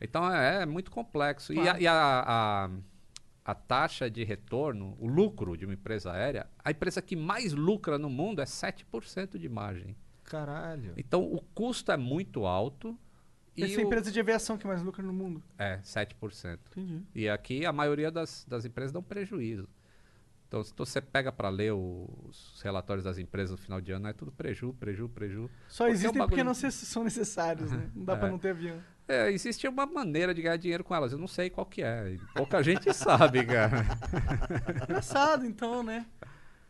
[0.00, 1.52] Então é, é muito complexo.
[1.52, 1.80] E, a, Claro.
[1.82, 2.70] e a- a-
[3.44, 7.98] a taxa de retorno, o lucro de uma empresa aérea, a empresa que mais lucra
[7.98, 9.96] no mundo é 7% de margem.
[10.24, 10.92] Caralho.
[10.96, 12.96] Então o custo é muito alto.
[13.56, 15.42] e Essa é a empresa de aviação que mais lucra no mundo.
[15.58, 16.60] é, 7%.
[16.70, 17.02] Entendi.
[17.14, 19.68] E aqui a maioria das, das empresas dão prejuízo.
[20.50, 24.12] Então, se você pega para ler os relatórios das empresas no final de ano, é
[24.12, 25.48] tudo preju, preju, preju.
[25.68, 27.88] Só Porque é um existem porque bagulho- não são necessários, né?
[27.94, 28.16] Não dá É.
[28.16, 28.82] pra não ter avião.
[29.06, 31.12] É, existe uma maneira de ganhar dinheiro com elas.
[31.12, 32.16] Eu não sei qual que é.
[32.34, 33.86] Pouca gente sabe, cara.
[34.88, 36.04] Engraçado, então, né?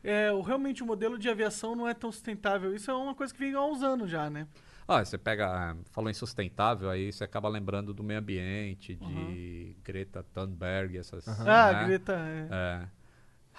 [0.05, 2.75] É, o, realmente o modelo de aviação não é tão sustentável.
[2.75, 4.47] Isso é uma coisa que vem há uns anos já, né?
[4.87, 9.77] Ah, você pega, ah, falou em sustentável, aí você acaba lembrando do meio ambiente, de
[9.85, 11.27] Greta Thunberg, essas.
[11.47, 11.85] Ah, né?
[11.87, 12.13] Greta.
[12.15, 12.49] É.
[12.51, 13.00] É.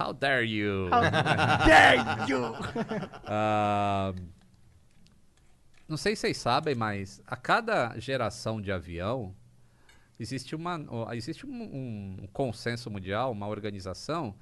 [0.02, 0.90] How dare you?
[0.92, 1.02] How
[1.68, 2.56] dare you!
[3.26, 4.14] Ah,
[5.88, 9.36] não sei se vocês sabem, mas a cada geração de avião
[10.20, 10.80] existe, uma,
[11.14, 11.52] existe um,
[12.24, 14.36] um consenso mundial, uma organização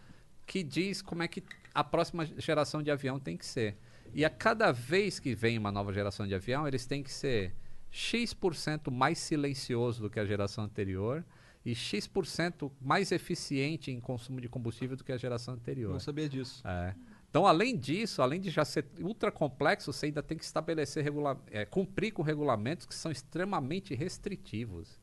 [0.45, 3.77] que diz como é que a próxima geração de avião tem que ser.
[4.13, 7.53] E a cada vez que vem uma nova geração de avião, eles têm que ser
[7.91, 11.23] X% mais silencioso do que a geração anterior
[11.65, 15.91] e X% mais eficiente em consumo de combustível do que a geração anterior.
[15.93, 16.61] Não sabia disso.
[16.65, 16.95] É.
[17.29, 21.39] Então, além disso, além de já ser ultra complexo, você ainda tem que estabelecer, regula
[21.51, 24.99] é, cumprir com regulamentos que são extremamente restritivos.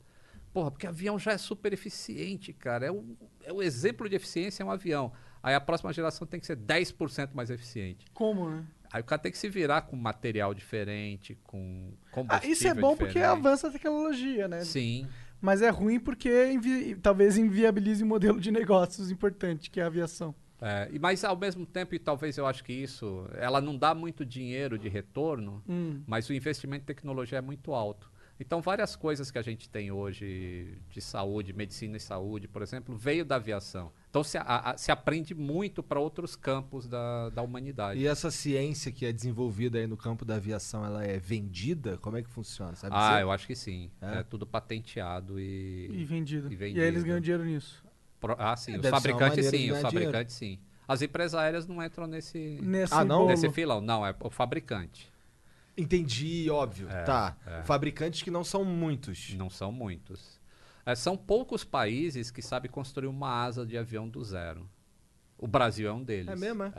[0.51, 2.87] Porra, porque avião já é super eficiente, cara.
[2.87, 5.11] É o, é o exemplo de eficiência é um avião.
[5.41, 8.05] Aí a próxima geração tem que ser 10% mais eficiente.
[8.13, 8.65] Como, né?
[8.91, 12.73] Aí o cara tem que se virar com material diferente, com Ah, combustível isso é
[12.73, 13.37] bom porque diferente.
[13.37, 14.63] avança a tecnologia, né?
[14.63, 15.07] Sim.
[15.41, 19.87] Mas é ruim porque invi- talvez inviabilize um modelo de negócios importante, que é a
[19.87, 20.33] aviação.
[20.59, 23.93] É, e mas ao mesmo tempo, e talvez eu acho que isso, ela não dá
[23.93, 26.01] muito dinheiro de retorno, Hum.
[26.07, 28.11] mas o investimento em tecnologia é muito alto.
[28.39, 32.95] Então, várias coisas que a gente tem hoje de saúde, medicina e saúde, por exemplo,
[32.95, 33.91] veio da aviação.
[34.09, 37.99] Então, se, a- a- se aprende muito para outros campos da, da humanidade.
[37.99, 41.97] E essa ciência que é desenvolvida aí no campo da aviação, ela é vendida?
[41.97, 42.75] Como é que funciona?
[42.75, 43.21] Sabe ah, dizer?
[43.23, 43.89] eu acho que sim.
[44.01, 44.19] É?
[44.19, 45.89] É, tudo patenteado e.
[45.91, 46.49] E vendido.
[46.49, 46.81] E E, vendido.
[46.81, 47.83] aí eles ganham dinheiro nisso.
[48.19, 48.75] Pro- ah, sim.
[48.75, 49.81] É, os fabricantes sim, os dinheiro.
[49.81, 50.59] fabricantes sim.
[50.87, 53.27] As empresas aéreas não entram nesse, Nesse Ah, não?
[53.27, 53.81] nesse filão.
[53.81, 55.11] Não, é o fabricante.
[55.77, 56.89] Entendi, óbvio.
[56.89, 57.37] É, tá.
[57.45, 57.61] é.
[57.63, 59.33] Fabricantes que não são muitos.
[59.35, 60.39] Não são muitos.
[60.85, 64.69] É, são poucos países que sabem construir uma asa de avião do zero.
[65.37, 66.29] O Brasil é um deles.
[66.29, 66.71] É mesmo, é?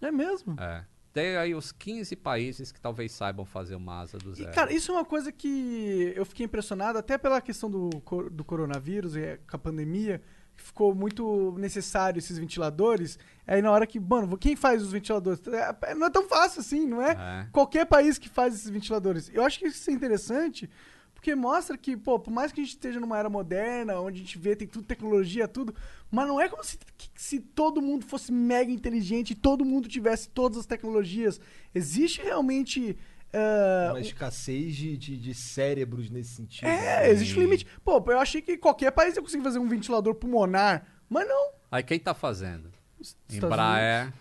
[0.00, 0.06] É.
[0.06, 0.56] É mesmo.
[0.58, 0.84] é.
[1.12, 4.52] Tem aí os 15 países que talvez saibam fazer uma asa do E, zero.
[4.52, 7.90] cara, isso é uma coisa que eu fiquei impressionado, até pela questão do,
[8.30, 10.22] do coronavírus e com a pandemia,
[10.62, 13.18] ficou muito necessário esses ventiladores.
[13.46, 15.40] Aí na hora que, mano, quem faz os ventiladores?
[15.82, 17.12] É, Não é tão fácil assim, não é?
[17.12, 17.46] É.
[17.52, 19.30] Qualquer país que faz esses ventiladores.
[19.32, 20.70] Eu acho que isso é interessante,
[21.14, 24.22] porque mostra que, pô, por mais que a gente esteja numa era moderna, onde a
[24.24, 25.74] gente vê, tem tudo, tecnologia, tudo,
[26.10, 29.88] mas não é como se, que- se todo mundo fosse mega inteligente e todo mundo
[29.88, 31.40] tivesse todas as tecnologias.
[31.74, 32.96] Existe realmente.
[33.32, 36.66] Ah, Uma escassez de, de, de cérebros nesse sentido.
[36.68, 37.66] é, existe um limite.
[37.84, 41.52] Pô, eu achei que qualquer país ia conseguir fazer um ventilador pulmonar, mas não.
[41.70, 42.70] Aí quem tá fazendo?
[42.98, 44.12] Os Estados Embraer.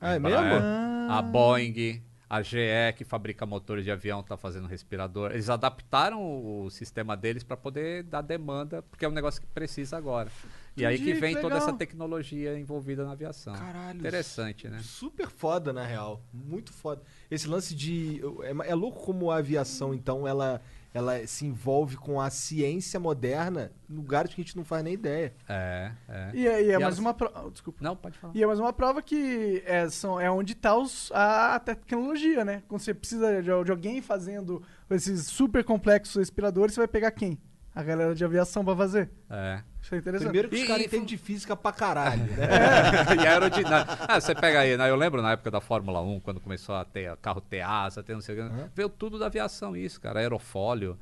[0.00, 0.60] Ah, é Embraer, mesmo?
[0.62, 1.18] Ah.
[1.18, 2.56] A Boeing, a GE,
[2.96, 5.32] que fabrica motores de avião, tá fazendo respirador.
[5.32, 9.96] Eles adaptaram o sistema deles para poder dar demanda, porque é um negócio que precisa
[9.96, 10.30] agora.
[10.76, 13.54] E aí que vem que toda essa tecnologia envolvida na aviação.
[13.54, 13.98] Caralho.
[13.98, 14.80] Interessante, né?
[14.82, 16.22] Super foda, na real.
[16.32, 17.02] Muito foda.
[17.30, 18.20] Esse lance de.
[18.42, 20.62] É, é louco como a aviação, então, ela,
[20.94, 24.94] ela se envolve com a ciência moderna em lugares que a gente não faz nem
[24.94, 25.34] ideia.
[25.46, 26.30] É, é.
[26.32, 27.50] E aí é E mais uma prova.
[27.50, 27.78] Desculpa.
[27.82, 28.34] Não, pode falar.
[28.34, 30.74] E é mais uma prova que é, são, é onde está
[31.54, 32.62] a tecnologia, né?
[32.66, 37.38] Quando você precisa de, de alguém fazendo esses super complexos respiradores, você vai pegar quem?
[37.74, 39.10] A galera de aviação pra fazer.
[39.28, 39.62] É.
[39.82, 40.26] Isso é interessante.
[40.28, 42.46] Primeiro que os caras e- entendem de física pra caralho, né?
[43.20, 43.98] e aerodinâmica.
[44.08, 44.88] Ah, você pega aí, né?
[44.88, 48.14] Eu lembro na época da Fórmula 1, quando começou a ter carro ter asa, ter
[48.14, 48.54] não sei o que.
[48.74, 50.20] Veio tudo da aviação isso, cara.
[50.20, 50.96] Aerofólio,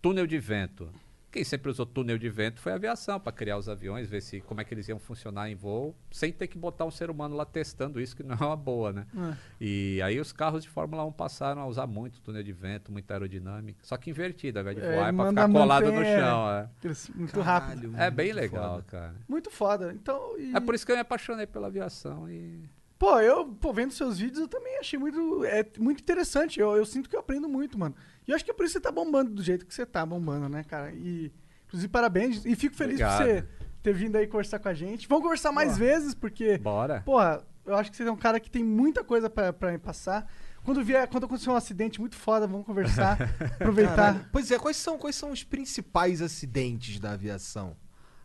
[0.00, 0.88] túnel de vento.
[1.32, 4.42] Quem sempre usou túnel de vento foi a aviação, para criar os aviões, ver se
[4.42, 7.34] como é que eles iam funcionar em voo, sem ter que botar um ser humano
[7.34, 9.06] lá testando isso, que não é uma boa, né?
[9.16, 9.36] É.
[9.58, 13.14] E aí os carros de Fórmula 1 passaram a usar muito túnel de vento, muita
[13.14, 13.78] aerodinâmica.
[13.82, 16.50] Só que invertido, ao invés de É, voar, é, pra manda ficar colado no chão.
[16.50, 16.68] É,
[17.14, 17.90] Muito rápido.
[17.92, 18.82] Caralho, é bem muito legal, foda.
[18.82, 19.14] cara.
[19.26, 19.92] Muito foda.
[19.94, 22.68] Então, e- É por isso que eu me apaixonei pela aviação e
[22.98, 26.60] Pô, eu, pô, vendo seus vídeos, eu também achei muito, é, muito interessante.
[26.60, 27.96] Eu, eu sinto que eu aprendo muito, mano.
[28.26, 29.84] E eu acho que é por isso que você tá bombando do jeito que você
[29.84, 30.92] tá bombando, né, cara?
[30.92, 31.32] E,
[31.66, 32.44] inclusive, parabéns.
[32.44, 33.18] E fico feliz Obrigado.
[33.18, 33.48] por você
[33.82, 35.08] ter vindo aí conversar com a gente.
[35.08, 37.02] Vamos conversar mais vezes, porque, bora.
[37.02, 39.78] porra, eu acho que você é um cara que tem muita coisa pra, pra me
[39.78, 40.30] passar.
[40.64, 43.18] Quando vier, quando acontecer um acidente muito foda, vamos conversar,
[43.58, 43.96] aproveitar.
[43.96, 44.26] Caralho.
[44.30, 47.76] Pois é, quais são, quais são os principais acidentes da aviação?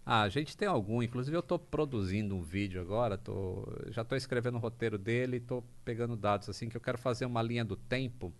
[0.05, 1.01] Ah, a gente tem algum.
[1.01, 3.17] Inclusive, eu estou produzindo um vídeo agora.
[3.17, 5.37] Tô, já estou escrevendo o roteiro dele.
[5.37, 8.31] Estou pegando dados assim que eu quero fazer uma linha do tempo.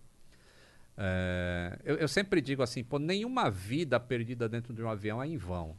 [1.00, 5.28] É, eu, eu sempre digo assim, pô, nenhuma vida perdida dentro de um avião é
[5.28, 5.76] em vão.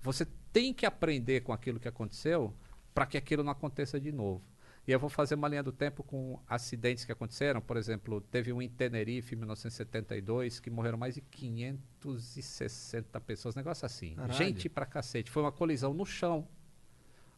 [0.00, 2.54] Você tem que aprender com aquilo que aconteceu
[2.94, 4.42] para que aquilo não aconteça de novo.
[4.86, 7.60] E eu vou fazer uma linha do tempo com acidentes que aconteceram.
[7.60, 13.54] Por exemplo, teve um em Tenerife, em 1972, que morreram mais de 560 pessoas.
[13.54, 14.14] Negócio assim.
[14.14, 14.32] Caralho.
[14.32, 15.30] Gente pra cacete.
[15.30, 16.48] Foi uma colisão no chão.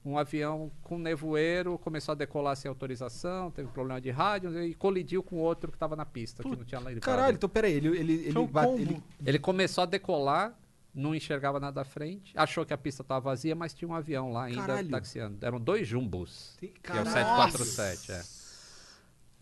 [0.05, 5.23] Um avião com nevoeiro começou a decolar sem autorização, teve problema de rádio e colidiu
[5.23, 8.13] com outro que estava na pista, que não tinha lá Caralho, então peraí, ele, ele,
[8.29, 10.57] ele, um bate- ele- ele começou a decolar
[10.95, 14.33] não enxergava nada à frente, achou que a pista estava vazia, mas tinha um avião
[14.33, 14.89] lá ainda Caralho.
[14.89, 15.39] taxiando.
[15.47, 17.53] Eram dois jumbos, Tem- que é o Caralho.
[17.53, 18.11] 747.
[18.13, 18.23] É.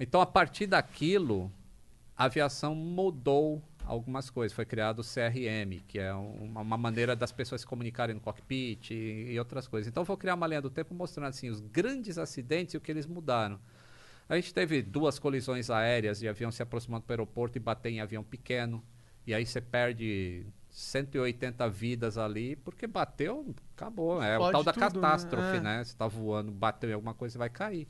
[0.01, 1.51] Então, a partir daquilo,
[2.16, 4.55] a aviação mudou algumas coisas.
[4.55, 8.20] Foi criado o CRM, que é um- uma, uma maneira das pessoas se comunicarem no
[8.20, 9.89] cockpit e, e outras coisas.
[9.89, 12.90] Então, vou criar uma linha do tempo mostrando assim, os grandes acidentes e o que
[12.93, 13.59] eles mudaram.
[14.28, 18.01] A gente teve duas colisões aéreas de avião se aproximando do aeroporto e bater em
[18.01, 18.85] avião pequeno.
[19.27, 24.23] E aí você perde 180 vidas ali, porque bateu, acabou.
[24.23, 24.90] É o Fode tal da tudo, né?
[24.90, 25.60] catástrofe, É.
[25.60, 25.85] né?
[25.85, 27.89] Você está voando, bateu em alguma coisa, você vai cair.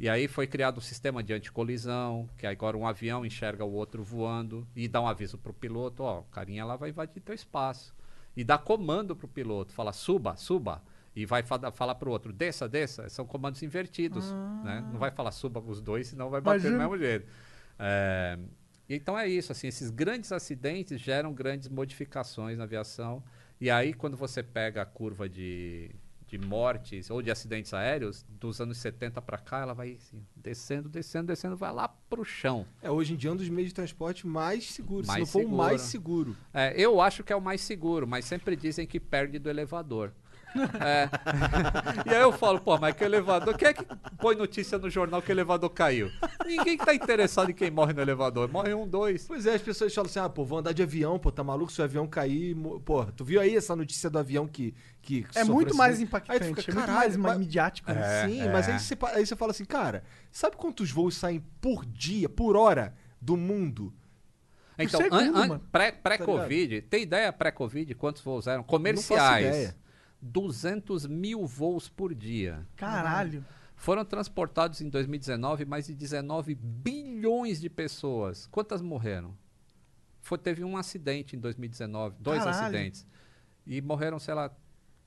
[0.00, 4.02] E aí foi criado o sistema de anticolisão, que agora um avião enxerga o outro
[4.02, 7.94] voando e dá um aviso pro piloto, ó, o carinha lá vai invadir teu espaço.
[8.34, 10.82] E dá comando pro piloto, fala suba, suba.
[11.14, 13.10] E vai fa falar pro outro, desça, desça.
[13.10, 14.32] São comandos invertidos,
[14.64, 14.82] né?
[14.90, 16.88] Não vai falar suba os dois, senão vai bater do Imagina.
[16.88, 17.26] mesmo jeito.
[17.78, 18.38] É,
[18.88, 23.22] então é isso, assim, esses grandes acidentes geram grandes modificações na aviação.
[23.60, 25.90] E aí, quando você pega a curva de,
[26.30, 30.88] de mortes ou de acidentes aéreos, dos anos 70 para cá, ela vai assim, descendo,
[30.88, 32.64] descendo, descendo, vai lá pro chão.
[32.80, 35.08] É, hoje em dia é um dos meios de transporte mais seguros.
[35.08, 36.36] Mais se não for o mais seguro.
[36.54, 40.12] É, eu acho que é o mais seguro, mas sempre dizem que perde do elevador.
[40.80, 41.08] É.
[42.10, 43.56] e aí eu falo, pô, mas que elevador?
[43.56, 43.84] Quem é que
[44.18, 46.10] põe notícia no jornal que o elevador caiu?
[46.46, 48.50] Ninguém que tá interessado em quem morre no elevador.
[48.50, 49.26] Morre um, dois.
[49.26, 51.70] Pois é, as pessoas falam assim: ah, pô, vou andar de avião, pô, tá maluco
[51.72, 52.56] se o avião cair.
[52.84, 54.74] Pô, tu viu aí essa notícia do avião que.
[55.02, 56.08] que É muito mais acidente?
[56.08, 57.92] impactante, fica, é muito "Caralho, mais mas- midiático.
[57.92, 58.26] né?
[58.28, 58.72] Sim, É, mas é.
[58.72, 60.02] aí você, aí você fala assim, cara,
[60.32, 63.92] sabe quantos voos saem por dia, por hora do mundo?
[64.78, 65.62] Então, an- an- mano.
[65.70, 68.58] pré- pré-Covid, tem ideia pré-Covid quantos voos eram?
[68.58, 69.76] Não faço Comerciais.
[70.22, 70.32] Ideia.
[70.32, 72.66] 200 mil voos por dia.
[72.76, 73.44] Caralho.
[73.76, 78.46] Foram transportados em 2019 mais de 19 bilhões de pessoas.
[78.46, 79.34] Quantas morreram?
[80.20, 82.62] Foi, teve um acidente em 2019, dois Caralho.
[82.64, 83.06] acidentes.
[83.66, 84.50] E morreram, sei lá,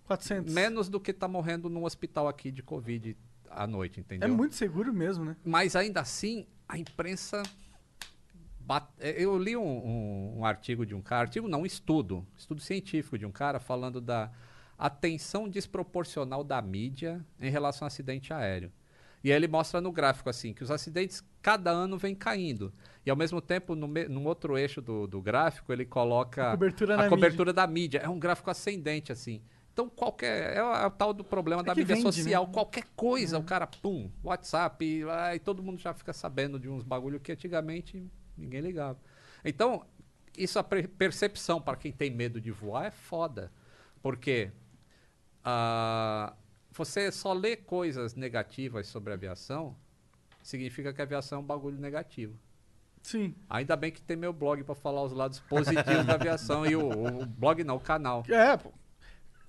[0.05, 0.51] 400.
[0.51, 3.15] menos do que está morrendo no hospital aqui de Covid
[3.49, 4.27] à noite, entendeu?
[4.27, 5.35] É muito seguro mesmo, né?
[5.45, 7.43] Mas ainda assim, a imprensa.
[8.59, 12.25] bat- eh, Eu li um, um- um artigo de um cara, artigo não, um estudo,
[12.35, 14.31] estudo científico de um cara falando da
[14.85, 18.71] atenção desproporcional da mídia em relação ao acidente aéreo.
[19.23, 22.73] E aí ele mostra no gráfico assim que os acidentes cada ano vem caindo.
[23.05, 26.51] E ao mesmo tempo, no, me- no outro eixo do, do gráfico, ele coloca A
[26.51, 27.99] cobertura a cobertura da mídia.
[27.99, 29.41] É um gráfico ascendente, assim.
[29.71, 30.57] Então, qualquer.
[30.57, 32.11] É o, é o tal do problema da que mídia vende, né?
[32.11, 32.47] social.
[32.47, 35.03] Qualquer coisa, o cara, pum, WhatsApp, e,
[35.35, 38.05] e todo mundo já fica sabendo de uns bagulho que antigamente
[38.37, 38.99] ninguém ligava.
[39.45, 39.85] Então,
[40.37, 43.49] isso a pre- percepção para quem tem medo de voar é foda.
[44.01, 44.51] Porque
[45.43, 46.33] ah,
[46.71, 49.75] você só lê coisas negativas sobre a aviação,
[50.41, 52.37] significa que a aviação é um bagulho negativo.
[53.01, 53.35] Sim.
[53.49, 56.89] Ainda bem que tem meu blog para falar os lados positivos da aviação e o,
[56.89, 58.23] o blog não, o canal.
[58.29, 58.71] É, pô.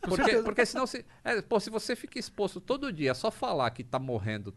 [0.00, 3.82] Porque, porque senão se, é, pô, se você fica exposto todo dia, só falar que
[3.82, 4.54] tá morrendo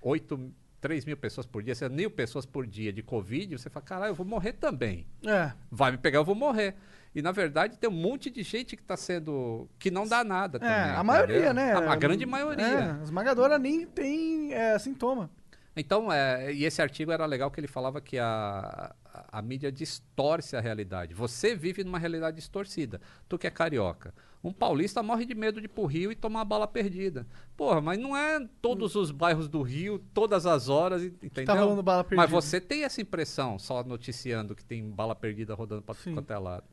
[0.00, 3.84] 8, 3 mil pessoas por dia, 6 mil pessoas por dia de Covid, você fala,
[3.84, 5.06] caralho, eu vou morrer também.
[5.26, 5.52] É.
[5.70, 6.76] Vai me pegar, eu vou morrer.
[7.14, 9.68] E na verdade tem um monte de gente que tá sendo.
[9.78, 10.74] que não dá nada também.
[10.74, 11.04] É, a entendeu?
[11.04, 11.72] maioria, né?
[11.72, 12.64] A, a grande maioria.
[12.66, 15.30] É, a esmagadora nem tem é, sintoma.
[15.76, 19.72] Então, é, e esse artigo era legal que ele falava que a, a, a mídia
[19.72, 21.14] distorce a realidade.
[21.14, 23.00] Você vive numa realidade distorcida.
[23.28, 24.14] Tu que é carioca.
[24.42, 27.26] Um paulista morre de medo de ir pro Rio e tomar bala perdida.
[27.56, 31.46] Porra, mas não é todos os bairros do Rio, todas as horas, e- entendeu?
[31.46, 32.22] Tá rolando bala perdida.
[32.22, 36.30] Mas você tem essa impressão, só noticiando que tem bala perdida rodando pra tudo quanto
[36.30, 36.64] é lado.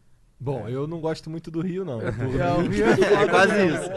[0.44, 2.00] Bom, eu não gosto muito do Rio, não.
[2.02, 3.90] É, o Rio- É quase isso.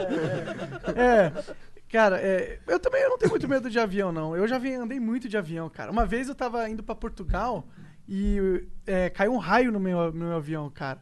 [0.94, 1.54] É,
[1.88, 4.36] cara, é, eu também eu não tenho muito medo de avião, não.
[4.36, 5.90] Eu já vi- andei muito de avião, cara.
[5.90, 7.66] Uma vez eu tava indo pra Portugal
[8.06, 11.00] e é, caiu um raio no meu, no meu avião, cara.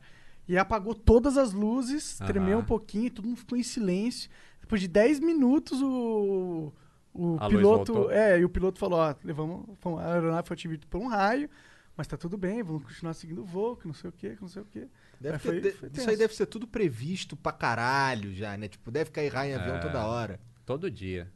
[0.48, 4.30] E apagou todas as luzes, tremeu um pouquinho, todo mundo ficou em silêncio.
[4.60, 6.72] Depois de 10 minutos, o,
[7.12, 7.92] o A piloto.
[8.10, 9.64] É, e o piloto falou: ó, levamos,
[9.98, 11.48] a aeronave foi atingida por um raio,
[11.96, 14.42] mas tá tudo bem, vamos continuar seguindo o voo, que não sei o quê, que
[14.42, 14.86] não sei o quê.
[15.22, 18.68] Deve ter- foi- de- foi isso aí deve ser tudo previsto pra caralho já, né?
[18.68, 19.80] Tipo, deve cair raio em avião É.
[19.80, 20.40] toda hora.
[20.66, 21.30] Todo dia.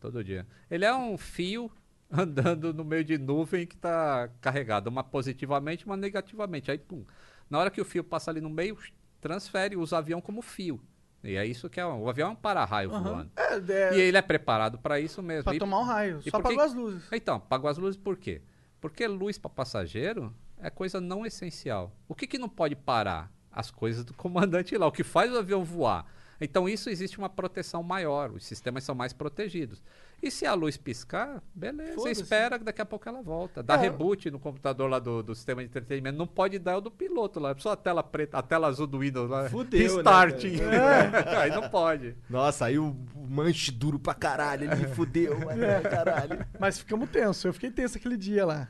[0.00, 0.46] Todo dia.
[0.70, 1.70] Ele é um fio
[2.10, 6.70] andando no meio de nuvem que está carregado, uma positivamente, uma negativamente.
[6.70, 7.04] Aí, pum.
[7.50, 8.76] Na hora que o fio passa ali no meio,
[9.20, 10.80] transfere, usa o avião como fio.
[11.24, 11.84] E é isso que é.
[11.86, 13.02] O avião é um para-raio Aham.
[13.02, 13.30] voando.
[13.36, 15.44] É, é, E ele é preparado para isso mesmo.
[15.44, 16.20] pra E- tomar um raio.
[16.24, 17.02] e Só por que- apagou as luzes.
[17.12, 18.42] Então, apagou as luzes por quê?
[18.80, 21.92] Porque luz para passageiro é coisa não essencial.
[22.08, 23.30] O que, que não pode parar?
[23.50, 26.04] As coisas do comandante lá, o que faz o avião voar.
[26.38, 29.82] Então, isso existe uma proteção maior, os sistemas são mais protegidos.
[30.22, 32.20] E se a luz piscar, beleza, Foda-se.
[32.22, 33.62] espera que daqui a pouco ela volta.
[33.62, 33.78] Dá É.
[33.78, 36.18] reboot no computador lá do, do sistema de entretenimento.
[36.18, 37.54] Não pode dar o do piloto lá.
[37.58, 39.48] Só a tela preta, a tela azul do Windows lá.
[39.48, 40.56] Fudeu, né, Restarting.
[40.60, 41.36] É.
[41.38, 42.14] Aí não pode.
[42.28, 42.94] Nossa, aí o,
[43.28, 46.46] manche duro pra caralho, ele me fudeu, mano, caralho.
[46.58, 47.44] Mas ficamos tensos.
[47.44, 48.68] Eu fiquei tenso aquele dia lá.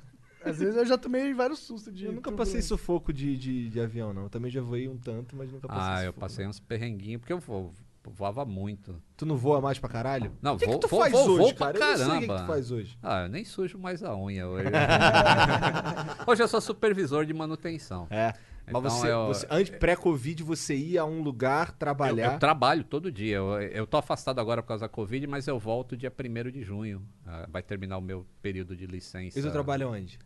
[0.50, 2.04] Às vezes eu já tomei vários sustos de.
[2.06, 2.54] Eu nunca turbulência.
[2.58, 4.24] passei sufoco de, de, de avião, não.
[4.24, 6.20] Eu também já voei um tanto, mas nunca passei Ah, eu sufoco.
[6.20, 7.72] passei uns perrenguinos, porque eu vo-
[8.08, 9.02] voava muito.
[9.16, 10.32] Tu não voa mais pra caralho?
[10.40, 11.76] Não, o que, vou- que tu vou- faz vou- hoje, vou cara?
[11.76, 12.44] Eu não sei o que, caramba.
[12.44, 12.98] tu faz hoje.
[13.02, 14.68] Ah, eu nem sujo mais a unha hoje.
[16.26, 18.06] hoje eu sou supervisor de manutenção.
[18.10, 18.32] É.
[18.68, 22.32] Mas Então, você, eu- você- antes, pré-Covid, você ia a um lugar Eu, trabalhar.
[22.32, 23.36] eu trabalho todo dia.
[23.36, 26.62] Eu, eu tô afastado agora por causa da Covid, mas eu volto dia 1 de
[26.64, 27.00] junho.
[27.24, 29.38] Ah, vai terminar o meu período de licença.
[29.38, 30.18] E tu trabalha onde?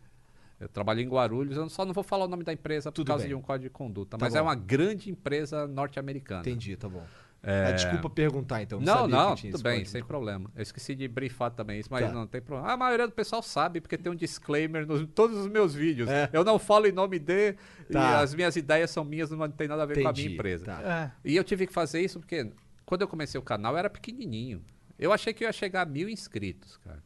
[0.61, 3.07] Eu trabalho em Guarulhos, eu só não vou falar o nome da empresa por Tudo
[3.07, 3.29] causa bem.
[3.29, 4.17] de um código de conduta.
[4.17, 4.45] Tá mas é bom.
[4.45, 6.41] uma grande empresa norte-americana.
[6.41, 7.03] Entendi, tá bom.
[7.43, 7.69] É.
[7.69, 8.79] Ah, desculpa perguntar, então.
[8.79, 9.89] Não, sabia não, que tinha tudo bem, código.
[9.89, 10.51] sem problema.
[10.55, 12.11] Eu esqueci de brifar também isso, mas Tá.
[12.11, 12.71] não tem problema.
[12.71, 16.07] A maioria do pessoal sabe, porque tem um disclaimer nos todos os meus vídeos.
[16.07, 16.29] É.
[16.31, 17.55] Eu não falo em nome de,
[17.89, 18.19] e Tá.
[18.19, 20.65] as minhas ideias são minhas, não tem nada a ver com a Entendi, minha empresa.
[20.65, 21.11] tá.
[21.25, 21.27] É.
[21.27, 22.51] E eu tive que fazer isso porque
[22.85, 24.61] quando eu comecei o canal eu era pequenininho.
[24.99, 27.01] Eu achei que eu ia chegar a mil inscritos, cara.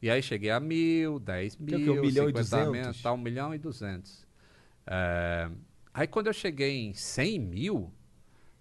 [0.00, 1.94] E aí cheguei a mil, dez Que é mil?
[1.94, 3.02] Um milhão e 50 mil, duzentos?
[3.02, 4.26] tá, um milhão e duzentos.
[4.86, 5.50] É,
[5.94, 7.90] Aí quando eu cheguei em 100 mil,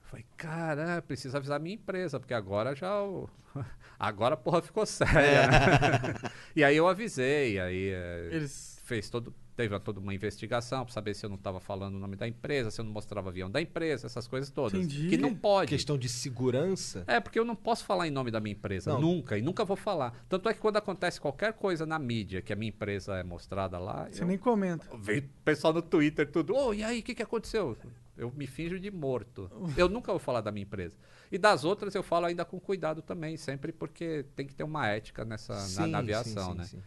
[0.03, 3.29] falei, cara, preciso avisar minha empresa, porque agora já o...
[3.99, 5.47] Agora a porra ficou séria.
[5.47, 6.13] né?
[6.55, 8.79] e aí eu avisei, aí é, Eles.
[8.83, 12.15] fez todo teve toda uma investigação para saber se eu não estava falando o nome
[12.15, 14.73] da empresa, se eu não mostrava avião da empresa, essas coisas todas.
[14.73, 15.07] Entendi.
[15.07, 15.69] Que não pode.
[15.69, 17.03] Questão de segurança.
[17.07, 19.01] É, porque eu não posso falar em nome da minha empresa, Não.
[19.01, 20.25] nunca, e nunca vou falar.
[20.27, 23.79] Tanto é que quando acontece qualquer coisa na mídia que a minha empresa é mostrada
[23.79, 24.85] lá, Você eu, nem comenta.
[24.97, 27.77] vem pessoal no Twitter tudo, ô, e aí, o que, que aconteceu?
[28.17, 29.49] Eu me finjo de morto.
[29.77, 30.95] Eu nunca vou falar da minha empresa.
[31.31, 34.87] E das outras eu falo ainda com cuidado também, sempre porque tem que ter uma
[34.87, 36.83] ética nessa na- Sim, na, sim, aviação, sim, né?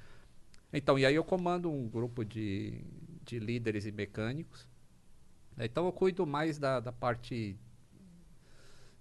[0.73, 2.82] Então, e aí eu comando um grupo de,
[3.24, 4.69] de líderes e mecânicos.
[5.59, 7.57] Então eu cuido mais da, da parte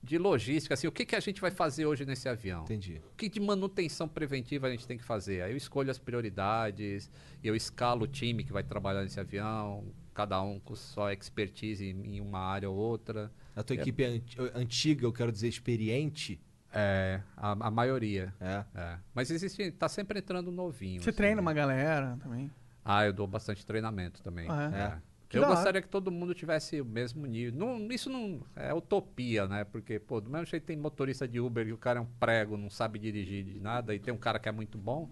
[0.02, 2.64] de logística, assim, o que, que a gente vai fazer hoje nesse avião?
[2.64, 3.02] Entendi.
[3.12, 5.42] O que de manutenção preventiva a gente tem que fazer?
[5.42, 7.12] Aí eu escolho as prioridades,
[7.44, 9.84] eu escalo o time que vai trabalhar nesse avião,
[10.14, 13.32] cada um com sua expertise em, uma área ou outra.
[13.56, 16.40] A tua equipe é anti- antiga, eu quero dizer experiente.
[16.80, 18.32] É, a, a maioria.
[18.40, 18.64] É.
[18.76, 18.98] É.
[19.14, 21.02] Mas existe, tá sempre entrando novinho.
[21.02, 21.18] Você assim.
[21.18, 22.52] treina uma galera também.
[22.86, 24.48] Ah, eu dou bastante treinamento também.
[24.50, 24.80] Ah, é?
[24.80, 25.02] É.
[25.28, 27.60] Que Eu gostaria que todo mundo tivesse o mesmo nível.
[27.60, 29.66] Não, isso não é utopia, né?
[29.66, 32.56] Porque, pô, do mesmo jeito tem motorista de Uber e o cara é um prego,
[32.56, 35.10] não sabe dirigir de nada, e tem um cara que é muito bom.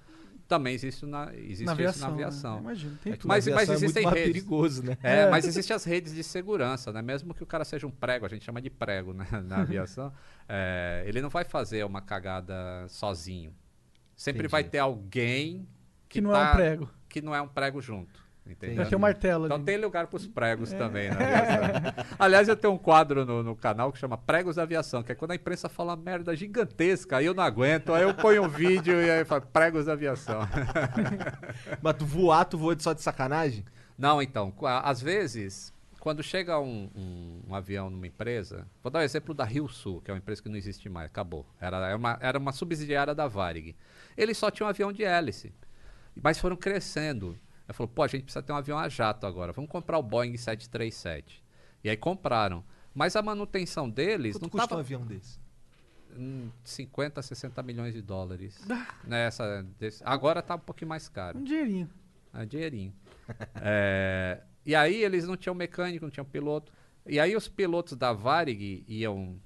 [0.47, 2.01] Também existe, isso na, existe na aviação.
[2.01, 2.13] na né?
[2.23, 2.59] aviação.
[2.59, 3.29] Imagina, tem É que tudo.
[3.29, 4.33] Mas- mas aviação existem é mais redes.
[4.33, 4.97] perigoso, né?
[5.01, 5.29] É, É.
[5.29, 7.01] mas existem as redes de segurança, né?
[7.01, 9.25] Mesmo que o cara seja um prego, a gente chama de prego né?
[9.43, 10.13] na aviação,
[10.47, 12.53] é, ele não vai fazer uma cagada
[12.87, 13.53] sozinho.
[14.15, 14.51] Sempre Entendi.
[14.51, 15.67] vai ter alguém
[16.07, 16.89] Que não é um tá- prego.
[17.09, 18.23] que não é um prego junto.
[18.47, 18.87] Entendeu?
[18.87, 19.65] Ter um martelo Então ali.
[19.65, 20.77] tem lugar para os pregos É.
[20.77, 22.05] também na aviação.
[22.19, 25.15] Aliás, eu tenho um quadro no, no canal que chama Pregos da Aviação, que é
[25.15, 29.01] quando a imprensa fala merda gigantesca, aí eu não aguento, aí eu ponho um vídeo
[29.01, 30.41] e aí eu falo Pregos da Aviação.
[31.81, 33.65] Mas tu voar, tu voa só de sacanagem?
[33.97, 34.53] Não, então,
[34.83, 39.43] às vezes, quando chega um, um- um avião numa empresa, vou dar o exemplo da
[39.43, 41.45] Rio Sul, que é uma empresa que não existe mais, acabou.
[41.59, 43.75] Era, era, uma, era uma subsidiária da Varig.
[44.15, 45.53] Eles só tinham um avião de hélice,
[46.21, 47.37] mas foram crescendo.
[47.67, 50.03] Aí falou, pô, a gente precisa ter um avião a jato agora, vamos comprar o
[50.03, 51.43] Boeing 737.
[51.83, 52.63] E aí compraram.
[52.93, 55.39] Mas a manutenção deles Quanto não custa estava um avião desse?
[56.63, 58.65] 50, 60 milhões de dólares.
[59.05, 61.37] Nessa, desse- agora está um pouquinho mais caro.
[61.39, 61.89] Um dinheirinho.
[62.33, 62.93] É dinheirinho.
[63.55, 66.71] É, e aí eles não tinham mecânico, não tinham piloto.
[67.07, 69.39] E aí os pilotos da Varig iam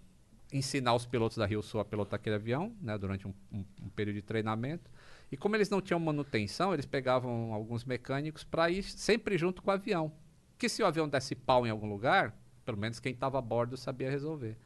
[0.51, 3.89] ensinar os pilotos da Rio Sul a pilotar aquele avião, né, durante um, um- um
[3.89, 4.89] período de treinamento.
[5.31, 9.69] E como eles não tinham manutenção, eles pegavam alguns mecânicos para ir sempre junto com
[9.69, 10.11] o avião.
[10.57, 12.33] Que se o avião desse pau em algum lugar,
[12.65, 14.57] pelo menos quem estava a bordo sabia resolver.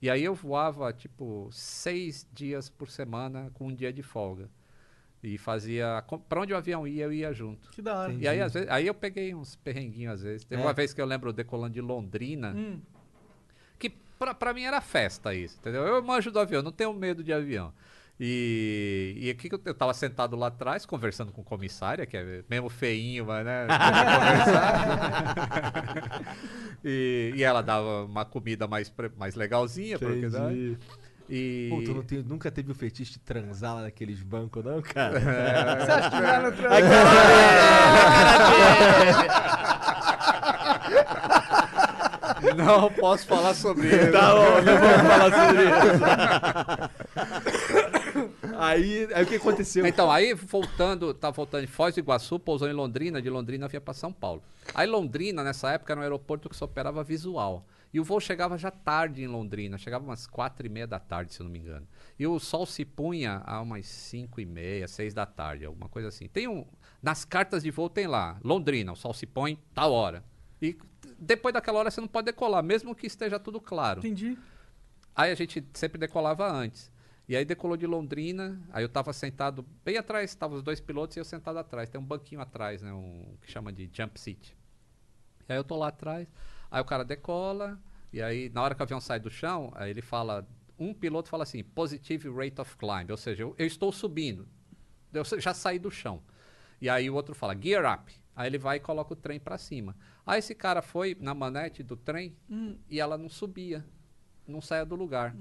[0.00, 4.48] E aí eu voava, tipo, seis dias por semana com um dia de folga.
[5.22, 6.02] E fazia...
[6.28, 7.70] Para onde o avião ia, eu ia junto.
[7.70, 8.12] Que da hora.
[8.12, 10.44] E aí, às vezes, aí eu peguei uns perrenguinhos às vezes.
[10.44, 10.64] Teve É.
[10.64, 12.80] uma vez que eu lembro decolando de Londrina, Hum.
[13.78, 15.82] que pra, pra mim era festa isso, entendeu?
[15.86, 17.72] Eu manjo do avião, não tenho medo de avião.
[18.20, 22.44] E, e aqui que eu, eu tava sentado lá atrás, conversando com comissária, que é
[22.48, 23.66] mesmo feinho, mas né?
[24.20, 25.64] conversar.
[26.84, 30.38] e, e ela dava uma comida mais, mais legalzinha, porque, né?
[30.52, 30.78] Entendi.
[31.28, 31.68] E.
[31.70, 35.18] Pô, tu não tem- nunca teve o fetiche de transar lá naqueles bancos, não, cara?
[35.80, 36.88] Você acha que vai no trânsito?
[42.56, 44.12] Não posso falar sobre isso.
[44.12, 47.11] Tá bom, não vamos falar sobre isso.
[48.56, 49.86] Aí, aí o que aconteceu?
[49.86, 53.80] Então, aí voltando, tá voltando de Foz do Iguaçu, pousou em Londrina, de Londrina vinha
[53.80, 54.42] para São Paulo.
[54.74, 57.66] Aí Londrina, nessa época, era um aeroporto que só operava visual.
[57.92, 61.34] E o voo chegava já tarde em Londrina, chegava umas quatro e meia da tarde,
[61.34, 61.86] se eu não me engano.
[62.18, 66.08] E o sol se punha a umas cinco e meia, seis da tarde, alguma coisa
[66.08, 66.26] assim.
[66.26, 66.64] Tem um,
[67.02, 70.24] nas cartas de voo tem lá, Londrina, o sol se põe tal hora.
[70.60, 70.76] E
[71.18, 74.00] depois daquela hora você não pode decolar, mesmo que esteja tudo claro.
[74.00, 74.38] Entendi.
[75.14, 76.90] Aí a gente sempre decolava antes.
[77.32, 81.16] E aí decolou de Londrina, aí eu tava sentado bem atrás, estavam os dois pilotos
[81.16, 81.88] e eu sentado atrás.
[81.88, 82.92] Tem um banquinho atrás, né?
[82.92, 84.54] Um que chama de jump seat.
[85.48, 86.28] E aí eu tô lá atrás,
[86.70, 87.80] aí o cara decola,
[88.12, 90.46] e aí na hora que o avião sai do chão, aí ele fala,
[90.78, 94.46] um piloto fala assim, positive rate of climb, ou seja, eu, eu estou subindo,
[95.10, 96.22] eu já saí do chão.
[96.82, 98.12] E aí o outro fala, gear up.
[98.36, 99.96] Aí ele vai e coloca o trem para cima.
[100.26, 102.76] Aí esse cara foi na manete do trem Hum.
[102.90, 103.82] e ela não subia,
[104.46, 105.34] não saía do lugar.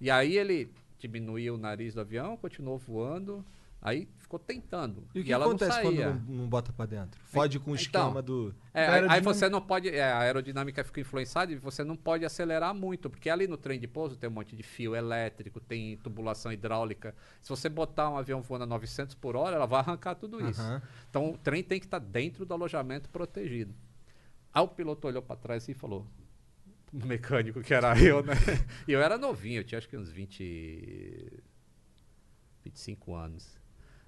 [0.00, 0.68] E aí ele
[0.98, 3.44] diminuiu o nariz do avião, continuou voando,
[3.80, 5.06] aí ficou tentando.
[5.14, 5.98] E o que ela acontece não quando
[6.28, 7.20] não, não bota pra dentro?
[7.24, 8.54] Fode com o Então, esquema do.
[8.74, 9.88] É, aí- você não pode.
[9.88, 13.78] é, a aerodinâmica fica influenciada e você não pode acelerar muito, porque ali no trem
[13.78, 17.14] de pouso tem um monte de fio elétrico, tem tubulação hidráulica.
[17.40, 20.60] Se você botar um avião voando a 900 por hora, ela vai arrancar tudo isso.
[20.60, 20.82] Aham.
[21.08, 23.72] Então o trem tem que estar dentro do alojamento protegido.
[24.52, 26.04] Aí o piloto olhou para trás e falou:
[26.92, 28.34] mecânico que era eu, né?
[28.86, 31.42] E eu era novinho, eu tinha acho que uns 20.
[32.64, 33.58] 25 anos.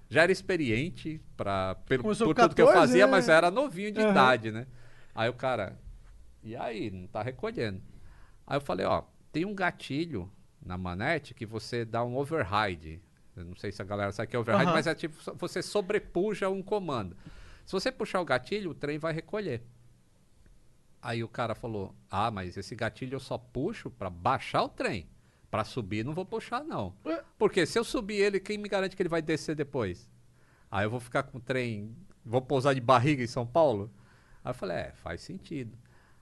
[0.09, 3.11] Já era experiente pra, pelo, Começou por com tudo que eu 14, fazia, né?
[3.11, 4.11] mas eu era novinho de Aham.
[4.11, 4.67] idade, né?
[5.15, 5.79] Aí o cara,
[6.43, 7.81] e aí, não tá recolhendo.
[8.45, 10.29] Aí eu falei, ó, tem um gatilho
[10.63, 13.01] na manete que você dá um override.
[13.35, 14.73] Eu não sei se a galera sabe o que é override, Aham.
[14.73, 17.15] mas é tipo, você sobrepuja um comando.
[17.65, 19.63] Se você puxar o gatilho, o trem vai recolher.
[21.01, 25.07] Aí o cara falou: Ah, mas esse gatilho eu só puxo pra baixar o trem.
[25.49, 26.93] Pra subir não vou puxar, não.
[27.05, 27.21] Ué?
[27.37, 30.09] Porque se eu subir ele, quem me garante que ele vai descer depois?
[30.69, 31.95] Aí eu vou ficar com o trem.
[32.23, 33.91] Vou pousar de barriga em São Paulo?
[34.43, 35.77] Aí eu falei: É, faz sentido.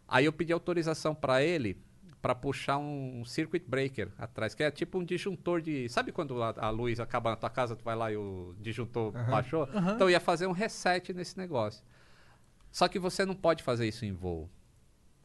[0.08, 1.78] Aí eu pedi autorização pra ele
[2.22, 5.88] pra puxar um circuit breaker atrás, que é tipo um disjuntor de.
[5.90, 9.12] Sabe quando a, a luz acaba na tua casa, tu vai lá e o disjuntor
[9.30, 9.64] baixou?
[9.74, 9.94] Aham.
[9.96, 11.84] Então eu ia fazer um reset nesse negócio.
[12.72, 14.50] Só que você não pode fazer isso em voo.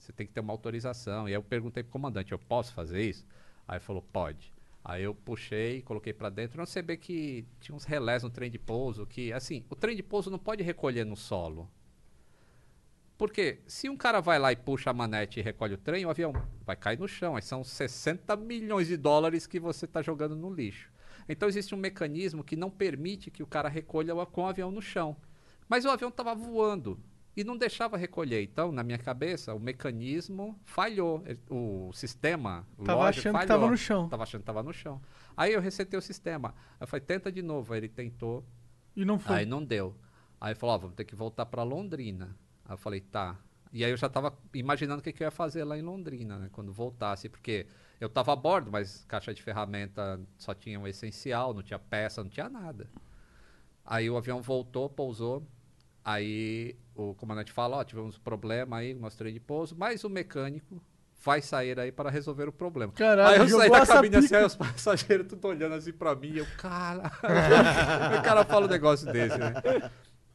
[0.04, 1.26] Você tem que ter uma autorização.
[1.26, 3.26] E aí eu perguntei pro comandante, eu posso fazer isso?
[3.66, 4.52] Aí falou, pode.
[4.84, 6.58] Aí eu puxei, coloquei pra dentro.
[6.58, 10.02] Não sei que tinha uns relés no trem de pouso que, assim, o trem de
[10.02, 11.70] pouso não pode recolher no solo.
[13.16, 16.10] Porque se um cara vai lá e puxa a manete e recolhe o trem, o
[16.10, 16.34] avião
[16.66, 17.36] vai cair no chão.
[17.36, 20.92] Aí são 60 milhões de dólares que você está jogando no lixo.
[21.26, 24.82] Então existe um mecanismo que não permite que o cara recolha com o avião no
[24.82, 25.16] chão.
[25.66, 27.00] Mas o avião estava voando
[27.36, 28.42] e não deixava recolher.
[28.42, 31.22] Então, na minha cabeça, o mecanismo falhou.
[31.50, 33.60] O sistema Tava lógico, achando que falhou.
[33.60, 34.08] tava no chão.
[34.08, 35.02] Tava achando que tava no chão.
[35.36, 36.50] Aí eu resetei o sistema.
[36.72, 37.72] Aí eu falei, tenta de novo.
[37.72, 38.44] Aí ele tentou,
[38.96, 39.38] E não foi.
[39.38, 39.96] Aí não deu.
[40.40, 42.36] Aí falou, ó, vamos ter que voltar pra Londrina.
[42.64, 43.36] Aí eu falei, tá.
[43.72, 46.38] E aí eu já tava imaginando o que, que eu ia fazer lá em Londrina,
[46.38, 46.48] né?
[46.52, 47.66] Quando voltasse, porque
[48.00, 52.22] eu tava a bordo, mas caixa de ferramenta só tinha o essencial, não tinha peça,
[52.22, 52.88] não tinha nada.
[53.84, 55.44] Aí o avião voltou, pousou.
[56.04, 60.80] Aí o comandante fala, ó, tivemos um problema aí, mostrei de pouso, mas o mecânico
[61.24, 62.92] vai sair aí para resolver o problema.
[62.92, 66.32] Caralho, aí eu saí da cabine assim, aí os passageiros tudo olhando assim pra mim,
[66.34, 67.10] e eu, cara,
[68.18, 69.54] o cara fala um negócio desse, né?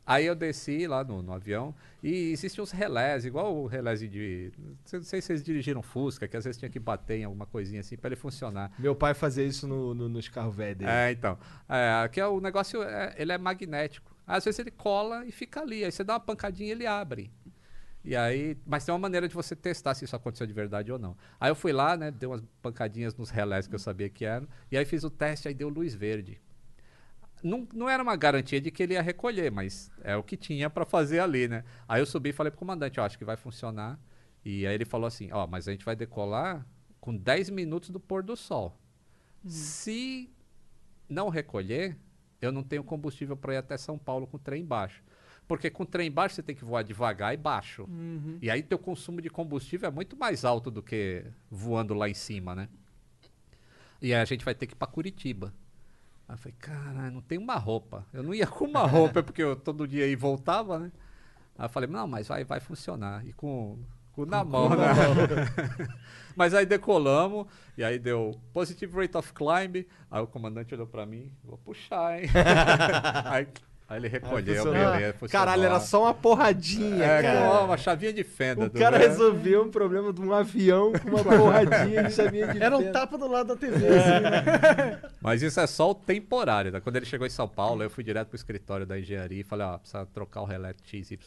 [0.06, 4.52] Aí eu desci lá no, no avião e existem uns relés, igual o relés de.
[4.58, 7.82] Não sei se vocês dirigiram Fusca, que às vezes tinha que bater em alguma coisinha
[7.82, 8.72] assim pra ele funcionar.
[8.80, 10.90] Meu pai fazia isso no, no- nos carros velhos dele.
[10.90, 11.38] É, então.
[11.70, 14.12] É, que é o negócio, é, ele é magnético.
[14.30, 15.84] Às vezes ele cola e fica ali.
[15.84, 17.32] Aí você dá uma pancadinha e ele abre.
[18.06, 21.00] E aí, mas tem uma maneira de você testar se isso aconteceu de verdade ou
[21.00, 21.18] não.
[21.40, 24.48] Aí eu fui lá, né, dei umas pancadinhas nos relés que eu sabia que eram,
[24.72, 26.40] e aí fiz o teste, aí deu luz verde.
[27.44, 30.70] Não, não era uma garantia de que ele ia recolher, mas é o que tinha
[30.70, 31.64] para fazer ali, né?
[31.88, 34.00] Aí eu subi e falei pro comandante, ó, acho que vai funcionar.
[34.46, 36.66] E aí ele falou assim, ó, mas a gente vai decolar
[37.02, 38.80] com 10 minutos do pôr do sol.
[39.46, 40.30] Se
[41.10, 41.98] não recolher,
[42.42, 45.04] eu não tenho combustível para ir até São Paulo com o trem baixo.
[45.48, 47.84] Porque com o trem baixo você tem que voar devagar e baixo.
[47.84, 48.38] Uhum.
[48.42, 52.14] E aí teu consumo de combustível é muito mais alto do que voando lá em
[52.14, 52.70] cima, né?
[54.02, 55.54] E aí a gente vai ter que ir para Curitiba.
[56.28, 58.06] Aí eu falei, caralho, não tem uma roupa.
[58.14, 60.92] Eu não ia com uma roupa, porque eu todo dia ia e voltava, né?
[61.58, 63.26] Aí eu falei, não, mas vai, vai funcionar.
[63.26, 63.80] E com,
[64.20, 64.86] com na mão, né?
[66.36, 67.48] mas aí decolamos,
[67.78, 69.86] e aí deu positive rate of climb.
[70.12, 72.30] Aí o comandante olhou pra mim, vou puxar, hein?
[73.26, 73.48] aí
[73.90, 74.92] Aí ele recolheu, funcionou.
[74.94, 75.14] beleza.
[75.14, 75.46] funcionou.
[75.46, 77.64] Caralho, era só uma porradinha, É, cara.
[77.66, 78.66] uma chavinha de fenda.
[78.66, 82.62] O do- cara resolveu um problema de um avião com uma porradinha de chavinha de
[82.62, 82.92] Era um fenda.
[82.94, 85.00] tapa do lado da TV, assim, né?
[85.20, 86.72] Mas isso é só o temporário.
[86.72, 86.80] Né?
[86.80, 89.66] Quando ele chegou em São Paulo, eu fui direto pro escritório da engenharia e falei,
[89.66, 91.18] ó, precisa trocar o relé XYZ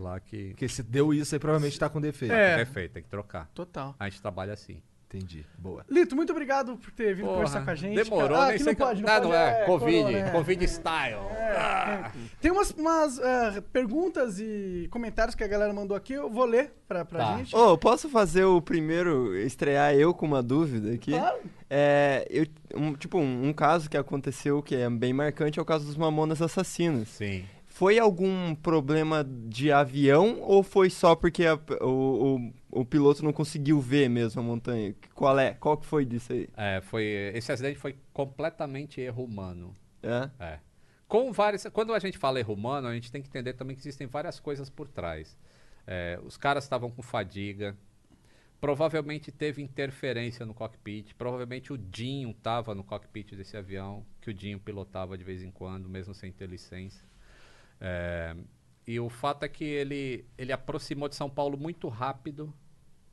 [0.00, 2.32] lá que Porque se deu isso aí, provavelmente tá com defeito.
[2.34, 2.52] É.
[2.52, 3.48] é perfeito, tem que trocar.
[3.54, 3.94] Total.
[3.98, 4.82] A gente trabalha assim.
[5.12, 5.44] Entendi.
[5.58, 5.84] Boa.
[5.90, 7.96] Lito, muito obrigado por ter vindo Porra, conversar com a gente.
[7.96, 8.38] Demorou.
[8.38, 9.06] Ah, nem sei não pode, que...
[9.06, 9.28] não Ah, pode.
[9.28, 10.30] não é, Covid, corona, é.
[10.30, 11.16] Covid style.
[11.56, 12.12] Ah.
[12.40, 16.72] Tem umas, umas ah, perguntas e comentários que a galera mandou aqui, eu vou ler
[16.86, 17.36] pra, pra Tá.
[17.38, 17.56] gente.
[17.56, 21.10] Ô, posso fazer o primeiro, estrear eu com uma dúvida aqui?
[21.10, 21.38] Claro.
[21.68, 22.46] É, eu,
[22.76, 25.96] um- tipo, um, um caso que aconteceu que é bem marcante é o caso dos
[25.96, 27.08] Mamonas Assassinos.
[27.08, 27.44] Sim.
[27.80, 33.32] Foi algum problema de avião ou foi só porque a- o, o, o piloto não
[33.32, 34.94] conseguiu ver mesmo a montanha?
[35.14, 35.54] Qual é?
[35.54, 36.46] Qual que foi disso aí?
[36.58, 37.04] É, foi,
[37.34, 39.74] esse acidente foi completamente erro humano.
[40.02, 40.28] É?
[40.38, 40.58] É.
[41.08, 43.80] Com várias, quando a gente fala erro humano, a gente tem que entender também que
[43.80, 45.34] existem várias coisas por trás.
[45.86, 47.74] É, os caras estavam com fadiga,
[48.60, 54.34] provavelmente teve interferência no cockpit, provavelmente o Dinho estava no cockpit desse avião, que o
[54.34, 57.08] Dinho pilotava de vez em quando, mesmo sem ter licença.
[57.80, 58.36] É,
[58.86, 62.52] e o fato é que ele, ele aproximou de São Paulo muito rápido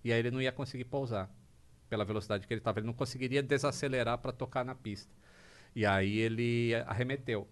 [0.03, 1.29] e aí ele não ia conseguir pousar
[1.89, 2.79] pela velocidade que ele estava.
[2.79, 5.13] Ele não conseguiria desacelerar para tocar na pista.
[5.75, 7.47] E aí ele arremeteu.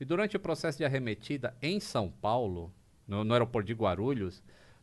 [0.00, 2.72] E durante o processo de arremetida em São Paulo,
[3.06, 4.42] no, no aeroporto de Guarulhos,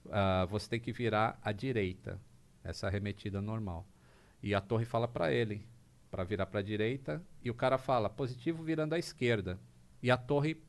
[0.10, 2.19] ah, você tem que virar à direita,
[2.64, 3.88] essa arremetida normal.
[4.41, 5.65] E a torre fala para ele
[6.11, 9.60] para virar para a direita e o cara fala positivo virando à esquerda.
[10.02, 10.64] E a torre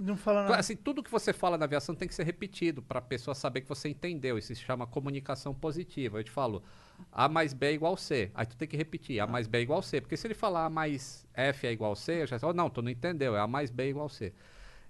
[0.00, 0.56] Não fala nada.
[0.56, 3.60] Assim, tudo que você fala na aviação tem que ser repetido para a pessoa saber
[3.60, 4.38] que você entendeu.
[4.38, 6.18] Isso se chama comunicação positiva.
[6.18, 6.62] Eu te falo,
[7.12, 8.30] A mais B é igual C.
[8.34, 10.00] Aí tu tem que repetir, A mais B é igual C.
[10.00, 12.80] Porque se ele falar A mais F é igual C, eu já falo, não, tu
[12.80, 14.32] não entendeu, é A mais B é igual C.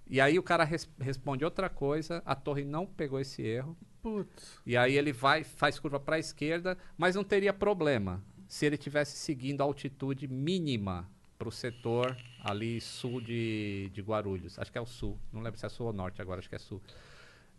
[0.07, 3.77] E aí o cara res- responde outra coisa, a torre não pegou esse erro.
[4.01, 4.59] Putz.
[4.65, 8.77] E aí ele vai, faz curva para a esquerda, mas não teria problema se ele
[8.77, 11.07] tivesse seguindo a altitude mínima
[11.37, 14.57] para o setor ali sul de, de Guarulhos.
[14.57, 15.17] Acho que é o sul.
[15.31, 16.81] Não lembro se é sul ou norte agora, acho que é sul.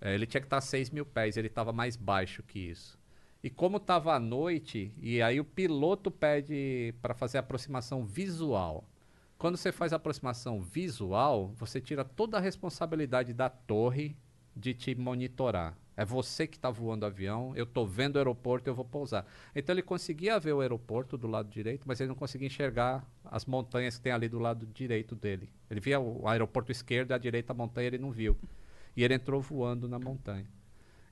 [0.00, 2.98] É, ele tinha que estar a 6 mil pés, ele estava mais baixo que isso.
[3.42, 8.84] E como estava à noite, e aí o piloto pede para fazer aproximação visual.
[9.36, 14.16] Quando você faz a aproximação visual, você tira toda a responsabilidade da torre
[14.54, 15.76] de te monitorar.
[15.97, 19.27] É você que está voando o avião, eu estou vendo o aeroporto, eu vou pousar.
[19.55, 23.44] Então ele conseguia ver o aeroporto do lado direito, mas ele não conseguia enxergar as
[23.44, 25.51] montanhas que tem ali do lado direito dele.
[25.70, 28.36] Ele via o aeroporto esquerdo e à direita a montanha ele não viu.
[28.97, 30.47] E ele entrou voando na montanha.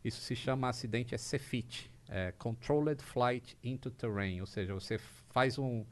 [0.02, 4.98] Isso se chama acidente é CFIT, é Controlled Flight into Terrain, ou seja, você
[5.28, 5.84] faz um,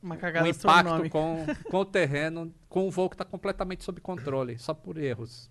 [0.00, 1.10] Uma um cagada impacto astronômica.
[1.10, 5.50] com, com o terreno, com um voo que está completamente sob controle, só por erros.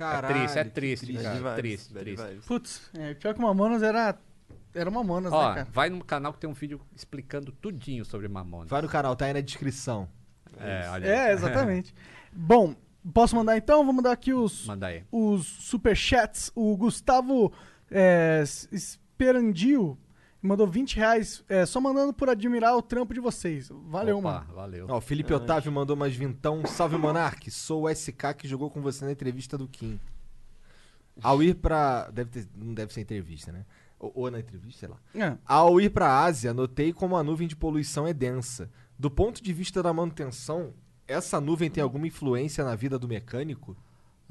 [0.00, 1.38] Caralho, é triste, é triste, Bad cara.
[1.56, 2.22] vibes, triste, triste.
[2.26, 2.44] vibes.
[2.46, 4.18] Putz, é, pior que o Mamonas era.
[4.74, 5.68] Era Mamonas, Ó, né, cara?
[5.72, 8.68] vai no canal que tem um vídeo explicando tudinho sobre Mamonas.
[8.70, 10.08] Vai no canal, tá aí na descrição.
[10.58, 11.32] É, olha É, aí.
[11.32, 11.92] exatamente.
[12.32, 12.74] Bom,
[13.12, 13.84] posso mandar então?
[13.84, 15.02] Vou mandar aqui os, Manda aí.
[15.10, 16.50] os superchats.
[16.54, 17.52] O Gustavo
[17.90, 19.98] é, Esperandio
[20.42, 23.68] mandou 20 reais, é, só mandando por admirar o trampo de vocês.
[23.86, 24.54] Valeu, Opa, mano.
[24.54, 24.86] Valeu.
[24.88, 26.64] Ó, o Felipe Otávio mandou mais vintão.
[26.66, 27.50] Salve, Monark.
[27.50, 30.00] Sou o SK que jogou com você na entrevista do Kim.
[31.22, 32.10] Ao ir pra...
[32.10, 32.48] Deve ter...
[32.56, 33.66] Não deve ser entrevista, né?
[33.98, 34.96] Ou, ou na entrevista, sei lá.
[35.14, 35.36] É.
[35.44, 38.70] Ao ir pra Ásia, notei como a nuvem de poluição é densa.
[38.98, 40.72] Do ponto de vista da manutenção,
[41.06, 43.76] essa nuvem tem alguma influência na vida do mecânico?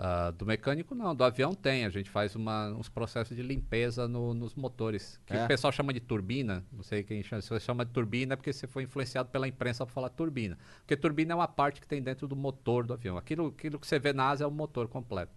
[0.01, 1.83] Ah, do mecânico não, do avião tem.
[1.83, 5.19] A gente faz uma- uns processos de limpeza no- nos motores.
[5.25, 5.43] Que É?
[5.43, 6.63] o pessoal chama de turbina.
[6.71, 7.41] Não sei quem chama.
[7.41, 10.57] Se você chama de turbina é porque você foi influenciado pela imprensa para falar turbina.
[10.79, 13.17] Porque turbina é uma parte que tem dentro do motor do avião.
[13.17, 15.33] Aquilo, aquilo que você vê na asa é o motor completo.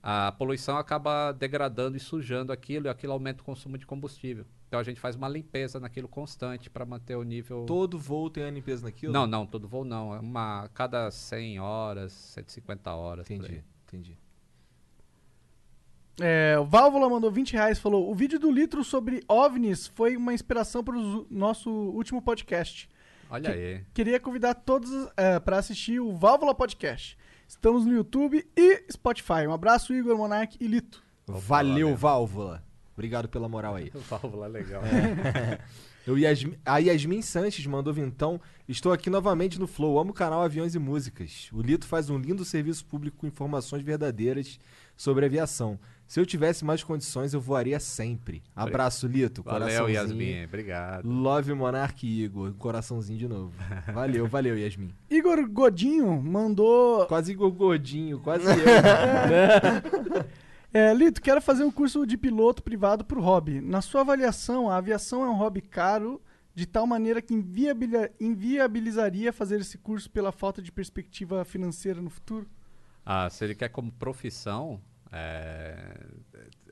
[0.00, 4.44] A poluição acaba degradando e sujando aquilo e aquilo aumenta o consumo de combustível.
[4.66, 7.64] Então a gente faz uma limpeza naquilo constante para manter o nível.
[7.66, 9.12] Todo voo tem a limpeza naquilo?
[9.12, 10.14] Não, não, todo voo não.
[10.14, 13.30] É uma cada 100 horas, 150 horas.
[13.30, 14.16] Entendi, entendi.
[16.20, 20.32] É, o Válvula mandou 20 reais falou: O vídeo do Litro sobre OVNIs foi uma
[20.32, 22.88] inspiração para o nosso último podcast.
[23.30, 23.84] Olha aí.
[23.94, 24.90] Queria convidar todos
[25.44, 27.16] para assistir o Válvula Podcast.
[27.48, 29.46] Estamos no YouTube e Spotify.
[29.46, 31.02] Um abraço, Igor, Monark e Lito.
[31.26, 32.62] Valeu, válvula.
[32.94, 33.90] Obrigado pela moral aí.
[34.08, 34.82] Válvula legal.
[36.06, 38.40] Eu, Yasmin, a Yasmin Sanches mandou então.
[38.72, 39.98] Estou aqui novamente no Flow.
[39.98, 41.50] Amo o canal Aviões e Músicas.
[41.52, 44.58] O Lito faz um lindo serviço público com informações verdadeiras
[44.96, 45.78] sobre aviação.
[46.06, 48.42] Se eu tivesse mais condições, eu voaria sempre.
[48.56, 49.42] Abraço, Lito.
[49.42, 49.90] Valeu.
[49.90, 50.44] Yasmin.
[50.44, 51.06] Obrigado.
[51.06, 52.54] Love Monark e Igor.
[52.54, 53.52] Coraçãozinho de novo.
[53.92, 54.94] Valeu, valeu, Yasmin.
[55.10, 57.04] Igor Godinho mandou.
[57.04, 60.24] Quase Igor Gordinho, quase eu.
[60.72, 63.60] É, Lito, quero fazer um curso de piloto privado por hobby.
[63.60, 66.18] Na sua avaliação, a aviação é um hobby caro
[66.54, 72.10] de tal maneira que inviabili- inviabilizaria fazer esse curso pela falta de perspectiva financeira no
[72.10, 72.48] futuro?
[73.04, 74.80] Ah, se ele quer como profissão,
[75.10, 76.06] é,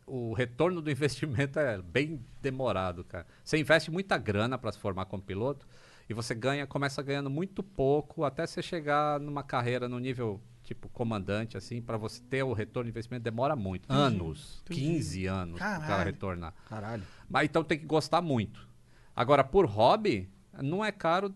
[0.07, 3.27] o retorno do investimento é bem demorado, cara.
[3.45, 5.67] Você investe muita grana para se formar como piloto
[6.09, 10.89] e você ganha, começa ganhando muito pouco até você chegar numa carreira no nível tipo
[10.91, 14.81] comandante, assim, para você ter o retorno de investimento demora muito, anos, entendi.
[14.81, 16.55] 15 anos para retornar.
[16.69, 17.03] Caralho.
[17.29, 18.69] Mas então tem que gostar muito.
[19.15, 20.29] Agora, por hobby,
[20.63, 21.35] não é caro.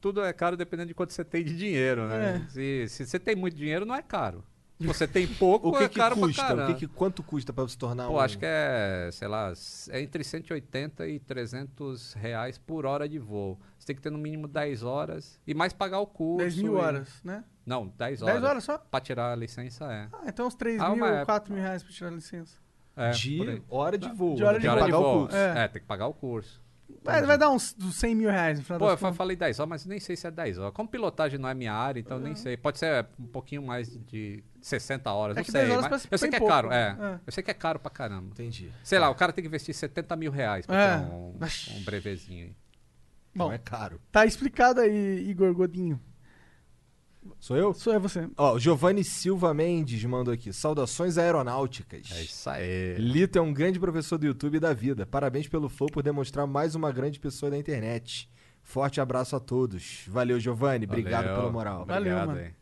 [0.00, 2.42] Tudo é caro dependendo de quanto você tem de dinheiro, né?
[2.46, 2.50] É.
[2.50, 4.44] Se, se você tem muito dinheiro, não é caro.
[4.80, 6.42] Se você tem pouco, O que, é que caro custa?
[6.42, 6.74] pra O caramba.
[6.74, 8.18] que, que quanto custa pra se tornar Pô, um...
[8.18, 9.52] acho que é, sei lá,
[9.90, 13.60] é entre 180 e 300 reais por hora de voo.
[13.78, 16.38] Você tem que ter no mínimo 10 horas e mais pagar o curso.
[16.38, 17.44] 10 mil e- horas, né?
[17.64, 18.34] Não, 10 horas.
[18.34, 18.78] 10 horas só?
[18.78, 20.08] Pra tirar a licença é.
[20.12, 22.58] Ah, então uns 3 Ah, mil, uma- 4 mil reais pra tirar a licença.
[22.96, 24.34] é de hora de voo.
[24.34, 25.20] De hora de De hora de o voo.
[25.20, 25.36] curso.
[25.36, 25.64] É.
[25.64, 25.68] É.
[25.68, 26.60] tem que pagar o curso.
[27.04, 29.16] Vai, vai dar uns, uns 100 mil reais no final Pô, das eu contas.
[29.16, 30.72] falei 10 horas, mas nem sei se é 10 horas.
[30.74, 32.56] Como pilotagem não é minha área, então nem sei.
[32.56, 35.62] Pode ser um pouquinho mais de 60 horas, É não que sei.
[35.62, 36.94] 10 horas mas eu sei que é caro, é.
[36.94, 37.20] né?
[37.26, 38.28] Eu sei que é caro pra caramba.
[38.32, 38.70] Entendi.
[38.84, 40.98] Sei lá, o cara tem que investir 70 mil reais pra É.
[40.98, 41.36] ter um,
[41.78, 42.44] um brevezinho.
[42.46, 42.56] aí.
[43.34, 44.00] Não Bom, é caro.
[44.12, 45.98] tá explicado aí, Igor Godinho.
[47.38, 47.72] Sou eu?
[47.74, 48.28] Sou é você.
[48.36, 50.52] Ó, o Giovanni Silva Mendes mandou aqui.
[50.52, 52.10] Saudações aeronáuticas.
[52.12, 52.96] É isso aí.
[52.98, 55.06] Lito é um grande professor do YouTube e da vida.
[55.06, 58.28] Parabéns pelo Flow por demonstrar mais uma grande pessoa da internet.
[58.62, 60.04] Forte abraço a todos.
[60.08, 60.84] Valeu, Giovanni.
[60.86, 61.40] Obrigado Valeu.
[61.40, 61.84] pela moral.
[61.84, 62.40] Valeu, Obrigado mano.
[62.40, 62.52] aí.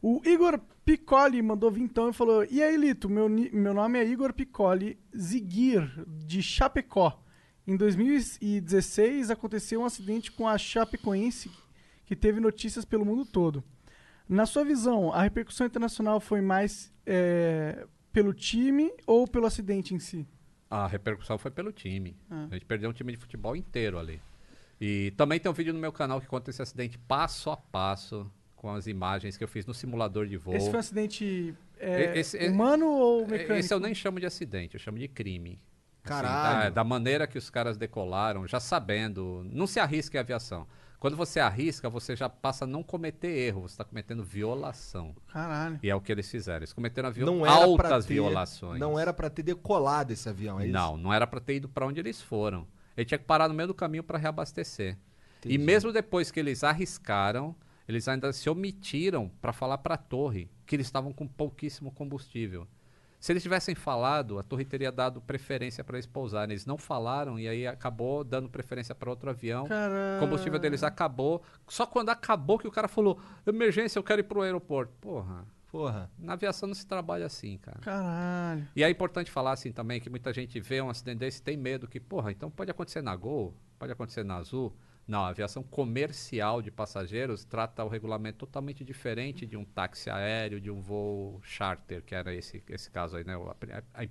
[0.00, 4.32] O Igor Piccoli mandou vintão e falou: E aí, Lito, meu, meu nome é Igor
[4.32, 7.20] Piccoli Ziguir, de Chapecó.
[7.66, 11.50] Em 2016 aconteceu um acidente com a Chapecoense
[12.04, 13.64] que teve notícias pelo mundo todo.
[14.28, 19.98] Na sua visão, a repercussão internacional foi mais é, pelo time ou pelo acidente em
[19.98, 20.26] si?
[20.70, 22.16] A repercussão foi pelo time.
[22.30, 22.46] Ah.
[22.50, 24.20] A gente perdeu um time de futebol inteiro ali.
[24.80, 28.30] E também tem um vídeo no meu canal que conta esse acidente passo a passo,
[28.56, 30.54] com as imagens que eu fiz no simulador de voo.
[30.54, 33.52] Esse foi um acidente é, esse- e- humano ou mecânico?
[33.52, 35.60] Esse eu nem chamo de acidente, eu chamo de crime.
[36.02, 36.62] Assim, Caralho.
[36.64, 39.46] da, da maneira que os caras decolaram, já sabendo.
[39.50, 40.66] Não se arrisque a aviação.
[41.04, 45.14] Quando você arrisca, você já passa a não cometer erro, você está cometendo violação.
[45.26, 45.78] Caralho.
[45.82, 46.60] E é o que eles fizeram.
[46.60, 47.26] Eles cometeram viol...
[47.26, 48.80] Não era pra altas ter- violações.
[48.80, 50.72] Não era pra ter decolado esse avião, é isso?
[50.72, 52.66] Não, não era para ter ido para onde eles foram.
[52.96, 54.96] Ele tinha que parar no meio do caminho para reabastecer.
[55.40, 55.54] Entendi.
[55.56, 57.54] E mesmo depois que eles arriscaram,
[57.86, 62.66] eles ainda se omitiram para falar para a torre que eles estavam com pouquíssimo combustível.
[63.24, 66.52] Se eles tivessem falado, a torre teria dado preferência para eles pousarem.
[66.52, 69.64] Eles não falaram e aí acabou dando preferência para outro avião.
[69.64, 71.42] O combustível deles acabou.
[71.66, 74.92] Só quando acabou que o cara falou: emergência, eu quero ir pro aeroporto.
[75.00, 76.10] Porra, Porra.
[76.18, 77.78] na aviação não se trabalha assim, cara.
[77.78, 78.68] Caralho.
[78.76, 81.56] E é importante falar assim também que muita gente vê um acidente desse e tem
[81.56, 84.76] medo que, porra, então pode acontecer na Gol, pode acontecer na Azul.
[85.06, 90.60] Não, a aviação comercial de passageiros trata o regulamento totalmente diferente de um táxi aéreo,
[90.60, 93.36] de um voo charter, que era esse, esse caso aí, né?
[93.36, 93.54] O, a,
[93.92, 94.10] a Que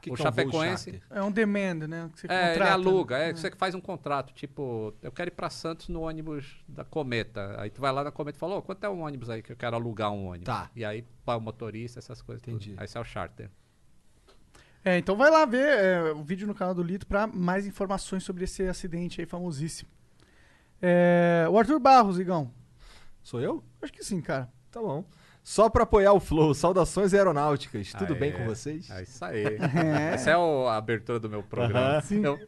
[0.00, 1.02] que é um Chapecoense.
[1.10, 2.10] É um demand, né?
[2.14, 2.72] Que você É, ele contrata.
[2.72, 6.62] aluga, é, você que faz um contrato, tipo, eu quero ir pra Santos no ônibus
[6.68, 7.60] da Cometa.
[7.60, 9.50] Aí tu vai lá na Cometa e fala, ô, quanto é um ônibus aí que
[9.50, 10.46] eu quero alugar um ônibus?
[10.46, 10.70] Tá.
[10.76, 12.40] E aí, para o motorista, essas coisas.
[12.42, 12.54] tudo.
[12.54, 12.74] Entendi.
[12.76, 13.50] Aí isso é o charter.
[14.84, 18.22] É, então vai lá ver é, o vídeo no canal do Lito pra mais informações
[18.22, 19.88] sobre esse acidente aí famosíssimo.
[20.86, 22.50] É, o Arthur Barros, Igão.
[23.22, 23.64] Sou eu?
[23.80, 24.50] Acho que sim, cara.
[24.70, 25.02] Tá bom.
[25.42, 27.90] Só pra apoiar o Flow, saudações aeronáuticas.
[27.92, 28.18] Tudo Aê.
[28.18, 28.90] bem com vocês?
[28.90, 29.58] É isso aí.
[30.12, 32.02] Essa é a abertura do meu programa.
[32.10, 32.38] Eu-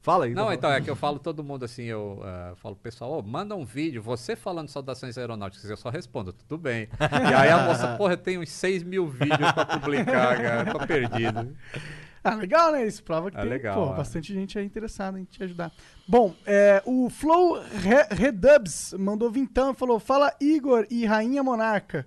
[0.00, 0.34] Fala aí.
[0.34, 3.54] não, então, é que eu falo todo mundo assim, eu ah, falo, pessoal, ô, manda
[3.56, 6.88] um vídeo, você falando saudações aeronáuticas, eu só respondo, tudo bem.
[7.00, 10.86] E aí a moça, porra, eu tenho uns 6 mil vídeos pra publicar, cara, tô
[10.86, 11.56] perdido.
[12.24, 12.86] Ah, legal, né?
[12.86, 13.96] Isso prova que É tem legal, pô, é.
[13.96, 15.70] bastante gente aí interessada em te ajudar.
[16.08, 22.06] Bom, é, o Flow Re- Redubs mandou vintão e falou: Fala Igor e Rainha Monarca.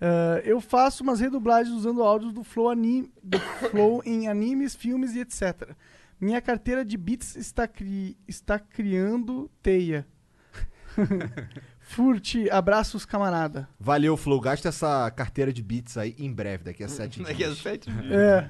[0.00, 5.14] É, eu faço umas redublagens usando áudios do Flow, ani- do Flow em animes, filmes
[5.14, 5.74] e etc.
[6.18, 10.06] Minha carteira de beats está, cri- está criando teia.
[11.80, 13.68] Furte, abraços, camarada.
[13.78, 14.40] Valeu, Flow.
[14.40, 17.58] Gasta essa carteira de bits aí em breve, daqui a sete Daqui a dias.
[17.58, 18.48] sete É,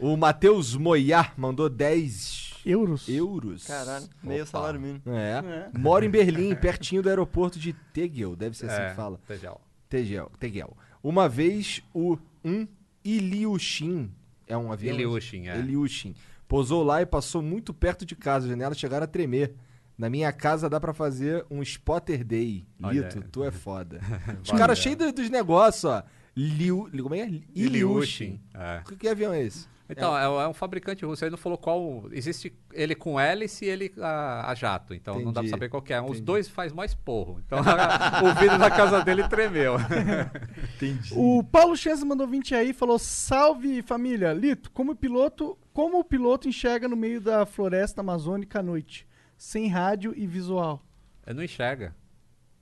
[0.00, 3.08] O Matheus Moiar mandou 10 Euros?
[3.08, 3.64] euros.
[3.66, 4.50] Caralho, meio Opa.
[4.50, 5.02] salário mínimo.
[5.06, 5.70] É.
[5.78, 9.18] Moro em Berlim, pertinho do aeroporto de Tegel, deve ser assim É, que fala.
[9.26, 9.60] Tegel.
[9.88, 10.76] Tegel, Tegel.
[11.02, 12.66] Uma vez o um
[13.04, 14.10] Iliushin,
[14.46, 14.94] é um avião?
[14.94, 15.58] Ilyushin, é.
[15.58, 16.14] Ilyushin,
[16.46, 19.54] pousou lá e passou muito perto de casa, as janelas chegaram a tremer.
[19.96, 22.64] Na minha casa dá pra fazer um spotter day.
[22.80, 24.00] Olha Lito, tu é foda.
[24.44, 26.04] Os caras cheios do- dos negócios, ó.
[26.36, 27.24] Liu, como é?
[27.26, 27.44] Ilyushin.
[27.56, 28.40] Ilyushin.
[28.54, 28.80] É.
[28.86, 29.66] Que, que avião é esse?
[29.90, 31.24] Então, é, é um fabricante russo.
[31.24, 32.04] Ele não falou qual.
[32.12, 34.92] Existe ele com hélice e ele a, a jato.
[34.92, 35.50] Então não dá pra Entendi.
[35.50, 36.00] saber qual que é.
[36.00, 37.40] Os dois faz mais porro.
[37.44, 37.58] Então
[38.22, 39.76] o vidro da casa dele tremeu.
[40.76, 41.14] Entendi.
[41.16, 44.32] O Paulo Chance mandou 20 aí e falou: Salve família!
[44.32, 49.08] Lito, como piloto, como o piloto enxerga no meio da floresta amazônica à noite?
[49.36, 50.84] Sem rádio e visual.
[51.26, 51.94] Ele não enxerga.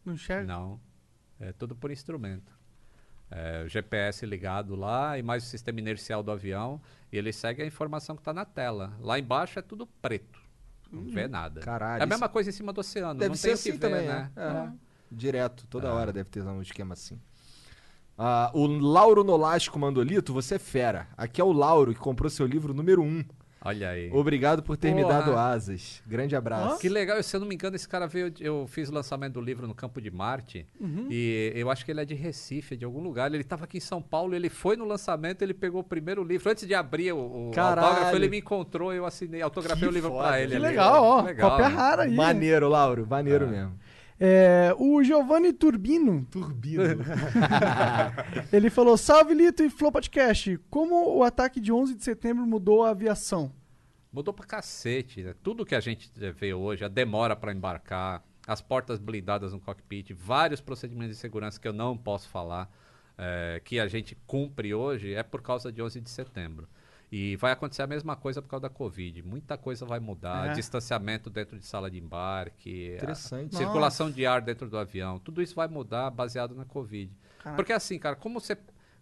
[0.05, 0.47] Não enxerga?
[0.47, 0.81] Não.
[1.41, 2.56] É tudo por instrumento.
[3.31, 6.81] É, o GPS ligado lá e mais o sistema inercial do avião.
[7.13, 8.93] E ele segue a informação que está na tela.
[9.01, 10.41] Lá embaixo é tudo preto.
[10.91, 11.61] Não vê nada.
[11.61, 13.19] Caralho, é a mesma coisa em cima do oceano.
[13.19, 14.31] Deve não ser assim ver, também, né?
[14.37, 14.43] é.
[14.43, 14.73] É.
[15.11, 15.91] Direto, toda É.
[15.91, 17.21] hora deve ter um esquema assim.
[18.19, 21.07] Ah, o Lauro Nolasco mandou Lito, você é fera.
[21.17, 23.25] Aqui é o Lauro que comprou seu livro número 1.
[23.67, 24.11] Olha aí.
[24.13, 26.03] Obrigado por ter me dado asas.
[26.07, 26.79] Grande abraço.
[26.79, 28.33] Que legal, se eu não me engano, esse cara veio.
[28.41, 30.67] Eu fiz o lançamento do livro no Campo de Marte.
[31.11, 33.27] E eu acho que ele é de Recife, de algum lugar.
[33.33, 36.51] Ele estava aqui em São Paulo, ele foi no lançamento, ele pegou o primeiro livro.
[36.51, 40.13] Antes de abrir o, o autógrafo, ele me encontrou, eu assinei, autografei Que o livro
[40.17, 40.51] pra ele.
[40.51, 40.65] Que ali.
[40.67, 41.23] legal, ó.
[41.23, 42.15] Legal, cópia rara aí.
[42.15, 43.07] Maneiro, Lauro.
[43.09, 43.49] Maneiro É.
[43.49, 43.79] mesmo.
[44.19, 46.83] É, o Giovanni Turbino, Turbino.
[48.51, 50.59] ele falou: Salve Lito e Flow Podcast.
[50.71, 53.53] Como o ataque de 11 de setembro mudou a aviação?
[54.11, 55.23] Mudou pra cacete.
[55.23, 55.35] Né?
[55.43, 60.13] Tudo que a gente vê hoje, a demora pra embarcar, as portas blindadas no cockpit,
[60.15, 62.71] vários procedimentos de segurança que eu não posso falar,
[63.19, 66.69] eh, que a gente cumpre hoje, é por causa de 11 de setembro.
[67.11, 69.23] E vai acontecer a mesma coisa por causa da Covid.
[69.23, 70.51] Muita coisa vai mudar.
[70.51, 70.53] É.
[70.55, 72.97] Distanciamento dentro de sala de embarque.
[73.51, 75.19] Circulação de ar dentro do avião.
[75.19, 77.13] Tudo isso vai mudar baseado na Covid.
[77.39, 77.57] Caraca.
[77.57, 78.57] Porque assim, cara, como você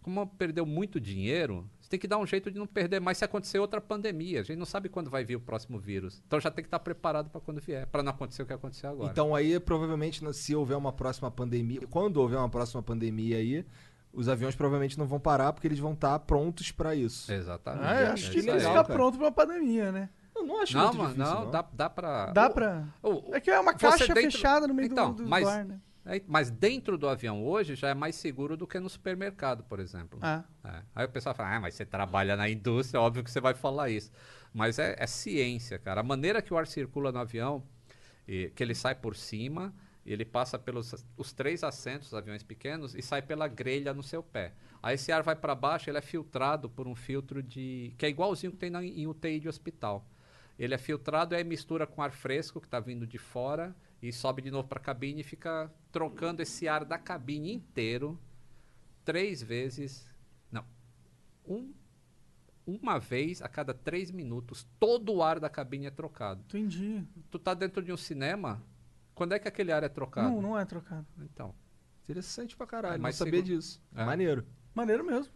[0.04, 3.24] como perdeu muito dinheiro, você tem que dar um jeito de não perder mais se
[3.24, 4.40] acontecer outra pandemia.
[4.40, 6.22] A gente não sabe quando vai vir o próximo vírus.
[6.26, 8.90] Então já tem que estar preparado para quando vier, para não acontecer o que aconteceu
[8.90, 9.10] agora.
[9.10, 13.64] Então aí, provavelmente, se houver uma próxima pandemia, quando houver uma próxima pandemia aí,
[14.14, 17.32] os aviões provavelmente não vão parar porque eles vão estar prontos pra isso.
[17.32, 17.84] Exatamente.
[17.84, 20.08] Ah, É acho que legal, está pronto pra uma pandemia, né?
[20.34, 22.26] Eu não acho Não, muito difícil, não, dá, dá pra.
[22.32, 22.84] Dá o- pra.
[23.02, 25.50] o- É que é uma caixa dentro- fechada no meio Então, do, do, mas- do
[25.50, 25.80] ar, né?
[26.06, 29.80] É, mas dentro do avião hoje já é mais seguro do que no supermercado, por
[29.80, 30.18] exemplo.
[30.20, 30.44] Ah.
[30.62, 30.82] É.
[30.94, 33.88] Aí o pessoal fala, ah, mas você trabalha na indústria, óbvio que você vai falar
[33.88, 34.10] isso.
[34.52, 36.02] Mas é, é ciência, cara.
[36.02, 37.62] A maneira que o ar circula no avião,
[38.28, 39.72] e- que ele sai por cima,
[40.12, 44.22] ele passa pelos os três assentos dos aviões pequenos e sai pela grelha no seu
[44.22, 44.52] pé.
[44.82, 48.08] Aí esse ar vai para baixo, ele é filtrado por um filtro de que é
[48.10, 50.06] igualzinho que tem na, em UTI de hospital.
[50.58, 54.12] Ele é filtrado e aí mistura com ar fresco que está vindo de fora e
[54.12, 58.20] sobe de novo para a cabine e fica trocando esse ar da cabine inteiro
[59.04, 60.06] três vezes.
[60.52, 60.64] Não.
[61.46, 61.72] Um,
[62.66, 66.42] uma vez a cada três minutos, todo o ar da cabine é trocado.
[66.48, 67.04] Entendi.
[67.30, 68.62] Tu tá dentro de um cinema,
[69.14, 70.28] quando é que aquele ar é trocado?
[70.28, 71.06] Não, não é trocado.
[71.22, 71.54] Então.
[72.04, 73.56] Interessante pra caralho, É não mais sabia seguro.
[73.56, 73.82] disso.
[73.96, 74.04] É.
[74.04, 74.44] Maneiro.
[74.74, 75.32] Maneiro mesmo.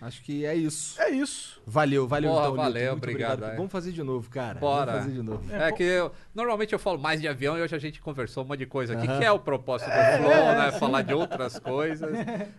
[0.00, 1.00] Acho que é isso.
[1.00, 1.60] É isso.
[1.66, 3.56] Valeu, valeu Porra, então, valeu, Muito obrigado, é.
[3.56, 4.58] Vamos fazer de novo, cara.
[4.58, 4.92] Bora.
[4.92, 5.52] Vamos fazer de novo.
[5.54, 8.46] É, que eu, normalmente eu falo mais de avião e hoje a gente conversou um
[8.46, 10.72] monte de coisa aqui, que é o propósito do É, Flow, né?
[10.72, 12.10] Falar de outras coisas.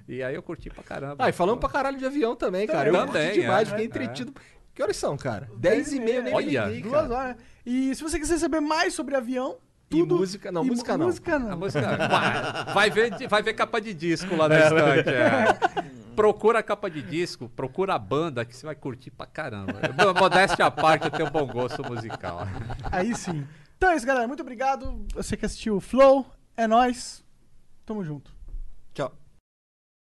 [0.08, 1.24] E aí eu curti pra caramba.
[1.24, 2.90] Ah, e falamos pra caralho de avião também, cara.
[2.90, 3.72] Eu Também, curti demais, é.
[3.72, 3.88] fiquei É.
[3.88, 4.34] entretido.
[4.74, 5.50] Que horas são, cara?
[5.58, 7.14] 10 e meia, nem Olha, me liguei, Duas cara.
[7.16, 7.36] horas.
[7.66, 9.58] E se você quiser saber mais sobre avião,
[9.98, 10.18] E tudo...
[10.18, 11.06] música- não, e música não.
[11.08, 11.58] Música A não.
[11.58, 11.98] música.
[12.08, 15.10] Vai, vai ver, vai ver capa de disco lá na estante.
[15.10, 15.92] é.
[16.16, 19.74] Procura a capa de disco, procura a banda que você vai curtir pra caramba.
[20.20, 22.48] Modéstia à parte, eu tenho bom gosto musical.
[22.92, 23.46] Aí sim.
[23.78, 24.28] Então é isso, galera.
[24.28, 25.06] Muito obrigado.
[25.16, 26.26] Você que assistiu o Flow.
[26.56, 27.24] É nóis.
[27.86, 28.32] Tamo junto.